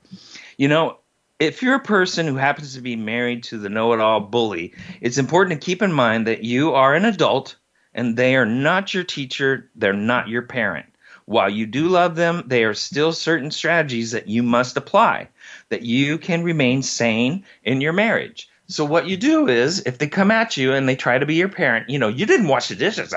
You 0.58 0.68
know, 0.68 0.98
if 1.44 1.62
you're 1.62 1.76
a 1.76 1.80
person 1.80 2.26
who 2.26 2.38
happens 2.38 2.74
to 2.74 2.82
be 2.82 2.96
married 2.96 3.44
to 3.44 3.58
the 3.58 3.68
know 3.68 3.92
it 3.92 4.00
all 4.00 4.22
bully, 4.22 4.74
it's 5.02 5.18
important 5.18 5.60
to 5.60 5.66
keep 5.66 5.82
in 5.82 5.92
mind 5.92 6.26
that 6.26 6.44
you 6.44 6.74
are 6.74 6.96
an 6.96 7.04
adult 7.04 7.58
and 7.94 8.16
they 8.16 8.38
are 8.38 8.46
not 8.46 8.94
your 8.94 9.04
teacher, 9.04 9.70
they're 9.76 9.92
not 9.92 10.30
your 10.30 10.44
parent. 10.44 10.86
While 11.26 11.50
you 11.50 11.66
do 11.66 11.90
love 11.90 12.16
them, 12.16 12.44
there 12.48 12.70
are 12.70 12.74
still 12.74 13.12
certain 13.12 13.52
strategies 13.52 14.12
that 14.12 14.28
you 14.28 14.42
must 14.42 14.78
apply 14.78 15.30
that 15.68 15.82
you 15.82 16.18
can 16.18 16.44
remain 16.44 16.82
sane 16.82 17.44
in 17.64 17.82
your 17.82 17.94
marriage. 17.94 18.50
So 18.68 18.86
what 18.86 19.08
you 19.08 19.18
do 19.18 19.48
is, 19.48 19.82
if 19.86 19.98
they 19.98 20.08
come 20.08 20.32
at 20.32 20.56
you 20.56 20.74
and 20.74 20.88
they 20.88 20.96
try 20.96 21.18
to 21.18 21.26
be 21.26 21.36
your 21.36 21.50
parent, 21.50 21.90
you 21.90 22.00
know, 22.00 22.08
you 22.08 22.26
didn't 22.26 22.48
wash 22.48 22.70
the 22.70 22.76
dishes. 22.76 23.14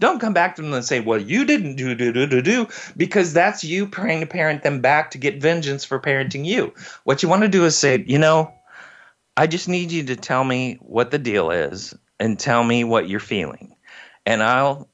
Don't 0.00 0.18
come 0.18 0.32
back 0.32 0.56
to 0.56 0.62
them 0.62 0.72
and 0.72 0.84
say, 0.84 0.98
"Well, 0.98 1.20
you 1.20 1.44
didn't 1.44 1.76
do 1.76 1.94
do 1.94 2.12
do 2.12 2.26
do 2.26 2.42
do," 2.42 2.68
because 2.96 3.32
that's 3.32 3.62
you 3.62 3.86
trying 3.86 4.20
to 4.20 4.26
parent 4.26 4.64
them 4.64 4.80
back 4.80 5.12
to 5.12 5.18
get 5.18 5.40
vengeance 5.40 5.84
for 5.84 6.00
parenting 6.00 6.44
you. 6.44 6.74
What 7.04 7.22
you 7.22 7.28
want 7.28 7.42
to 7.42 7.48
do 7.48 7.64
is 7.64 7.76
say, 7.76 8.04
you 8.06 8.18
know, 8.18 8.52
I 9.36 9.46
just 9.46 9.68
need 9.68 9.92
you 9.92 10.02
to 10.04 10.16
tell 10.16 10.42
me 10.42 10.78
what 10.80 11.12
the 11.12 11.18
deal 11.18 11.50
is 11.50 11.94
and 12.18 12.38
tell 12.38 12.64
me 12.64 12.82
what 12.82 13.08
you're 13.08 13.20
feeling, 13.20 13.76
and 14.24 14.42
I'll 14.42 14.88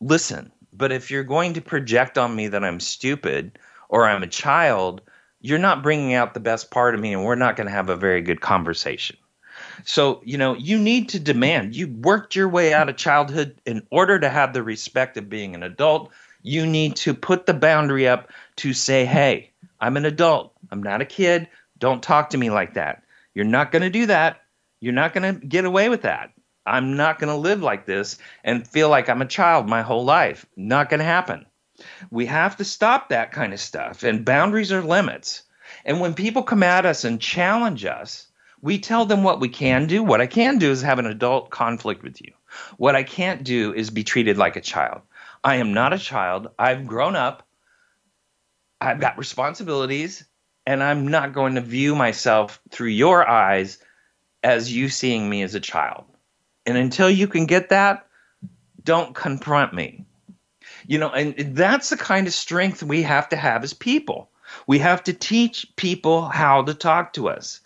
listen. 0.00 0.52
But 0.72 0.90
if 0.90 1.10
you're 1.10 1.24
going 1.24 1.52
to 1.52 1.60
project 1.60 2.16
on 2.16 2.34
me 2.34 2.48
that 2.48 2.64
I'm 2.64 2.80
stupid 2.80 3.58
or 3.90 4.06
I'm 4.06 4.22
a 4.22 4.26
child 4.26 5.02
you're 5.40 5.58
not 5.58 5.82
bringing 5.82 6.14
out 6.14 6.34
the 6.34 6.40
best 6.40 6.70
part 6.70 6.94
of 6.94 7.00
me 7.00 7.12
and 7.12 7.24
we're 7.24 7.34
not 7.34 7.56
going 7.56 7.66
to 7.66 7.72
have 7.72 7.88
a 7.88 7.96
very 7.96 8.20
good 8.20 8.40
conversation. 8.40 9.16
So, 9.84 10.20
you 10.24 10.36
know, 10.36 10.54
you 10.54 10.78
need 10.78 11.08
to 11.10 11.20
demand. 11.20 11.74
You 11.74 11.88
worked 11.88 12.34
your 12.34 12.48
way 12.48 12.72
out 12.74 12.88
of 12.88 12.96
childhood 12.96 13.60
in 13.66 13.86
order 13.90 14.18
to 14.18 14.28
have 14.28 14.52
the 14.52 14.62
respect 14.62 15.16
of 15.16 15.28
being 15.28 15.54
an 15.54 15.62
adult. 15.62 16.10
You 16.42 16.66
need 16.66 16.96
to 16.96 17.14
put 17.14 17.46
the 17.46 17.54
boundary 17.54 18.06
up 18.06 18.30
to 18.56 18.72
say, 18.72 19.04
hey, 19.04 19.50
I'm 19.80 19.96
an 19.96 20.04
adult. 20.04 20.52
I'm 20.70 20.82
not 20.82 21.00
a 21.00 21.06
kid. 21.06 21.48
Don't 21.78 22.02
talk 22.02 22.30
to 22.30 22.38
me 22.38 22.50
like 22.50 22.74
that. 22.74 23.02
You're 23.34 23.44
not 23.44 23.72
going 23.72 23.82
to 23.82 23.90
do 23.90 24.06
that. 24.06 24.42
You're 24.80 24.92
not 24.92 25.14
going 25.14 25.34
to 25.34 25.46
get 25.46 25.64
away 25.64 25.88
with 25.88 26.02
that. 26.02 26.32
I'm 26.66 26.96
not 26.96 27.18
going 27.18 27.30
to 27.32 27.36
live 27.36 27.62
like 27.62 27.86
this 27.86 28.18
and 28.44 28.66
feel 28.66 28.88
like 28.90 29.08
I'm 29.08 29.22
a 29.22 29.26
child 29.26 29.66
my 29.66 29.82
whole 29.82 30.04
life. 30.04 30.46
Not 30.56 30.90
going 30.90 30.98
to 30.98 31.04
happen. 31.04 31.46
We 32.10 32.26
have 32.26 32.56
to 32.56 32.64
stop 32.64 33.08
that 33.08 33.32
kind 33.32 33.52
of 33.52 33.60
stuff, 33.60 34.02
and 34.02 34.24
boundaries 34.24 34.72
are 34.72 34.82
limits. 34.82 35.42
And 35.84 36.00
when 36.00 36.14
people 36.14 36.42
come 36.42 36.62
at 36.62 36.86
us 36.86 37.04
and 37.04 37.20
challenge 37.20 37.84
us, 37.84 38.26
we 38.62 38.78
tell 38.78 39.06
them 39.06 39.22
what 39.22 39.40
we 39.40 39.48
can 39.48 39.86
do. 39.86 40.02
What 40.02 40.20
I 40.20 40.26
can 40.26 40.58
do 40.58 40.70
is 40.70 40.82
have 40.82 40.98
an 40.98 41.06
adult 41.06 41.50
conflict 41.50 42.02
with 42.02 42.20
you. 42.20 42.32
What 42.76 42.96
I 42.96 43.02
can't 43.02 43.44
do 43.44 43.72
is 43.72 43.90
be 43.90 44.04
treated 44.04 44.36
like 44.36 44.56
a 44.56 44.60
child. 44.60 45.02
I 45.42 45.56
am 45.56 45.72
not 45.72 45.92
a 45.92 45.98
child. 45.98 46.48
I've 46.58 46.86
grown 46.86 47.16
up. 47.16 47.46
I've 48.80 49.00
got 49.00 49.18
responsibilities, 49.18 50.24
and 50.66 50.82
I'm 50.82 51.08
not 51.08 51.32
going 51.32 51.54
to 51.54 51.60
view 51.60 51.94
myself 51.94 52.60
through 52.70 52.88
your 52.88 53.26
eyes 53.26 53.78
as 54.42 54.72
you 54.72 54.88
seeing 54.88 55.28
me 55.28 55.42
as 55.42 55.54
a 55.54 55.60
child. 55.60 56.04
And 56.66 56.76
until 56.76 57.10
you 57.10 57.26
can 57.26 57.46
get 57.46 57.70
that, 57.70 58.06
don't 58.82 59.14
confront 59.14 59.74
me. 59.74 60.06
You 60.90 60.98
know, 60.98 61.10
and 61.10 61.54
that's 61.54 61.90
the 61.90 61.96
kind 61.96 62.26
of 62.26 62.32
strength 62.32 62.82
we 62.82 63.00
have 63.02 63.28
to 63.28 63.36
have 63.36 63.62
as 63.62 63.72
people. 63.72 64.28
We 64.66 64.80
have 64.80 65.04
to 65.04 65.12
teach 65.12 65.64
people 65.76 66.22
how 66.22 66.64
to 66.64 66.74
talk 66.74 67.12
to 67.12 67.28
us. 67.28 67.60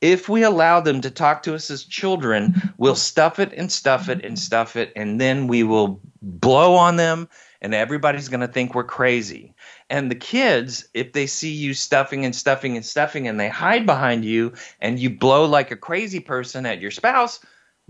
If 0.00 0.30
we 0.30 0.42
allow 0.42 0.80
them 0.80 1.02
to 1.02 1.10
talk 1.10 1.42
to 1.42 1.54
us 1.54 1.70
as 1.70 1.84
children, 1.84 2.72
we'll 2.78 2.94
stuff 2.94 3.38
it 3.38 3.52
and 3.52 3.70
stuff 3.70 4.08
it 4.08 4.24
and 4.24 4.38
stuff 4.38 4.76
it, 4.76 4.94
and 4.96 5.20
then 5.20 5.46
we 5.46 5.62
will 5.62 6.00
blow 6.22 6.74
on 6.74 6.96
them, 6.96 7.28
and 7.60 7.74
everybody's 7.74 8.30
going 8.30 8.40
to 8.40 8.48
think 8.48 8.74
we're 8.74 8.84
crazy. 8.84 9.52
And 9.90 10.10
the 10.10 10.14
kids, 10.14 10.88
if 10.94 11.12
they 11.12 11.26
see 11.26 11.52
you 11.52 11.74
stuffing 11.74 12.24
and 12.24 12.34
stuffing 12.34 12.76
and 12.76 12.86
stuffing, 12.86 13.28
and 13.28 13.38
they 13.38 13.50
hide 13.50 13.84
behind 13.84 14.24
you, 14.24 14.54
and 14.80 14.98
you 14.98 15.10
blow 15.10 15.44
like 15.44 15.70
a 15.70 15.76
crazy 15.76 16.20
person 16.20 16.64
at 16.64 16.80
your 16.80 16.92
spouse, 16.92 17.40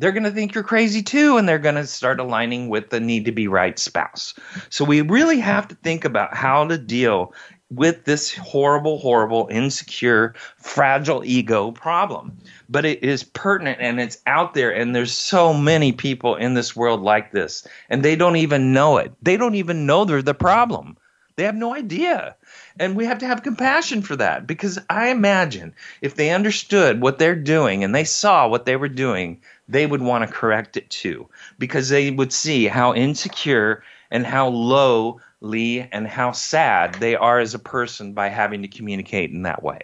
they're 0.00 0.12
going 0.12 0.24
to 0.24 0.30
think 0.30 0.54
you're 0.54 0.64
crazy 0.64 1.02
too, 1.02 1.36
and 1.36 1.48
they're 1.48 1.58
going 1.58 1.74
to 1.74 1.86
start 1.86 2.20
aligning 2.20 2.70
with 2.70 2.88
the 2.88 3.00
need 3.00 3.26
to 3.26 3.32
be 3.32 3.46
right 3.46 3.78
spouse. 3.78 4.34
So 4.70 4.84
we 4.84 5.02
really 5.02 5.38
have 5.40 5.68
to 5.68 5.74
think 5.76 6.04
about 6.06 6.34
how 6.34 6.66
to 6.66 6.78
deal 6.78 7.34
with 7.70 8.04
this 8.04 8.34
horrible, 8.34 8.98
horrible, 8.98 9.46
insecure, 9.50 10.34
fragile 10.56 11.22
ego 11.24 11.70
problem. 11.70 12.36
But 12.68 12.84
it 12.84 13.04
is 13.04 13.22
pertinent 13.22 13.80
and 13.80 14.00
it's 14.00 14.18
out 14.26 14.54
there, 14.54 14.74
and 14.74 14.96
there's 14.96 15.12
so 15.12 15.52
many 15.52 15.92
people 15.92 16.34
in 16.34 16.54
this 16.54 16.74
world 16.74 17.02
like 17.02 17.32
this, 17.32 17.66
and 17.90 18.02
they 18.02 18.16
don't 18.16 18.36
even 18.36 18.72
know 18.72 18.96
it. 18.96 19.12
They 19.22 19.36
don't 19.36 19.54
even 19.54 19.84
know 19.86 20.04
they're 20.04 20.22
the 20.22 20.34
problem. 20.34 20.96
They 21.36 21.44
have 21.44 21.56
no 21.56 21.74
idea. 21.74 22.36
And 22.78 22.96
we 22.96 23.06
have 23.06 23.18
to 23.18 23.26
have 23.26 23.42
compassion 23.42 24.02
for 24.02 24.16
that 24.16 24.46
because 24.46 24.78
I 24.90 25.08
imagine 25.08 25.74
if 26.02 26.14
they 26.14 26.30
understood 26.30 27.00
what 27.00 27.18
they're 27.18 27.34
doing 27.34 27.82
and 27.82 27.94
they 27.94 28.04
saw 28.04 28.48
what 28.48 28.66
they 28.66 28.76
were 28.76 28.88
doing, 28.88 29.40
they 29.70 29.86
would 29.86 30.02
want 30.02 30.26
to 30.26 30.32
correct 30.32 30.76
it 30.76 30.90
too 30.90 31.28
because 31.58 31.88
they 31.88 32.10
would 32.10 32.32
see 32.32 32.66
how 32.66 32.94
insecure 32.94 33.82
and 34.10 34.26
how 34.26 34.48
lowly 34.48 35.88
and 35.92 36.06
how 36.06 36.32
sad 36.32 36.94
they 36.94 37.14
are 37.14 37.38
as 37.38 37.54
a 37.54 37.58
person 37.58 38.12
by 38.12 38.28
having 38.28 38.62
to 38.62 38.68
communicate 38.68 39.30
in 39.30 39.42
that 39.42 39.62
way. 39.62 39.78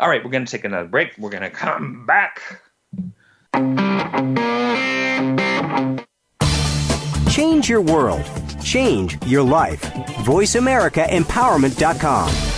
All 0.00 0.08
right, 0.08 0.24
we're 0.24 0.30
going 0.30 0.44
to 0.44 0.50
take 0.50 0.64
another 0.64 0.88
break. 0.88 1.14
We're 1.18 1.30
going 1.30 1.44
to 1.44 1.50
come 1.50 2.04
back. 2.06 2.62
Change 7.30 7.68
your 7.68 7.80
world. 7.80 8.24
Change 8.62 9.18
your 9.26 9.42
life. 9.42 9.80
VoiceAmericaEmpowerment.com. 10.24 12.57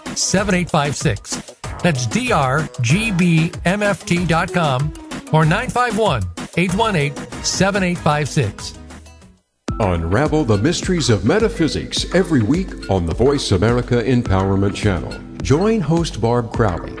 7856. 0.17 1.55
That's 1.81 2.05
drgbmft.com 2.07 2.53
or 5.33 5.45
951 5.45 6.23
818 6.57 7.15
7856. 7.43 8.77
Unravel 9.79 10.43
the 10.43 10.57
mysteries 10.57 11.09
of 11.09 11.25
metaphysics 11.25 12.13
every 12.13 12.43
week 12.43 12.89
on 12.89 13.05
the 13.05 13.15
Voice 13.15 13.51
America 13.51 14.03
Empowerment 14.03 14.75
Channel. 14.75 15.11
Join 15.41 15.81
host 15.81 16.21
Barb 16.21 16.53
Crowley 16.53 17.00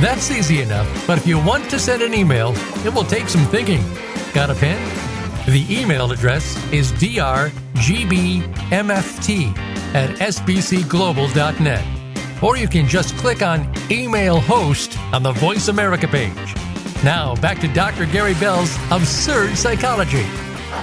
That's 0.00 0.30
easy 0.30 0.62
enough, 0.62 1.06
but 1.06 1.18
if 1.18 1.26
you 1.26 1.38
want 1.38 1.68
to 1.68 1.78
send 1.78 2.00
an 2.00 2.14
email, 2.14 2.54
it 2.86 2.94
will 2.94 3.04
take 3.04 3.28
some 3.28 3.44
thinking. 3.48 3.82
Got 4.32 4.48
a 4.48 4.54
pen? 4.54 4.78
The 5.44 5.66
email 5.68 6.10
address 6.10 6.56
is 6.72 6.90
drgbmft 6.92 7.50
at 9.94 10.10
sbcglobal.net. 10.18 11.84
Or 12.42 12.56
you 12.56 12.66
can 12.66 12.88
just 12.88 13.14
click 13.18 13.42
on 13.42 13.70
Email 13.90 14.40
Host 14.40 14.96
on 15.12 15.22
the 15.22 15.32
Voice 15.32 15.68
America 15.68 16.08
page. 16.08 16.54
Now, 17.04 17.34
back 17.36 17.60
to 17.60 17.68
Dr. 17.68 18.06
Gary 18.06 18.32
Bell's 18.40 18.74
Absurd 18.90 19.54
Psychology. 19.58 20.24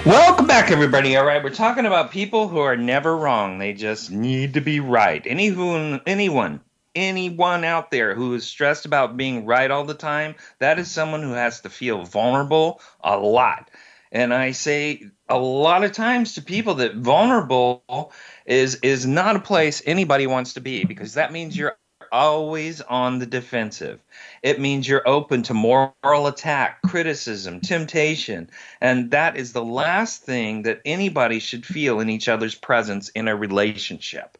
Welcome 0.05 0.45
back, 0.45 0.69
everybody. 0.69 1.15
All 1.15 1.25
right, 1.25 1.43
we're 1.43 1.49
talking 1.49 1.87
about 1.87 2.11
people 2.11 2.49
who 2.49 2.59
are 2.59 2.77
never 2.77 3.17
wrong. 3.17 3.57
They 3.57 3.73
just 3.73 4.11
need 4.11 4.53
to 4.53 4.61
be 4.61 4.79
right. 4.79 5.25
Anyone, 5.25 6.01
anyone, 6.05 6.61
anyone 6.97 7.63
out 7.63 7.91
there 7.91 8.15
who 8.15 8.33
is 8.33 8.45
stressed 8.45 8.85
about 8.85 9.17
being 9.17 9.45
right 9.45 9.69
all 9.69 9.85
the 9.85 9.93
time, 9.93 10.35
that 10.59 10.79
is 10.79 10.89
someone 10.89 11.21
who 11.21 11.33
has 11.33 11.61
to 11.61 11.69
feel 11.69 12.03
vulnerable 12.03 12.81
a 13.03 13.17
lot. 13.17 13.69
And 14.11 14.33
I 14.33 14.51
say 14.51 15.03
a 15.29 15.37
lot 15.37 15.83
of 15.83 15.91
times 15.91 16.35
to 16.35 16.41
people 16.41 16.75
that 16.75 16.95
vulnerable 16.95 18.11
is 18.45 18.75
is 18.75 19.05
not 19.05 19.35
a 19.35 19.39
place 19.39 19.81
anybody 19.85 20.27
wants 20.27 20.53
to 20.53 20.61
be 20.61 20.85
because 20.85 21.13
that 21.15 21.31
means 21.31 21.55
you're 21.55 21.77
always 22.11 22.81
on 22.81 23.19
the 23.19 23.25
defensive. 23.25 24.01
It 24.41 24.59
means 24.59 24.87
you're 24.87 25.07
open 25.07 25.43
to 25.43 25.53
moral 25.53 26.27
attack, 26.27 26.81
criticism, 26.83 27.59
temptation, 27.59 28.49
and 28.79 29.11
that 29.11 29.35
is 29.35 29.53
the 29.53 29.63
last 29.63 30.23
thing 30.23 30.63
that 30.63 30.81
anybody 30.85 31.39
should 31.39 31.65
feel 31.65 31.99
in 31.99 32.09
each 32.09 32.29
other's 32.29 32.55
presence 32.55 33.09
in 33.09 33.27
a 33.27 33.35
relationship. 33.35 34.37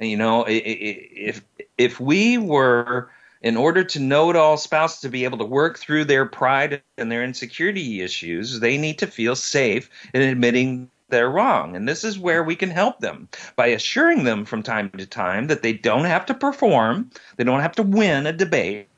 You 0.00 0.16
know, 0.16 0.44
if 0.48 1.42
if 1.78 2.00
we 2.00 2.38
were 2.38 3.10
in 3.42 3.56
order 3.56 3.82
to 3.82 4.00
know 4.00 4.30
it 4.30 4.36
all 4.36 4.56
spouse 4.56 5.00
to 5.00 5.08
be 5.08 5.24
able 5.24 5.38
to 5.38 5.44
work 5.44 5.78
through 5.78 6.04
their 6.04 6.24
pride 6.24 6.82
and 6.96 7.10
their 7.10 7.24
insecurity 7.24 8.00
issues, 8.00 8.60
they 8.60 8.78
need 8.78 8.98
to 8.98 9.06
feel 9.06 9.34
safe 9.34 9.90
in 10.14 10.22
admitting 10.22 10.88
they're 11.08 11.30
wrong. 11.30 11.76
And 11.76 11.88
this 11.88 12.04
is 12.04 12.18
where 12.18 12.42
we 12.42 12.56
can 12.56 12.70
help 12.70 13.00
them 13.00 13.28
by 13.56 13.66
assuring 13.66 14.24
them 14.24 14.44
from 14.44 14.62
time 14.62 14.90
to 14.90 15.06
time 15.06 15.48
that 15.48 15.62
they 15.62 15.72
don't 15.72 16.06
have 16.06 16.26
to 16.26 16.34
perform, 16.34 17.10
they 17.36 17.44
don't 17.44 17.60
have 17.60 17.76
to 17.76 17.82
win 17.82 18.26
a 18.26 18.32
debate. 18.32 18.88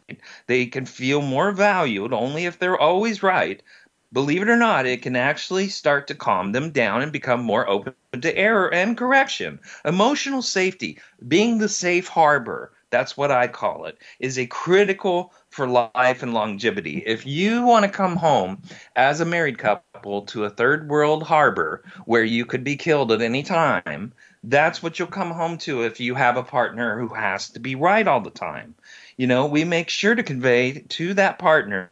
They 0.47 0.66
can 0.66 0.84
feel 0.84 1.22
more 1.22 1.51
valued 1.51 2.12
only 2.12 2.45
if 2.45 2.59
they're 2.59 2.78
always 2.78 3.22
right. 3.22 3.62
Believe 4.14 4.42
it 4.42 4.48
or 4.48 4.56
not, 4.56 4.86
it 4.86 5.02
can 5.02 5.16
actually 5.16 5.68
start 5.68 6.06
to 6.06 6.14
calm 6.14 6.52
them 6.52 6.70
down 6.70 7.02
and 7.02 7.10
become 7.10 7.42
more 7.42 7.68
open 7.68 7.94
to 8.12 8.36
error 8.36 8.72
and 8.72 8.96
correction. 8.96 9.58
Emotional 9.84 10.40
safety, 10.40 11.00
being 11.26 11.58
the 11.58 11.68
safe 11.68 12.06
harbor, 12.06 12.72
that's 12.90 13.16
what 13.16 13.32
I 13.32 13.48
call 13.48 13.86
it, 13.86 13.98
is 14.20 14.38
a 14.38 14.46
critical 14.46 15.34
for 15.50 15.66
life 15.66 16.22
and 16.22 16.32
longevity. 16.32 17.02
If 17.04 17.26
you 17.26 17.64
want 17.64 17.86
to 17.86 17.90
come 17.90 18.14
home 18.14 18.62
as 18.94 19.20
a 19.20 19.24
married 19.24 19.58
couple 19.58 20.22
to 20.22 20.44
a 20.44 20.50
third 20.50 20.88
world 20.88 21.24
harbor 21.24 21.82
where 22.04 22.22
you 22.22 22.46
could 22.46 22.62
be 22.62 22.76
killed 22.76 23.10
at 23.10 23.20
any 23.20 23.42
time, 23.42 24.12
that's 24.44 24.80
what 24.80 24.96
you'll 24.98 25.08
come 25.08 25.32
home 25.32 25.58
to 25.58 25.82
if 25.82 25.98
you 25.98 26.14
have 26.14 26.36
a 26.36 26.42
partner 26.44 27.00
who 27.00 27.12
has 27.14 27.50
to 27.50 27.58
be 27.58 27.74
right 27.74 28.06
all 28.06 28.20
the 28.20 28.30
time. 28.30 28.76
You 29.16 29.26
know, 29.26 29.46
we 29.46 29.64
make 29.64 29.88
sure 29.88 30.14
to 30.14 30.22
convey 30.22 30.84
to 30.90 31.14
that 31.14 31.38
partner 31.38 31.90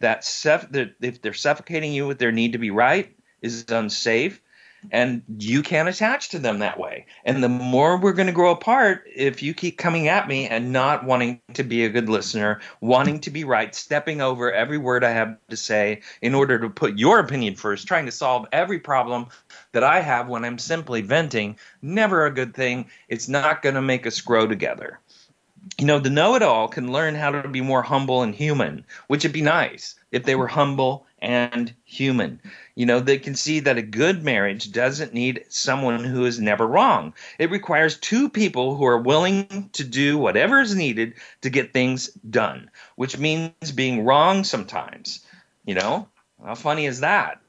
that, 0.00 0.24
if 1.00 1.22
they're 1.22 1.34
suffocating 1.34 1.92
you 1.92 2.06
with 2.06 2.18
their 2.18 2.32
need 2.32 2.52
to 2.52 2.58
be 2.58 2.70
right 2.70 3.14
is 3.42 3.64
unsafe, 3.68 4.40
and 4.90 5.22
you 5.38 5.62
can't 5.62 5.88
attach 5.88 6.28
to 6.28 6.38
them 6.38 6.60
that 6.60 6.78
way. 6.78 7.06
And 7.24 7.42
the 7.42 7.48
more 7.48 7.96
we're 7.96 8.12
going 8.12 8.26
to 8.26 8.32
grow 8.32 8.52
apart 8.52 9.04
if 9.14 9.42
you 9.42 9.52
keep 9.52 9.78
coming 9.78 10.06
at 10.06 10.28
me 10.28 10.46
and 10.46 10.72
not 10.72 11.04
wanting 11.04 11.40
to 11.54 11.64
be 11.64 11.84
a 11.84 11.88
good 11.88 12.08
listener, 12.08 12.60
wanting 12.80 13.20
to 13.20 13.30
be 13.30 13.42
right, 13.42 13.74
stepping 13.74 14.20
over 14.20 14.52
every 14.52 14.78
word 14.78 15.02
I 15.02 15.10
have 15.10 15.36
to 15.48 15.56
say 15.56 16.02
in 16.22 16.34
order 16.34 16.58
to 16.58 16.70
put 16.70 16.98
your 16.98 17.18
opinion 17.18 17.56
first, 17.56 17.88
trying 17.88 18.06
to 18.06 18.12
solve 18.12 18.46
every 18.52 18.78
problem 18.78 19.26
that 19.72 19.82
I 19.82 20.00
have 20.00 20.28
when 20.28 20.44
I'm 20.44 20.58
simply 20.58 21.00
venting, 21.00 21.58
never 21.82 22.24
a 22.24 22.30
good 22.30 22.54
thing. 22.54 22.88
It's 23.08 23.28
not 23.28 23.62
going 23.62 23.74
to 23.74 23.82
make 23.82 24.06
us 24.06 24.20
grow 24.20 24.46
together 24.46 25.00
you 25.78 25.86
know, 25.86 25.98
the 25.98 26.10
know 26.10 26.34
it 26.34 26.42
all 26.42 26.68
can 26.68 26.92
learn 26.92 27.14
how 27.14 27.30
to 27.30 27.48
be 27.48 27.60
more 27.60 27.82
humble 27.82 28.22
and 28.22 28.34
human, 28.34 28.84
which 29.08 29.24
would 29.24 29.32
be 29.32 29.42
nice 29.42 29.94
if 30.12 30.24
they 30.24 30.34
were 30.34 30.46
humble 30.46 31.06
and 31.18 31.74
human. 31.84 32.40
You 32.74 32.86
know, 32.86 33.00
they 33.00 33.18
can 33.18 33.34
see 33.34 33.60
that 33.60 33.78
a 33.78 33.82
good 33.82 34.22
marriage 34.22 34.70
doesn't 34.72 35.14
need 35.14 35.44
someone 35.48 36.04
who 36.04 36.24
is 36.24 36.40
never 36.40 36.66
wrong. 36.66 37.14
It 37.38 37.50
requires 37.50 37.98
two 37.98 38.28
people 38.28 38.76
who 38.76 38.84
are 38.86 38.98
willing 38.98 39.70
to 39.72 39.84
do 39.84 40.18
whatever 40.18 40.60
is 40.60 40.74
needed 40.74 41.14
to 41.40 41.50
get 41.50 41.72
things 41.72 42.08
done, 42.08 42.70
which 42.96 43.18
means 43.18 43.72
being 43.74 44.04
wrong 44.04 44.44
sometimes. 44.44 45.24
You 45.64 45.74
know, 45.74 46.08
how 46.44 46.54
funny 46.54 46.86
is 46.86 47.00
that? 47.00 47.40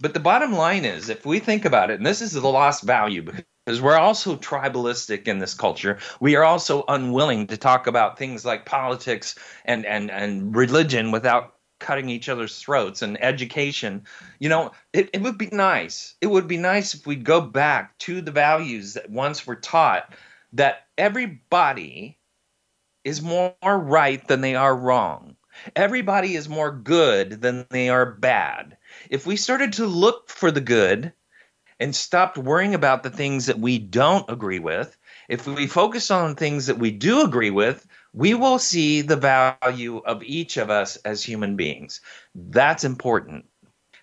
But 0.00 0.14
the 0.14 0.20
bottom 0.20 0.52
line 0.52 0.84
is, 0.84 1.08
if 1.08 1.26
we 1.26 1.40
think 1.40 1.64
about 1.64 1.90
it, 1.90 1.98
and 1.98 2.06
this 2.06 2.22
is 2.22 2.32
the 2.32 2.48
lost 2.48 2.84
value 2.84 3.32
because 3.68 3.82
we're 3.82 3.98
also 3.98 4.34
tribalistic 4.34 5.28
in 5.28 5.40
this 5.40 5.52
culture. 5.52 5.98
We 6.20 6.36
are 6.36 6.42
also 6.42 6.86
unwilling 6.88 7.48
to 7.48 7.58
talk 7.58 7.86
about 7.86 8.16
things 8.16 8.42
like 8.42 8.64
politics 8.64 9.34
and, 9.66 9.84
and, 9.84 10.10
and 10.10 10.56
religion 10.56 11.10
without 11.10 11.52
cutting 11.78 12.08
each 12.08 12.30
other's 12.30 12.58
throats 12.58 13.02
and 13.02 13.22
education. 13.22 14.04
You 14.38 14.48
know, 14.48 14.72
it, 14.94 15.10
it 15.12 15.20
would 15.20 15.36
be 15.36 15.50
nice. 15.52 16.14
It 16.22 16.28
would 16.28 16.48
be 16.48 16.56
nice 16.56 16.94
if 16.94 17.06
we'd 17.06 17.24
go 17.24 17.42
back 17.42 17.98
to 17.98 18.22
the 18.22 18.30
values 18.30 18.94
that 18.94 19.10
once 19.10 19.46
were 19.46 19.56
taught 19.56 20.14
that 20.54 20.86
everybody 20.96 22.16
is 23.04 23.20
more 23.20 23.54
right 23.62 24.26
than 24.28 24.40
they 24.40 24.54
are 24.54 24.74
wrong. 24.74 25.36
Everybody 25.76 26.36
is 26.36 26.48
more 26.48 26.72
good 26.72 27.42
than 27.42 27.66
they 27.68 27.90
are 27.90 28.06
bad. 28.06 28.78
If 29.10 29.26
we 29.26 29.36
started 29.36 29.74
to 29.74 29.84
look 29.84 30.30
for 30.30 30.50
the 30.50 30.62
good 30.62 31.12
and 31.80 31.94
stopped 31.94 32.38
worrying 32.38 32.74
about 32.74 33.02
the 33.02 33.10
things 33.10 33.46
that 33.46 33.58
we 33.58 33.78
don't 33.78 34.28
agree 34.30 34.58
with, 34.58 34.96
if 35.28 35.46
we 35.46 35.66
focus 35.66 36.10
on 36.10 36.34
things 36.34 36.66
that 36.66 36.78
we 36.78 36.90
do 36.90 37.22
agree 37.22 37.50
with, 37.50 37.86
we 38.12 38.34
will 38.34 38.58
see 38.58 39.02
the 39.02 39.16
value 39.16 39.98
of 39.98 40.22
each 40.22 40.56
of 40.56 40.70
us 40.70 40.96
as 41.04 41.22
human 41.22 41.56
beings. 41.56 42.00
That's 42.34 42.84
important. 42.84 43.44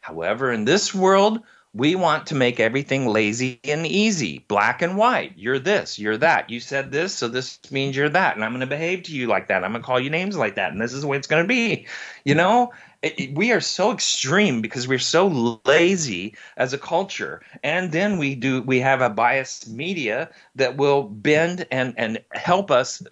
However, 0.02 0.52
in 0.52 0.66
this 0.66 0.94
world, 0.94 1.42
we 1.74 1.96
want 1.96 2.28
to 2.28 2.36
make 2.36 2.62
everything 2.62 3.08
lazy 3.08 3.60
and 3.66 3.86
easy, 3.86 4.46
black 4.48 4.82
and 4.82 4.98
white. 4.98 5.34
You're 5.36 5.60
this, 5.60 6.00
you're 6.00 6.16
that. 6.18 6.50
You 6.50 6.62
said 6.62 6.90
this, 6.90 7.14
so 7.14 7.28
this 7.28 7.60
means 7.70 7.98
you're 7.98 8.08
that. 8.08 8.36
And 8.36 8.46
I'm 8.46 8.52
going 8.52 8.62
to 8.62 8.68
behave 8.68 9.04
to 9.04 9.12
you 9.12 9.28
like 9.28 9.50
that. 9.50 9.64
I'm 9.64 9.72
going 9.72 9.82
to 9.82 9.86
call 9.86 10.00
you 10.00 10.10
names 10.10 10.38
like 10.38 10.56
that. 10.56 10.72
And 10.72 10.80
this 10.80 10.94
is 10.94 11.02
the 11.02 11.08
way 11.08 11.18
it's 11.18 11.28
going 11.28 11.44
to 11.44 11.48
be. 11.48 11.88
You 12.24 12.36
know, 12.36 12.72
it, 13.06 13.20
it, 13.20 13.36
we 13.36 13.51
are 13.51 13.62
so 13.62 13.91
extreme 13.91 14.62
because 14.62 14.88
we're 14.88 14.97
so 14.97 15.60
lazy 15.64 16.36
as 16.58 16.74
a 16.74 16.78
culture. 16.80 17.43
And 17.64 17.91
then 17.91 18.18
we 18.18 18.34
do, 18.34 18.64
we 18.64 18.80
have 18.80 19.01
a 19.01 19.12
biased 19.12 19.70
media 19.70 20.32
that 20.56 20.76
will 20.76 21.03
bend 21.03 21.68
and, 21.70 21.93
and 21.97 22.20
help 22.32 22.72
us 22.72 23.03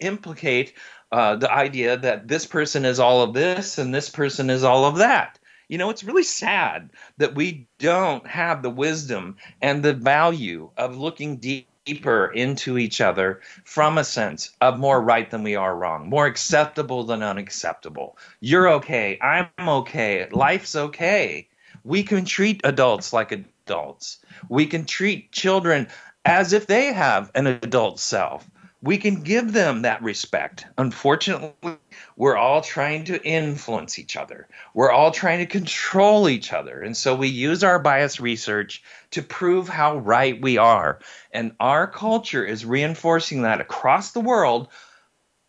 implicate 0.00 0.72
uh, 1.12 1.36
the 1.36 1.52
idea 1.52 1.98
that 1.98 2.28
this 2.28 2.46
person 2.46 2.86
is 2.86 2.98
all 2.98 3.20
of 3.20 3.34
this 3.34 3.76
and 3.76 3.94
this 3.94 4.08
person 4.08 4.48
is 4.48 4.64
all 4.64 4.86
of 4.86 4.96
that. 4.96 5.38
You 5.68 5.76
know, 5.76 5.90
it's 5.90 6.04
really 6.04 6.24
sad 6.24 6.88
that 7.18 7.34
we 7.34 7.68
don't 7.78 8.26
have 8.26 8.62
the 8.62 8.70
wisdom 8.70 9.36
and 9.60 9.82
the 9.82 9.92
value 9.92 10.70
of 10.78 10.96
looking 10.96 11.36
deeper 11.84 12.26
into 12.26 12.78
each 12.78 13.00
other 13.00 13.40
from 13.64 13.98
a 13.98 14.04
sense 14.04 14.50
of 14.60 14.78
more 14.78 15.02
right 15.02 15.30
than 15.30 15.42
we 15.42 15.54
are 15.54 15.76
wrong, 15.76 16.08
more 16.08 16.26
acceptable 16.26 17.04
than 17.04 17.22
unacceptable. 17.22 18.16
You're 18.40 18.70
okay. 18.74 19.18
I'm 19.20 19.48
okay. 19.58 20.26
Life's 20.30 20.74
okay. 20.74 21.48
We 21.84 22.02
can 22.02 22.24
treat 22.24 22.60
adults 22.64 23.12
like 23.12 23.32
adults. 23.32 24.18
We 24.48 24.66
can 24.66 24.84
treat 24.84 25.32
children 25.32 25.88
as 26.24 26.52
if 26.52 26.66
they 26.66 26.92
have 26.92 27.30
an 27.34 27.46
adult 27.46 28.00
self 28.00 28.48
we 28.84 28.98
can 28.98 29.22
give 29.22 29.54
them 29.54 29.80
that 29.82 30.02
respect. 30.02 30.66
Unfortunately, 30.76 31.78
we're 32.16 32.36
all 32.36 32.60
trying 32.60 33.04
to 33.04 33.22
influence 33.24 33.98
each 33.98 34.14
other. 34.14 34.46
We're 34.74 34.90
all 34.90 35.10
trying 35.10 35.38
to 35.38 35.46
control 35.46 36.28
each 36.28 36.52
other. 36.52 36.82
And 36.82 36.94
so 36.94 37.14
we 37.14 37.28
use 37.28 37.64
our 37.64 37.78
bias 37.78 38.20
research 38.20 38.82
to 39.12 39.22
prove 39.22 39.70
how 39.70 39.96
right 39.96 40.38
we 40.38 40.58
are. 40.58 40.98
And 41.32 41.52
our 41.60 41.86
culture 41.86 42.44
is 42.44 42.66
reinforcing 42.66 43.40
that 43.42 43.62
across 43.62 44.12
the 44.12 44.20
world 44.20 44.68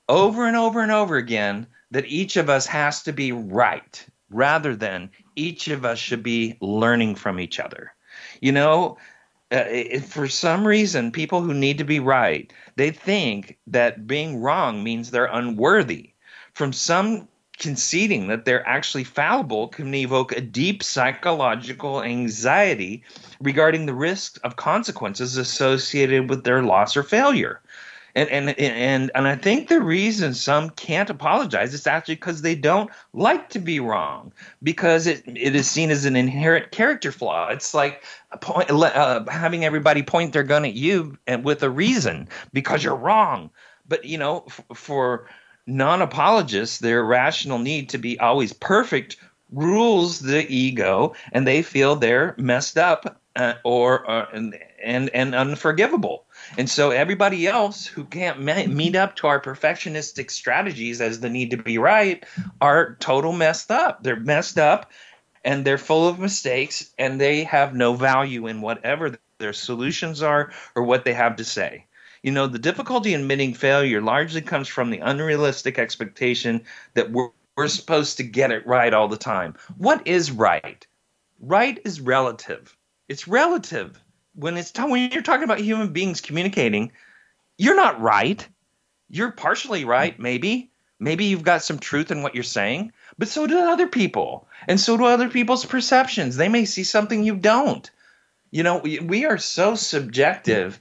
over 0.07 0.47
and 0.47 0.55
over 0.55 0.81
and 0.81 0.91
over 0.91 1.17
again 1.17 1.67
that 1.91 2.05
each 2.05 2.37
of 2.37 2.49
us 2.49 2.65
has 2.67 3.03
to 3.03 3.11
be 3.11 3.33
right 3.33 4.05
rather 4.29 4.77
than 4.77 5.11
each 5.35 5.67
of 5.67 5.83
us 5.83 5.99
should 5.99 6.23
be 6.23 6.57
learning 6.61 7.15
from 7.15 7.41
each 7.41 7.59
other. 7.59 7.93
You 8.39 8.53
know, 8.53 8.97
uh, 9.51 9.99
for 9.99 10.27
some 10.27 10.65
reason, 10.65 11.11
people 11.11 11.41
who 11.41 11.53
need 11.53 11.77
to 11.77 11.83
be 11.83 11.99
right, 11.99 12.51
they 12.75 12.91
think 12.91 13.57
that 13.67 14.07
being 14.07 14.41
wrong 14.41 14.83
means 14.83 15.11
they're 15.11 15.25
unworthy. 15.25 16.13
From 16.53 16.73
some 16.73 17.27
conceding 17.57 18.27
that 18.27 18.45
they're 18.45 18.67
actually 18.67 19.03
fallible 19.03 19.67
can 19.67 19.93
evoke 19.93 20.31
a 20.31 20.41
deep 20.41 20.83
psychological 20.83 22.03
anxiety 22.03 23.03
regarding 23.39 23.85
the 23.85 23.93
risks 23.93 24.37
of 24.39 24.55
consequences 24.55 25.37
associated 25.37 26.29
with 26.29 26.43
their 26.43 26.63
loss 26.63 26.97
or 26.97 27.03
failure. 27.03 27.61
And, 28.15 28.29
and 28.29 28.49
and 28.57 29.11
and 29.13 29.27
I 29.27 29.35
think 29.35 29.67
the 29.67 29.81
reason 29.81 30.33
some 30.33 30.69
can't 30.69 31.09
apologize 31.09 31.73
is 31.73 31.85
actually 31.85 32.15
because 32.15 32.41
they 32.41 32.55
don't 32.55 32.89
like 33.11 33.49
to 33.49 33.59
be 33.59 33.81
wrong 33.81 34.31
because 34.63 35.05
it 35.05 35.21
it 35.27 35.53
is 35.53 35.69
seen 35.69 35.91
as 35.91 36.05
an 36.05 36.15
inherent 36.15 36.71
character 36.71 37.11
flaw. 37.11 37.49
It's 37.49 37.73
like 37.73 38.03
point, 38.39 38.71
uh, 38.71 39.25
having 39.29 39.65
everybody 39.65 40.01
point 40.01 40.31
their 40.31 40.43
gun 40.43 40.63
at 40.63 40.73
you 40.73 41.17
and 41.27 41.43
with 41.43 41.61
a 41.61 41.69
reason 41.69 42.29
because 42.53 42.85
you're 42.85 42.95
wrong. 42.95 43.49
But 43.85 44.05
you 44.05 44.17
know, 44.17 44.45
f- 44.47 44.61
for 44.73 45.27
non 45.67 46.01
apologists, 46.01 46.79
their 46.79 47.03
rational 47.03 47.59
need 47.59 47.89
to 47.89 47.97
be 47.97 48.17
always 48.19 48.53
perfect 48.53 49.17
rules 49.51 50.19
the 50.19 50.45
ego, 50.49 51.13
and 51.33 51.45
they 51.45 51.61
feel 51.61 51.95
they're 51.95 52.35
messed 52.37 52.77
up 52.77 53.21
uh, 53.35 53.53
or 53.63 54.09
uh, 54.09 54.27
and, 54.33 54.57
and 54.83 55.09
and 55.09 55.35
unforgivable. 55.35 56.25
And 56.57 56.69
so 56.69 56.91
everybody 56.91 57.47
else 57.47 57.85
who 57.85 58.05
can't 58.05 58.39
meet 58.39 58.95
up 58.95 59.15
to 59.17 59.27
our 59.27 59.41
perfectionistic 59.41 60.31
strategies 60.31 61.01
as 61.01 61.19
the 61.19 61.29
need 61.29 61.51
to 61.51 61.57
be 61.57 61.77
right 61.77 62.23
are 62.61 62.95
total 62.99 63.33
messed 63.33 63.71
up. 63.71 64.03
They're 64.03 64.19
messed 64.19 64.57
up 64.57 64.91
and 65.43 65.63
they're 65.63 65.77
full 65.77 66.07
of 66.07 66.19
mistakes 66.19 66.91
and 66.97 67.21
they 67.21 67.43
have 67.43 67.75
no 67.75 67.93
value 67.93 68.47
in 68.47 68.61
whatever 68.61 69.17
their 69.37 69.53
solutions 69.53 70.21
are 70.21 70.51
or 70.75 70.83
what 70.83 71.05
they 71.05 71.13
have 71.13 71.35
to 71.37 71.45
say. 71.45 71.85
You 72.23 72.31
know, 72.31 72.47
the 72.47 72.59
difficulty 72.59 73.13
in 73.13 73.21
admitting 73.21 73.53
failure 73.53 74.01
largely 74.01 74.41
comes 74.41 74.67
from 74.67 74.89
the 74.89 74.99
unrealistic 74.99 75.77
expectation 75.77 76.63
that 76.95 77.11
we're, 77.11 77.29
we're 77.55 77.67
supposed 77.67 78.17
to 78.17 78.23
get 78.23 78.51
it 78.51 78.65
right 78.65 78.93
all 78.93 79.07
the 79.07 79.17
time. 79.17 79.55
What 79.77 80.07
is 80.07 80.31
right? 80.31 80.85
Right 81.39 81.79
is 81.85 82.01
relative. 82.01 82.75
It's 83.07 83.27
relative. 83.27 84.01
When 84.35 84.57
it's 84.57 84.71
when 84.77 85.11
you're 85.11 85.21
talking 85.21 85.43
about 85.43 85.59
human 85.59 85.93
beings 85.93 86.21
communicating, 86.21 86.91
you're 87.57 87.75
not 87.75 88.01
right. 88.01 88.47
You're 89.09 89.31
partially 89.31 89.85
right, 89.85 90.19
maybe. 90.19 90.71
Maybe 90.99 91.25
you've 91.25 91.43
got 91.43 91.61
some 91.61 91.79
truth 91.79 92.11
in 92.11 92.21
what 92.21 92.35
you're 92.35 92.43
saying, 92.43 92.93
but 93.17 93.27
so 93.27 93.47
do 93.47 93.59
other 93.59 93.87
people. 93.87 94.47
And 94.67 94.79
so 94.79 94.95
do 94.95 95.05
other 95.05 95.29
people's 95.29 95.65
perceptions. 95.65 96.37
They 96.37 96.47
may 96.47 96.65
see 96.65 96.83
something 96.83 97.23
you 97.23 97.35
don't. 97.35 97.89
You 98.49 98.63
know, 98.63 98.77
we, 98.77 98.99
we 98.99 99.25
are 99.25 99.37
so 99.37 99.75
subjective 99.75 100.79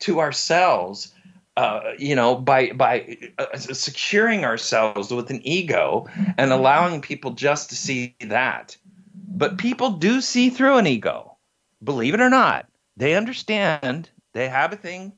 to 0.00 0.20
ourselves 0.20 1.14
uh, 1.56 1.92
you 1.98 2.16
know, 2.16 2.34
by 2.34 2.72
by 2.72 3.16
uh, 3.38 3.56
securing 3.56 4.44
ourselves 4.44 5.12
with 5.12 5.30
an 5.30 5.40
ego 5.44 6.06
and 6.36 6.50
allowing 6.50 7.00
people 7.00 7.30
just 7.30 7.70
to 7.70 7.76
see 7.76 8.16
that. 8.20 8.76
But 9.14 9.58
people 9.58 9.90
do 9.90 10.20
see 10.20 10.50
through 10.50 10.78
an 10.78 10.86
ego, 10.86 11.36
believe 11.82 12.14
it 12.14 12.20
or 12.20 12.30
not. 12.30 12.66
They 12.96 13.14
understand. 13.14 14.10
They 14.32 14.48
have 14.48 14.72
a 14.72 14.76
thing 14.76 15.12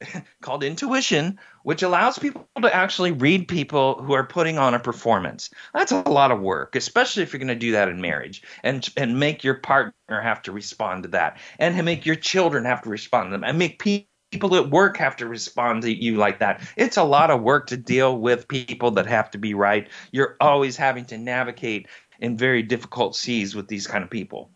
called 0.42 0.64
intuition, 0.64 1.38
which 1.62 1.82
allows 1.82 2.18
people 2.18 2.48
to 2.60 2.74
actually 2.74 3.12
read 3.12 3.48
people 3.48 4.02
who 4.02 4.12
are 4.12 4.26
putting 4.26 4.58
on 4.58 4.74
a 4.74 4.78
performance. 4.78 5.50
That's 5.74 5.92
a 5.92 6.08
lot 6.08 6.30
of 6.30 6.40
work, 6.40 6.76
especially 6.76 7.22
if 7.22 7.32
you're 7.32 7.38
going 7.38 7.48
to 7.48 7.54
do 7.54 7.72
that 7.72 7.88
in 7.88 8.00
marriage 8.00 8.42
and 8.62 8.88
and 8.96 9.20
make 9.20 9.44
your 9.44 9.54
partner 9.54 9.92
have 10.08 10.42
to 10.42 10.52
respond 10.52 11.04
to 11.04 11.08
that, 11.10 11.38
and 11.58 11.84
make 11.84 12.06
your 12.06 12.16
children 12.16 12.64
have 12.64 12.82
to 12.82 12.88
respond 12.88 13.28
to 13.28 13.30
them, 13.32 13.44
and 13.44 13.58
make 13.58 13.78
people 13.78 14.06
people 14.30 14.54
at 14.54 14.70
work 14.70 14.96
have 14.96 15.16
to 15.16 15.26
respond 15.26 15.82
to 15.82 15.92
you 15.92 16.16
like 16.16 16.38
that. 16.38 16.62
It's 16.76 16.96
a 16.96 17.02
lot 17.02 17.30
of 17.30 17.42
work 17.42 17.66
to 17.68 17.76
deal 17.76 18.16
with 18.16 18.46
people 18.46 18.92
that 18.92 19.06
have 19.06 19.30
to 19.32 19.38
be 19.38 19.54
right. 19.54 19.88
You're 20.12 20.36
always 20.40 20.76
having 20.76 21.04
to 21.06 21.18
navigate 21.18 21.88
in 22.20 22.36
very 22.36 22.62
difficult 22.62 23.16
seas 23.16 23.54
with 23.54 23.68
these 23.68 23.86
kind 23.86 24.04
of 24.04 24.10
people. 24.10 24.50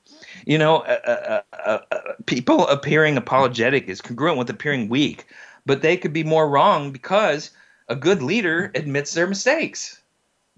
You 0.46 0.58
know, 0.58 0.78
uh, 0.78 1.42
uh, 1.52 1.56
uh, 1.66 1.78
uh, 1.90 1.98
people 2.26 2.66
appearing 2.68 3.16
apologetic 3.16 3.88
is 3.88 4.00
congruent 4.00 4.38
with 4.38 4.50
appearing 4.50 4.88
weak, 4.88 5.26
but 5.66 5.82
they 5.82 5.96
could 5.96 6.12
be 6.12 6.24
more 6.24 6.48
wrong 6.48 6.92
because 6.92 7.50
a 7.88 7.96
good 7.96 8.22
leader 8.22 8.70
admits 8.74 9.14
their 9.14 9.26
mistakes. 9.26 10.00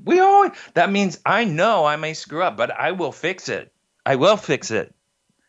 We 0.04 0.20
all 0.20 0.50
that 0.74 0.92
means 0.92 1.20
I 1.24 1.44
know 1.44 1.84
I 1.84 1.96
may 1.96 2.14
screw 2.14 2.42
up, 2.42 2.56
but 2.56 2.70
I 2.70 2.92
will 2.92 3.12
fix 3.12 3.48
it. 3.48 3.72
I 4.04 4.16
will 4.16 4.36
fix 4.36 4.70
it. 4.70 4.94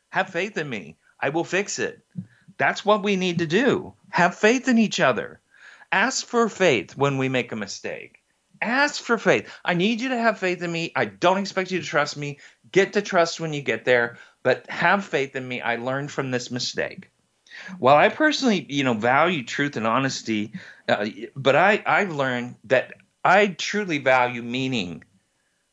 Have 0.10 0.30
faith 0.30 0.58
in 0.58 0.70
me. 0.70 0.98
I 1.20 1.30
will 1.30 1.44
fix 1.44 1.80
it. 1.80 2.00
That's 2.58 2.86
what 2.86 3.04
we 3.04 3.16
need 3.16 3.40
to 3.40 3.48
do. 3.48 3.94
Have 4.10 4.36
faith 4.36 4.68
in 4.68 4.78
each 4.78 5.00
other. 5.00 5.40
Ask 5.92 6.26
for 6.26 6.50
faith 6.50 6.98
when 6.98 7.18
we 7.18 7.30
make 7.30 7.52
a 7.52 7.56
mistake. 7.56 8.24
Ask 8.62 9.02
for 9.02 9.18
faith. 9.18 9.50
I 9.64 9.74
need 9.74 10.02
you 10.02 10.10
to 10.10 10.18
have 10.18 10.40
faith 10.40 10.62
in 10.62 10.72
me. 10.72 10.92
I 10.96 11.06
don't 11.06 11.38
expect 11.38 11.72
you 11.72 11.80
to 11.80 11.86
trust 11.86 12.18
me. 12.18 12.40
Get 12.72 12.94
to 12.94 13.02
trust 13.02 13.40
when 13.40 13.54
you 13.54 13.62
get 13.62 13.86
there, 13.86 14.18
but 14.44 14.70
have 14.70 15.06
faith 15.06 15.36
in 15.36 15.48
me. 15.48 15.62
I 15.62 15.76
learned 15.78 16.12
from 16.12 16.32
this 16.32 16.52
mistake. 16.52 17.10
While 17.80 17.96
I 17.96 18.10
personally, 18.10 18.66
you 18.70 18.84
know, 18.84 18.94
value 18.94 19.44
truth 19.44 19.78
and 19.78 19.88
honesty, 19.88 20.54
uh, 20.88 21.08
but 21.36 21.56
I 21.56 21.82
I've 21.86 22.14
learned 22.14 22.56
that 22.66 22.94
I 23.24 23.48
truly 23.48 23.98
value 23.98 24.44
meaning 24.44 25.04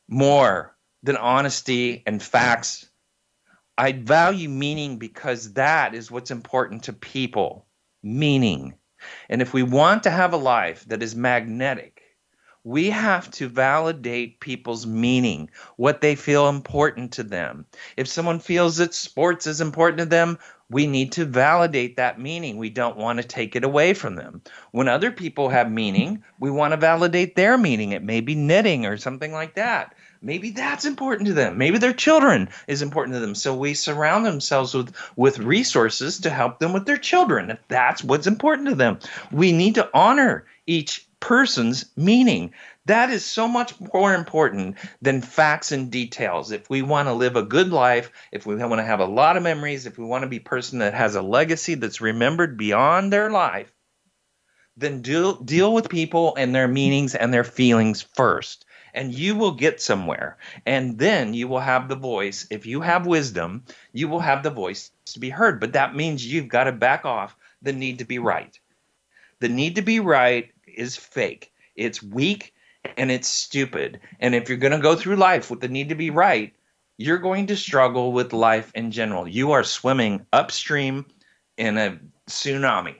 more 0.08 0.74
than 1.02 1.16
honesty 1.16 2.02
and 2.06 2.22
facts 2.22 2.88
I 3.76 3.92
value 3.92 4.48
meaning 4.48 4.98
because 4.98 5.54
that 5.54 5.94
is 5.94 6.10
what's 6.10 6.30
important 6.30 6.84
to 6.84 6.92
people 6.92 7.66
meaning. 8.02 8.74
And 9.28 9.42
if 9.42 9.52
we 9.52 9.62
want 9.62 10.04
to 10.04 10.10
have 10.10 10.32
a 10.32 10.38
life 10.38 10.84
that 10.86 11.02
is 11.02 11.16
magnetic, 11.16 11.93
we 12.64 12.88
have 12.88 13.30
to 13.30 13.46
validate 13.46 14.40
people's 14.40 14.86
meaning, 14.86 15.50
what 15.76 16.00
they 16.00 16.14
feel 16.14 16.48
important 16.48 17.12
to 17.12 17.22
them. 17.22 17.66
If 17.96 18.08
someone 18.08 18.40
feels 18.40 18.78
that 18.78 18.94
sports 18.94 19.46
is 19.46 19.60
important 19.60 19.98
to 19.98 20.06
them, 20.06 20.38
we 20.70 20.86
need 20.86 21.12
to 21.12 21.26
validate 21.26 21.96
that 21.96 22.18
meaning. 22.18 22.56
We 22.56 22.70
don't 22.70 22.96
want 22.96 23.20
to 23.20 23.28
take 23.28 23.54
it 23.54 23.64
away 23.64 23.92
from 23.92 24.16
them. 24.16 24.40
When 24.72 24.88
other 24.88 25.10
people 25.10 25.50
have 25.50 25.70
meaning, 25.70 26.24
we 26.40 26.50
want 26.50 26.72
to 26.72 26.78
validate 26.78 27.36
their 27.36 27.58
meaning. 27.58 27.92
It 27.92 28.02
may 28.02 28.22
be 28.22 28.34
knitting 28.34 28.86
or 28.86 28.96
something 28.96 29.32
like 29.32 29.54
that 29.56 29.94
maybe 30.24 30.50
that's 30.50 30.86
important 30.86 31.26
to 31.26 31.34
them 31.34 31.58
maybe 31.58 31.76
their 31.76 31.92
children 31.92 32.48
is 32.66 32.82
important 32.82 33.14
to 33.14 33.20
them 33.20 33.34
so 33.34 33.54
we 33.54 33.74
surround 33.74 34.24
themselves 34.24 34.74
with 34.74 34.94
with 35.16 35.38
resources 35.38 36.18
to 36.18 36.30
help 36.30 36.58
them 36.58 36.72
with 36.72 36.86
their 36.86 36.96
children 36.96 37.50
if 37.50 37.58
that's 37.68 38.02
what's 38.02 38.26
important 38.26 38.68
to 38.68 38.74
them 38.74 38.98
we 39.30 39.52
need 39.52 39.74
to 39.74 39.88
honor 39.92 40.46
each 40.66 41.03
person's 41.24 41.86
meaning 41.96 42.52
that 42.84 43.08
is 43.08 43.24
so 43.24 43.48
much 43.48 43.72
more 43.94 44.14
important 44.14 44.76
than 45.00 45.22
facts 45.22 45.72
and 45.72 45.90
details 45.90 46.52
if 46.52 46.68
we 46.68 46.82
want 46.82 47.08
to 47.08 47.14
live 47.14 47.34
a 47.34 47.42
good 47.42 47.70
life 47.70 48.12
if 48.30 48.44
we 48.44 48.54
want 48.54 48.78
to 48.78 48.84
have 48.84 49.00
a 49.00 49.06
lot 49.06 49.34
of 49.34 49.42
memories 49.42 49.86
if 49.86 49.96
we 49.96 50.04
want 50.04 50.20
to 50.20 50.28
be 50.28 50.36
a 50.36 50.40
person 50.40 50.80
that 50.80 50.92
has 50.92 51.14
a 51.14 51.22
legacy 51.22 51.76
that's 51.76 52.02
remembered 52.02 52.58
beyond 52.58 53.10
their 53.10 53.30
life 53.30 53.72
then 54.76 55.00
deal 55.00 55.36
deal 55.36 55.72
with 55.72 55.88
people 55.88 56.34
and 56.36 56.54
their 56.54 56.68
meanings 56.68 57.14
and 57.14 57.32
their 57.32 57.42
feelings 57.42 58.02
first 58.02 58.66
and 58.92 59.12
you 59.12 59.34
will 59.34 59.50
get 59.50 59.80
somewhere. 59.80 60.38
And 60.66 60.96
then 60.98 61.34
you 61.34 61.48
will 61.48 61.58
have 61.58 61.88
the 61.88 61.96
voice. 61.96 62.46
If 62.48 62.64
you 62.64 62.80
have 62.80 63.08
wisdom, 63.08 63.64
you 63.92 64.06
will 64.06 64.20
have 64.20 64.44
the 64.44 64.50
voice 64.50 64.92
to 65.06 65.18
be 65.18 65.30
heard. 65.30 65.58
But 65.58 65.72
that 65.72 65.96
means 65.96 66.24
you've 66.24 66.46
got 66.46 66.64
to 66.64 66.72
back 66.72 67.04
off 67.04 67.36
the 67.60 67.72
need 67.72 67.98
to 67.98 68.04
be 68.04 68.20
right. 68.20 68.56
The 69.40 69.48
need 69.48 69.74
to 69.74 69.82
be 69.82 69.98
right 69.98 70.53
is 70.76 70.96
fake, 70.96 71.52
it's 71.76 72.02
weak, 72.02 72.54
and 72.96 73.10
it's 73.10 73.28
stupid. 73.28 74.00
And 74.20 74.34
if 74.34 74.48
you're 74.48 74.58
going 74.58 74.72
to 74.72 74.78
go 74.78 74.96
through 74.96 75.16
life 75.16 75.50
with 75.50 75.60
the 75.60 75.68
need 75.68 75.88
to 75.88 75.94
be 75.94 76.10
right, 76.10 76.52
you're 76.96 77.18
going 77.18 77.46
to 77.46 77.56
struggle 77.56 78.12
with 78.12 78.32
life 78.32 78.70
in 78.74 78.90
general. 78.90 79.26
You 79.26 79.52
are 79.52 79.64
swimming 79.64 80.26
upstream 80.32 81.06
in 81.56 81.76
a 81.78 81.98
tsunami. 82.28 82.96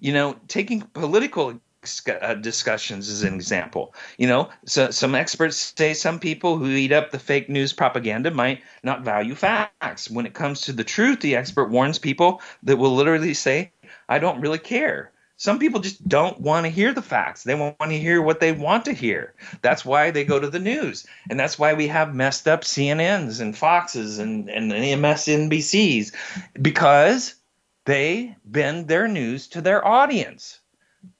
You 0.00 0.12
know, 0.12 0.36
taking 0.48 0.80
political 0.80 1.60
uh, 2.08 2.34
discussions 2.34 3.08
as 3.08 3.22
an 3.22 3.34
example. 3.34 3.94
You 4.18 4.26
know, 4.26 4.48
so 4.66 4.90
some 4.90 5.14
experts 5.14 5.74
say 5.76 5.94
some 5.94 6.18
people 6.18 6.56
who 6.56 6.66
eat 6.66 6.92
up 6.92 7.10
the 7.10 7.18
fake 7.18 7.48
news 7.48 7.72
propaganda 7.72 8.30
might 8.30 8.62
not 8.82 9.02
value 9.02 9.34
facts. 9.34 10.10
When 10.10 10.26
it 10.26 10.34
comes 10.34 10.62
to 10.62 10.72
the 10.72 10.84
truth, 10.84 11.20
the 11.20 11.36
expert 11.36 11.70
warns 11.70 11.98
people 11.98 12.40
that 12.62 12.76
will 12.76 12.94
literally 12.94 13.34
say, 13.34 13.72
"I 14.08 14.18
don't 14.18 14.40
really 14.40 14.58
care." 14.58 15.12
Some 15.36 15.58
people 15.58 15.80
just 15.80 16.06
don't 16.08 16.40
want 16.40 16.64
to 16.64 16.70
hear 16.70 16.92
the 16.92 17.02
facts. 17.02 17.42
They 17.42 17.54
want 17.54 17.76
to 17.80 17.98
hear 17.98 18.22
what 18.22 18.40
they 18.40 18.52
want 18.52 18.84
to 18.84 18.92
hear. 18.92 19.34
That's 19.62 19.84
why 19.84 20.10
they 20.10 20.24
go 20.24 20.38
to 20.38 20.48
the 20.48 20.60
news. 20.60 21.06
And 21.28 21.38
that's 21.38 21.58
why 21.58 21.74
we 21.74 21.88
have 21.88 22.14
messed 22.14 22.46
up 22.46 22.62
CNNs 22.62 23.40
and 23.40 23.56
Foxes 23.56 24.18
and, 24.18 24.48
and 24.48 24.70
MSNBCs 24.70 26.12
because 26.60 27.34
they 27.84 28.36
bend 28.44 28.86
their 28.86 29.08
news 29.08 29.48
to 29.48 29.60
their 29.60 29.86
audience 29.86 30.60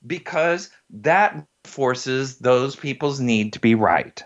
because 0.06 0.70
that 0.90 1.46
forces 1.64 2.38
those 2.38 2.76
people's 2.76 3.20
need 3.20 3.54
to 3.54 3.58
be 3.58 3.74
right. 3.74 4.22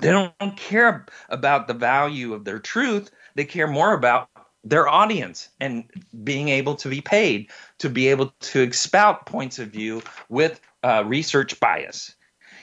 They 0.00 0.10
don't 0.10 0.56
care 0.56 1.06
about 1.28 1.68
the 1.68 1.74
value 1.74 2.32
of 2.34 2.44
their 2.44 2.58
truth, 2.58 3.10
they 3.34 3.44
care 3.44 3.68
more 3.68 3.92
about 3.92 4.28
their 4.64 4.88
audience 4.88 5.48
and 5.60 5.84
being 6.22 6.48
able 6.48 6.74
to 6.76 6.88
be 6.88 7.00
paid 7.00 7.50
to 7.78 7.88
be 7.88 8.08
able 8.08 8.32
to 8.40 8.60
expound 8.60 9.18
points 9.26 9.58
of 9.58 9.68
view 9.68 10.02
with 10.28 10.60
uh, 10.82 11.02
research 11.06 11.58
bias. 11.60 12.14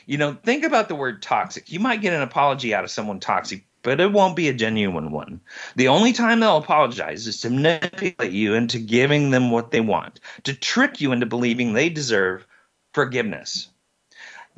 You 0.05 0.17
know, 0.17 0.37
think 0.43 0.63
about 0.63 0.87
the 0.87 0.95
word 0.95 1.21
toxic. 1.21 1.71
You 1.71 1.79
might 1.79 2.01
get 2.01 2.13
an 2.13 2.21
apology 2.21 2.73
out 2.73 2.83
of 2.83 2.91
someone 2.91 3.19
toxic, 3.19 3.65
but 3.81 3.99
it 3.99 4.11
won't 4.11 4.35
be 4.35 4.47
a 4.47 4.53
genuine 4.53 5.11
one. 5.11 5.41
The 5.75 5.87
only 5.87 6.13
time 6.13 6.39
they'll 6.39 6.57
apologize 6.57 7.27
is 7.27 7.41
to 7.41 7.49
manipulate 7.49 8.31
you 8.31 8.53
into 8.53 8.79
giving 8.79 9.31
them 9.31 9.51
what 9.51 9.71
they 9.71 9.81
want, 9.81 10.19
to 10.43 10.53
trick 10.53 11.01
you 11.01 11.11
into 11.11 11.25
believing 11.25 11.73
they 11.73 11.89
deserve 11.89 12.47
forgiveness. 12.93 13.69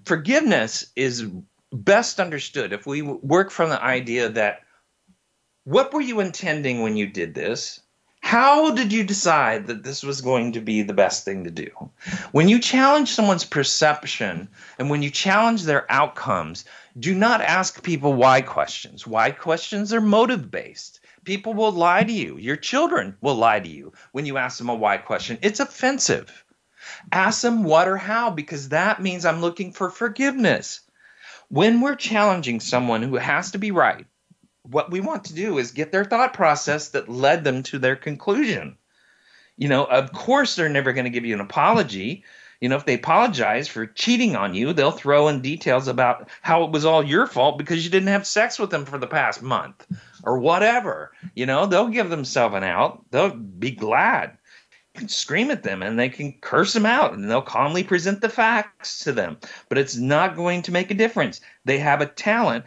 Forgiveness 0.05 0.91
is 0.95 1.27
best 1.71 2.19
understood 2.19 2.73
if 2.73 2.85
we 2.85 3.01
work 3.01 3.51
from 3.51 3.69
the 3.69 3.81
idea 3.81 4.29
that 4.29 4.61
what 5.69 5.93
were 5.93 6.01
you 6.01 6.19
intending 6.19 6.81
when 6.81 6.97
you 6.97 7.05
did 7.05 7.35
this? 7.35 7.79
How 8.21 8.71
did 8.71 8.91
you 8.91 9.03
decide 9.03 9.67
that 9.67 9.83
this 9.83 10.01
was 10.01 10.21
going 10.21 10.53
to 10.53 10.61
be 10.61 10.81
the 10.81 10.95
best 10.95 11.25
thing 11.25 11.43
to 11.43 11.51
do? 11.51 11.69
When 12.31 12.49
you 12.49 12.57
challenge 12.57 13.11
someone's 13.11 13.45
perception 13.45 14.49
and 14.79 14.89
when 14.89 15.03
you 15.03 15.11
challenge 15.11 15.61
their 15.61 15.85
outcomes, 15.91 16.65
do 16.99 17.13
not 17.13 17.41
ask 17.41 17.83
people 17.83 18.13
why 18.13 18.41
questions. 18.41 19.05
Why 19.05 19.29
questions 19.29 19.93
are 19.93 20.01
motive 20.01 20.49
based. 20.49 21.01
People 21.23 21.53
will 21.53 21.71
lie 21.71 22.03
to 22.03 22.11
you. 22.11 22.37
Your 22.37 22.55
children 22.55 23.15
will 23.21 23.35
lie 23.35 23.59
to 23.59 23.69
you 23.69 23.93
when 24.11 24.25
you 24.25 24.37
ask 24.37 24.57
them 24.57 24.69
a 24.69 24.75
why 24.75 24.97
question. 24.97 25.37
It's 25.43 25.59
offensive. 25.59 26.43
Ask 27.11 27.43
them 27.43 27.63
what 27.63 27.87
or 27.87 27.97
how 27.97 28.31
because 28.31 28.69
that 28.69 29.03
means 29.03 29.23
I'm 29.23 29.41
looking 29.41 29.71
for 29.71 29.91
forgiveness. 29.91 30.81
When 31.49 31.79
we're 31.79 31.95
challenging 31.95 32.59
someone 32.59 33.03
who 33.03 33.17
has 33.17 33.51
to 33.51 33.59
be 33.59 33.69
right, 33.69 34.07
what 34.69 34.91
we 34.91 34.99
want 34.99 35.25
to 35.25 35.33
do 35.33 35.57
is 35.57 35.71
get 35.71 35.91
their 35.91 36.05
thought 36.05 36.33
process 36.33 36.89
that 36.89 37.09
led 37.09 37.43
them 37.43 37.63
to 37.63 37.79
their 37.79 37.95
conclusion. 37.95 38.77
You 39.57 39.67
know, 39.67 39.85
of 39.85 40.13
course, 40.13 40.55
they're 40.55 40.69
never 40.69 40.93
going 40.93 41.05
to 41.05 41.09
give 41.09 41.25
you 41.25 41.33
an 41.33 41.41
apology. 41.41 42.23
You 42.61 42.69
know, 42.69 42.75
if 42.75 42.85
they 42.85 42.95
apologize 42.95 43.67
for 43.67 43.85
cheating 43.85 44.35
on 44.35 44.53
you, 44.53 44.73
they'll 44.73 44.91
throw 44.91 45.27
in 45.27 45.41
details 45.41 45.87
about 45.87 46.29
how 46.41 46.63
it 46.63 46.71
was 46.71 46.85
all 46.85 47.03
your 47.03 47.25
fault 47.25 47.57
because 47.57 47.83
you 47.83 47.89
didn't 47.89 48.09
have 48.09 48.27
sex 48.27 48.59
with 48.59 48.69
them 48.69 48.85
for 48.85 48.97
the 48.97 49.07
past 49.07 49.41
month 49.41 49.85
or 50.23 50.39
whatever. 50.39 51.11
You 51.35 51.45
know, 51.45 51.65
they'll 51.65 51.87
give 51.87 52.09
themselves 52.09 52.55
an 52.55 52.63
out. 52.63 53.03
They'll 53.11 53.35
be 53.35 53.71
glad. 53.71 54.37
You 54.93 55.01
can 55.01 55.09
scream 55.09 55.51
at 55.51 55.63
them 55.63 55.81
and 55.81 55.97
they 55.97 56.09
can 56.09 56.33
curse 56.41 56.73
them 56.73 56.85
out 56.85 57.13
and 57.13 57.29
they'll 57.29 57.41
calmly 57.41 57.83
present 57.83 58.21
the 58.21 58.29
facts 58.29 58.99
to 59.05 59.13
them. 59.13 59.37
But 59.69 59.77
it's 59.77 59.95
not 59.95 60.35
going 60.35 60.61
to 60.63 60.73
make 60.73 60.91
a 60.91 60.95
difference. 60.95 61.39
They 61.63 61.79
have 61.79 62.01
a 62.01 62.07
talent 62.07 62.65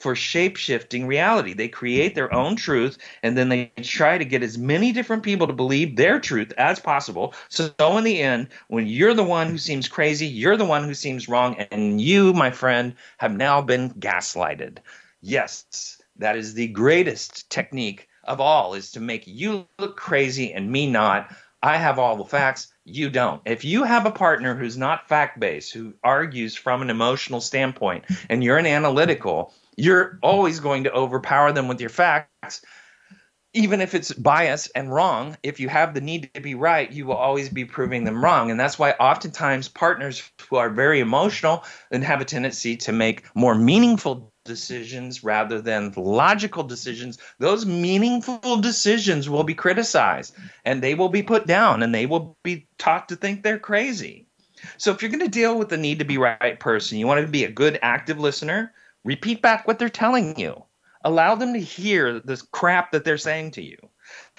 for 0.00 0.16
shape 0.16 0.56
shifting 0.56 1.06
reality. 1.06 1.52
They 1.52 1.68
create 1.68 2.14
their 2.14 2.32
own 2.34 2.56
truth 2.56 2.98
and 3.22 3.36
then 3.36 3.48
they 3.48 3.70
try 3.82 4.18
to 4.18 4.24
get 4.24 4.42
as 4.42 4.58
many 4.58 4.92
different 4.92 5.22
people 5.22 5.46
to 5.46 5.52
believe 5.52 5.96
their 5.96 6.18
truth 6.18 6.52
as 6.58 6.80
possible. 6.80 7.34
So, 7.48 7.70
in 7.98 8.04
the 8.04 8.20
end, 8.20 8.48
when 8.68 8.86
you're 8.86 9.14
the 9.14 9.22
one 9.22 9.48
who 9.48 9.58
seems 9.58 9.88
crazy, 9.88 10.26
you're 10.26 10.56
the 10.56 10.64
one 10.64 10.84
who 10.84 10.94
seems 10.94 11.28
wrong, 11.28 11.56
and 11.70 12.00
you, 12.00 12.32
my 12.32 12.50
friend, 12.50 12.94
have 13.18 13.36
now 13.36 13.60
been 13.60 13.90
gaslighted. 13.90 14.78
Yes, 15.20 16.00
that 16.16 16.36
is 16.36 16.54
the 16.54 16.68
greatest 16.68 17.50
technique 17.50 18.08
of 18.24 18.40
all 18.40 18.74
is 18.74 18.92
to 18.92 19.00
make 19.00 19.26
you 19.26 19.66
look 19.78 19.96
crazy 19.96 20.52
and 20.52 20.70
me 20.70 20.90
not. 20.90 21.34
I 21.62 21.76
have 21.76 21.98
all 21.98 22.16
the 22.16 22.24
facts, 22.24 22.72
you 22.84 23.10
don't. 23.10 23.42
If 23.44 23.64
you 23.64 23.84
have 23.84 24.06
a 24.06 24.10
partner 24.10 24.54
who's 24.54 24.78
not 24.78 25.08
fact 25.08 25.38
based, 25.38 25.72
who 25.72 25.92
argues 26.02 26.56
from 26.56 26.80
an 26.80 26.88
emotional 26.88 27.40
standpoint, 27.40 28.04
and 28.30 28.42
you're 28.42 28.56
an 28.56 28.66
analytical, 28.66 29.52
you're 29.80 30.18
always 30.22 30.60
going 30.60 30.84
to 30.84 30.92
overpower 30.92 31.52
them 31.52 31.68
with 31.68 31.80
your 31.80 31.90
facts 31.90 32.62
even 33.52 33.80
if 33.80 33.94
it's 33.94 34.12
biased 34.12 34.70
and 34.76 34.92
wrong, 34.92 35.36
if 35.42 35.58
you 35.58 35.68
have 35.68 35.92
the 35.92 36.00
need 36.00 36.32
to 36.34 36.40
be 36.40 36.54
right, 36.54 36.90
you 36.92 37.04
will 37.04 37.16
always 37.16 37.48
be 37.48 37.64
proving 37.64 38.04
them 38.04 38.22
wrong. 38.22 38.50
And 38.50 38.60
that's 38.60 38.78
why 38.78 38.92
oftentimes 38.92 39.68
partners 39.68 40.22
who 40.48 40.56
are 40.56 40.70
very 40.70 41.00
emotional 41.00 41.64
and 41.90 42.04
have 42.04 42.20
a 42.20 42.24
tendency 42.24 42.76
to 42.78 42.92
make 42.92 43.24
more 43.34 43.56
meaningful 43.56 44.32
decisions 44.44 45.24
rather 45.24 45.60
than 45.60 45.92
logical 45.96 46.62
decisions, 46.62 47.18
those 47.38 47.66
meaningful 47.66 48.60
decisions 48.60 49.28
will 49.28 49.44
be 49.44 49.54
criticized 49.54 50.34
and 50.64 50.80
they 50.80 50.94
will 50.94 51.08
be 51.08 51.22
put 51.22 51.46
down 51.46 51.82
and 51.82 51.92
they 51.92 52.06
will 52.06 52.36
be 52.44 52.68
taught 52.78 53.08
to 53.08 53.16
think 53.16 53.42
they're 53.42 53.58
crazy. 53.58 54.26
So 54.76 54.92
if 54.92 55.02
you're 55.02 55.10
going 55.10 55.20
to 55.20 55.28
deal 55.28 55.58
with 55.58 55.70
the 55.70 55.76
need 55.76 55.98
to 55.98 56.04
be 56.04 56.18
right 56.18 56.60
person, 56.60 56.98
you 56.98 57.06
want 57.06 57.20
to 57.20 57.26
be 57.26 57.44
a 57.44 57.50
good 57.50 57.78
active 57.82 58.20
listener, 58.20 58.72
Repeat 59.04 59.40
back 59.42 59.66
what 59.66 59.78
they're 59.78 59.88
telling 59.88 60.38
you. 60.38 60.64
Allow 61.02 61.34
them 61.34 61.54
to 61.54 61.60
hear 61.60 62.20
the 62.20 62.42
crap 62.52 62.92
that 62.92 63.04
they're 63.04 63.16
saying 63.16 63.52
to 63.52 63.62
you. 63.62 63.78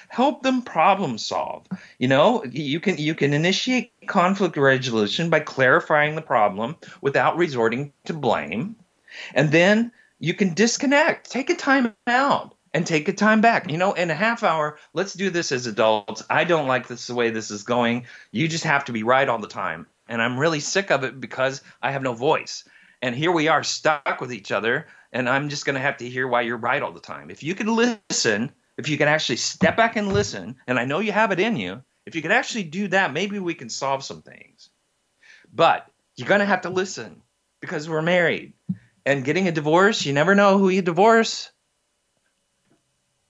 Help 0.10 0.44
them 0.44 0.62
problem 0.62 1.18
solve. 1.18 1.66
You 1.98 2.08
know, 2.08 2.44
you 2.46 2.80
can 2.80 2.98
you 2.98 3.16
can 3.16 3.34
initiate 3.34 3.94
conflict 4.08 4.58
resolution 4.58 5.30
by 5.30 5.40
clarifying 5.40 6.16
the 6.16 6.22
problem 6.22 6.76
without 7.02 7.38
resorting 7.38 7.94
to 8.06 8.14
blame. 8.14 8.76
And 9.34 9.52
then 9.52 9.92
you 10.20 10.34
can 10.34 10.54
disconnect. 10.54 11.32
Take 11.32 11.50
a 11.50 11.56
time 11.56 11.96
out 12.06 12.56
and 12.74 12.86
take 12.86 13.08
a 13.08 13.14
time 13.14 13.42
back. 13.42 13.72
You 13.72 13.78
know, 13.78 13.94
in 13.94 14.12
a 14.12 14.16
half 14.16 14.44
hour, 14.44 14.78
let's 14.94 15.14
do 15.14 15.30
this 15.30 15.52
as 15.52 15.66
adults. 15.66 16.24
I 16.30 16.44
don't 16.44 16.68
like 16.68 16.88
this 16.88 17.08
the 17.08 17.16
way 17.16 17.32
this 17.32 17.50
is 17.50 17.64
going. 17.64 18.06
You 18.32 18.48
just 18.48 18.66
have 18.66 18.86
to 18.86 18.92
be 18.92 19.04
right 19.04 19.28
all 19.28 19.40
the 19.40 19.48
time. 19.48 19.88
And 20.08 20.22
I'm 20.22 20.38
really 20.38 20.60
sick 20.60 20.92
of 20.92 21.04
it 21.04 21.20
because 21.20 21.62
I 21.82 21.92
have 21.92 22.04
no 22.04 22.14
voice 22.14 22.66
and 23.02 23.16
here 23.16 23.32
we 23.32 23.48
are 23.48 23.64
stuck 23.64 24.22
with 24.22 24.32
each 24.32 24.52
other 24.52 24.88
and 25.12 25.28
i'm 25.28 25.50
just 25.50 25.66
going 25.66 25.76
to 25.76 25.82
have 25.82 25.98
to 25.98 26.10
hear 26.10 26.28
why 26.28 26.42
you're 26.42 26.58
right 26.58 26.82
all 26.82 26.92
the 26.92 27.00
time. 27.00 27.30
If 27.30 27.44
you 27.44 27.56
can 27.56 27.76
listen 27.76 28.52
if 28.78 28.88
you 28.90 28.98
can 28.98 29.08
actually 29.08 29.38
step 29.38 29.78
back 29.78 29.96
and 29.96 30.14
listen 30.14 30.56
and 30.68 30.80
i 30.80 30.86
know 30.86 31.00
you 31.00 31.12
have 31.12 31.32
it 31.32 31.40
in 31.40 31.56
you 31.56 31.82
if 32.06 32.16
you 32.16 32.22
can 32.22 32.32
actually 32.32 32.64
do 32.64 32.88
that 32.90 33.14
maybe 33.14 33.40
we 33.40 33.54
can 33.54 33.70
solve 33.70 34.04
some 34.04 34.22
things. 34.22 34.70
But 35.54 35.88
you're 36.16 36.28
going 36.28 36.40
to 36.40 36.46
have 36.46 36.62
to 36.62 36.70
listen 36.70 37.22
because 37.60 37.90
we're 37.90 38.02
married 38.02 38.54
and 39.06 39.26
getting 39.26 39.48
a 39.48 39.52
divorce 39.52 40.06
you 40.06 40.14
never 40.14 40.36
know 40.36 40.58
who 40.58 40.70
you 40.70 40.82
divorce 40.82 41.52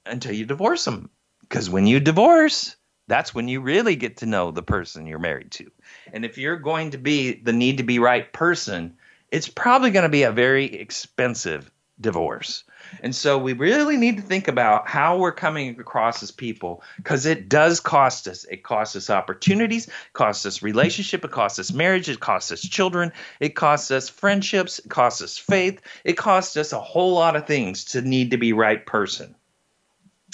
until 0.06 0.34
you 0.34 0.46
divorce 0.46 0.86
them 0.86 1.10
because 1.42 1.70
when 1.70 1.88
you 1.88 2.00
divorce 2.00 2.76
that's 3.08 3.36
when 3.36 3.50
you 3.50 3.60
really 3.60 3.98
get 3.98 4.16
to 4.18 4.26
know 4.26 4.52
the 4.52 4.64
person 4.64 5.06
you're 5.06 5.20
married 5.20 5.52
to. 5.52 5.70
And 6.14 6.24
if 6.24 6.38
you're 6.38 6.56
going 6.56 6.92
to 6.92 6.98
be 6.98 7.34
the 7.34 7.52
need 7.52 7.76
to 7.78 7.84
be 7.84 8.00
right 8.00 8.32
person 8.32 8.96
it's 9.32 9.50
probably 9.50 9.92
going 9.92 10.04
to 10.04 10.10
be 10.10 10.24
a 10.24 10.32
very 10.32 10.66
expensive 10.66 11.72
divorce. 12.00 12.64
And 13.02 13.16
so 13.16 13.38
we 13.38 13.54
really 13.54 13.96
need 13.96 14.18
to 14.18 14.24
think 14.24 14.48
about 14.48 14.88
how 14.88 15.18
we're 15.18 15.32
coming 15.32 15.80
across 15.80 16.22
as 16.22 16.32
people 16.32 16.84
because 16.98 17.26
it 17.26 17.48
does 17.48 17.80
cost 17.80 18.28
us. 18.28 18.44
It 18.46 18.64
costs 18.64 18.96
us 18.96 19.10
opportunities, 19.10 19.90
costs 20.14 20.46
us 20.46 20.62
relationship, 20.62 21.24
it 21.24 21.32
costs 21.32 21.60
us 21.60 21.72
marriage, 21.72 22.10
it 22.10 22.20
costs 22.20 22.52
us 22.52 22.62
children, 22.62 23.14
it 23.40 23.56
costs 23.56 23.92
us 23.92 24.10
friendships, 24.10 24.80
it 24.80 24.90
costs 24.90 25.22
us 25.22 25.38
faith, 25.38 25.80
it 26.04 26.18
costs 26.18 26.58
us 26.58 26.74
a 26.74 26.82
whole 26.82 27.14
lot 27.14 27.36
of 27.36 27.48
things 27.48 27.86
to 27.86 28.02
need 28.02 28.32
to 28.32 28.38
be 28.38 28.52
right 28.52 28.86
person. 28.86 29.36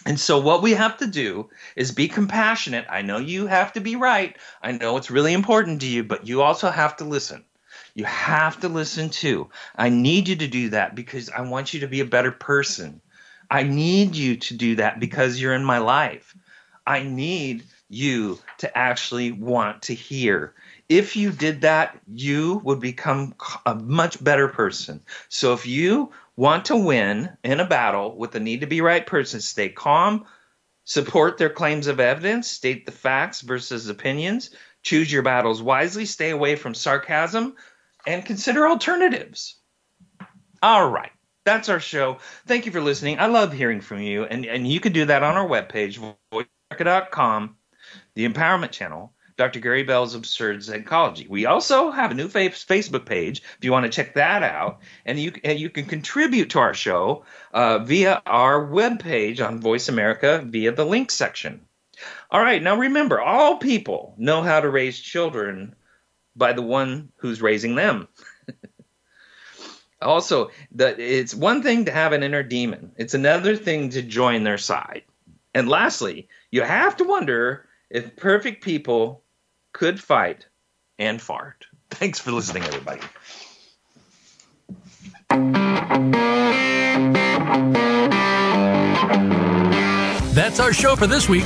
And 0.06 0.20
so 0.20 0.40
what 0.40 0.62
we 0.62 0.72
have 0.72 0.98
to 0.98 1.08
do 1.08 1.50
is 1.76 1.92
be 1.92 2.08
compassionate. 2.08 2.86
I 2.90 3.02
know 3.02 3.18
you 3.18 3.48
have 3.48 3.74
to 3.74 3.82
be 3.82 3.96
right. 3.96 4.38
I 4.62 4.72
know 4.72 4.96
it's 4.96 5.12
really 5.12 5.34
important 5.34 5.82
to 5.82 5.88
you, 5.88 6.04
but 6.04 6.26
you 6.26 6.42
also 6.42 6.70
have 6.70 6.96
to 6.98 7.04
listen. 7.04 7.44
You 7.98 8.06
have 8.06 8.60
to 8.60 8.70
listen 8.70 9.10
too. 9.10 9.50
I 9.76 9.90
need 9.90 10.28
you 10.28 10.36
to 10.36 10.48
do 10.48 10.70
that 10.70 10.94
because 10.94 11.32
I 11.32 11.42
want 11.42 11.74
you 11.74 11.80
to 11.80 11.88
be 11.88 12.00
a 12.00 12.06
better 12.06 12.32
person. 12.32 13.02
I 13.50 13.64
need 13.64 14.16
you 14.16 14.36
to 14.38 14.54
do 14.54 14.76
that 14.76 15.00
because 15.00 15.42
you're 15.42 15.56
in 15.56 15.64
my 15.64 15.80
life. 15.80 16.38
I 16.86 17.02
need 17.02 17.64
you 17.90 18.38
to 18.60 18.78
actually 18.78 19.32
want 19.32 19.82
to 19.84 19.96
hear. 19.96 20.54
If 20.88 21.16
you 21.16 21.32
did 21.32 21.62
that, 21.62 22.00
you 22.14 22.62
would 22.64 22.80
become 22.80 23.34
a 23.66 23.74
much 23.74 24.24
better 24.24 24.48
person. 24.48 25.02
So 25.30 25.54
if 25.54 25.66
you 25.66 26.12
want 26.36 26.66
to 26.66 26.76
win 26.76 27.36
in 27.44 27.60
a 27.60 27.66
battle 27.66 28.16
with 28.16 28.30
the 28.30 28.40
need 28.40 28.62
to 28.62 28.68
be 28.68 28.82
right 28.82 29.08
person, 29.08 29.42
stay 29.42 29.70
calm, 29.70 30.24
support 30.86 31.40
their 31.40 31.50
claims 31.50 31.88
of 31.88 32.00
evidence, 32.00 32.48
state 32.48 32.86
the 32.86 32.92
facts 32.92 33.42
versus 33.42 33.90
opinions, 33.90 34.52
choose 34.84 35.12
your 35.12 35.24
battles 35.24 35.64
wisely, 35.64 36.06
stay 36.06 36.30
away 36.30 36.56
from 36.56 36.76
sarcasm, 36.76 37.56
and 38.08 38.26
consider 38.26 38.68
alternatives. 38.68 39.60
All 40.64 40.90
right. 40.90 41.12
That's 41.46 41.70
our 41.70 41.80
show. 41.80 42.18
Thank 42.48 42.66
you 42.66 42.72
for 42.72 42.82
listening. 42.82 43.20
I 43.20 43.28
love 43.28 43.54
hearing 43.54 43.82
from 43.82 44.00
you. 44.00 44.24
And, 44.24 44.46
and 44.46 44.68
you 44.68 44.80
can 44.80 44.94
do 44.94 45.06
that 45.06 45.24
on 45.24 45.36
our 45.36 45.48
webpage, 45.48 46.16
voiceamerica.com, 46.34 47.56
the 48.16 48.28
empowerment 48.28 48.72
channel, 48.72 49.14
Dr. 49.38 49.60
Gary 49.60 49.84
Bell's 49.84 50.16
Absurd 50.16 50.64
Psychology. 50.64 51.28
We 51.30 51.46
also 51.46 51.92
have 51.92 52.12
a 52.12 52.16
new 52.16 52.28
Facebook 52.28 53.06
page 53.06 53.44
if 53.58 53.64
you 53.64 53.72
want 53.72 53.86
to 53.86 53.92
check 53.92 54.16
that 54.16 54.42
out. 54.42 54.80
And 55.06 55.20
you, 55.20 55.34
and 55.44 55.60
you 55.60 55.70
can 55.70 55.86
contribute 55.86 56.50
to 56.52 56.60
our 56.60 56.74
show 56.74 57.24
uh, 57.54 57.80
via 57.80 58.22
our 58.26 58.66
webpage 58.66 59.46
on 59.46 59.62
Voice 59.62 59.90
America 59.90 60.44
via 60.46 60.72
the 60.72 60.86
link 60.86 61.12
section. 61.12 61.62
All 62.30 62.42
right, 62.42 62.62
now 62.62 62.78
remember, 62.78 63.22
all 63.22 63.58
people 63.58 64.16
know 64.18 64.42
how 64.42 64.60
to 64.60 64.70
raise 64.70 65.00
children 65.00 65.76
by 66.38 66.54
the 66.54 66.62
one 66.62 67.10
who's 67.18 67.42
raising 67.42 67.76
them. 67.76 68.08
also, 70.02 70.52
the, 70.72 71.00
it's 71.02 71.34
one 71.34 71.64
thing 71.64 71.86
to 71.86 71.92
have 71.92 72.14
an 72.14 72.24
inner 72.24 72.44
demon, 72.44 72.92
it's 72.98 73.14
another 73.14 73.56
thing 73.56 73.90
to 73.90 74.02
join 74.02 74.44
their 74.44 74.58
side. 74.58 75.04
And 75.54 75.68
lastly, 75.68 76.30
you 76.52 76.62
have 76.62 76.96
to 76.98 77.04
wonder 77.04 77.68
if 77.90 78.16
perfect 78.16 78.64
people 78.64 79.24
could 79.74 80.00
fight 80.00 80.46
and 81.00 81.22
fart. 81.22 81.66
Thanks 81.90 82.20
for 82.20 82.32
listening, 82.32 82.64
everybody. 82.64 83.02
That's 90.34 90.60
our 90.60 90.72
show 90.74 90.96
for 90.96 91.08
this 91.08 91.28
week. 91.28 91.46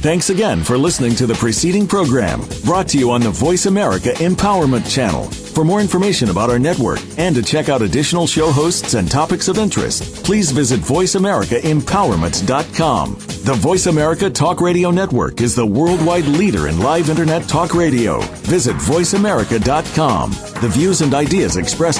Thanks 0.00 0.30
again 0.30 0.64
for 0.64 0.78
listening 0.78 1.14
to 1.16 1.26
the 1.26 1.34
preceding 1.34 1.86
program 1.86 2.40
brought 2.64 2.88
to 2.88 2.98
you 2.98 3.10
on 3.10 3.20
the 3.20 3.28
Voice 3.28 3.66
America 3.66 4.12
Empowerment 4.14 4.90
Channel. 4.90 5.24
For 5.24 5.62
more 5.62 5.82
information 5.82 6.30
about 6.30 6.48
our 6.48 6.58
network 6.58 7.00
and 7.18 7.36
to 7.36 7.42
check 7.42 7.68
out 7.68 7.82
additional 7.82 8.26
show 8.26 8.50
hosts 8.50 8.94
and 8.94 9.10
topics 9.10 9.48
of 9.48 9.58
interest, 9.58 10.24
please 10.24 10.52
visit 10.52 10.80
VoiceAmericaEmpowerment.com. 10.80 13.14
The 13.42 13.54
Voice 13.54 13.86
America 13.86 14.30
Talk 14.30 14.62
Radio 14.62 14.90
Network 14.90 15.42
is 15.42 15.54
the 15.54 15.66
worldwide 15.66 16.24
leader 16.24 16.68
in 16.68 16.80
live 16.80 17.10
internet 17.10 17.46
talk 17.46 17.74
radio. 17.74 18.20
Visit 18.48 18.76
VoiceAmerica.com. 18.76 20.30
The 20.30 20.70
views 20.72 21.02
and 21.02 21.12
ideas 21.12 21.58
expressed 21.58 21.98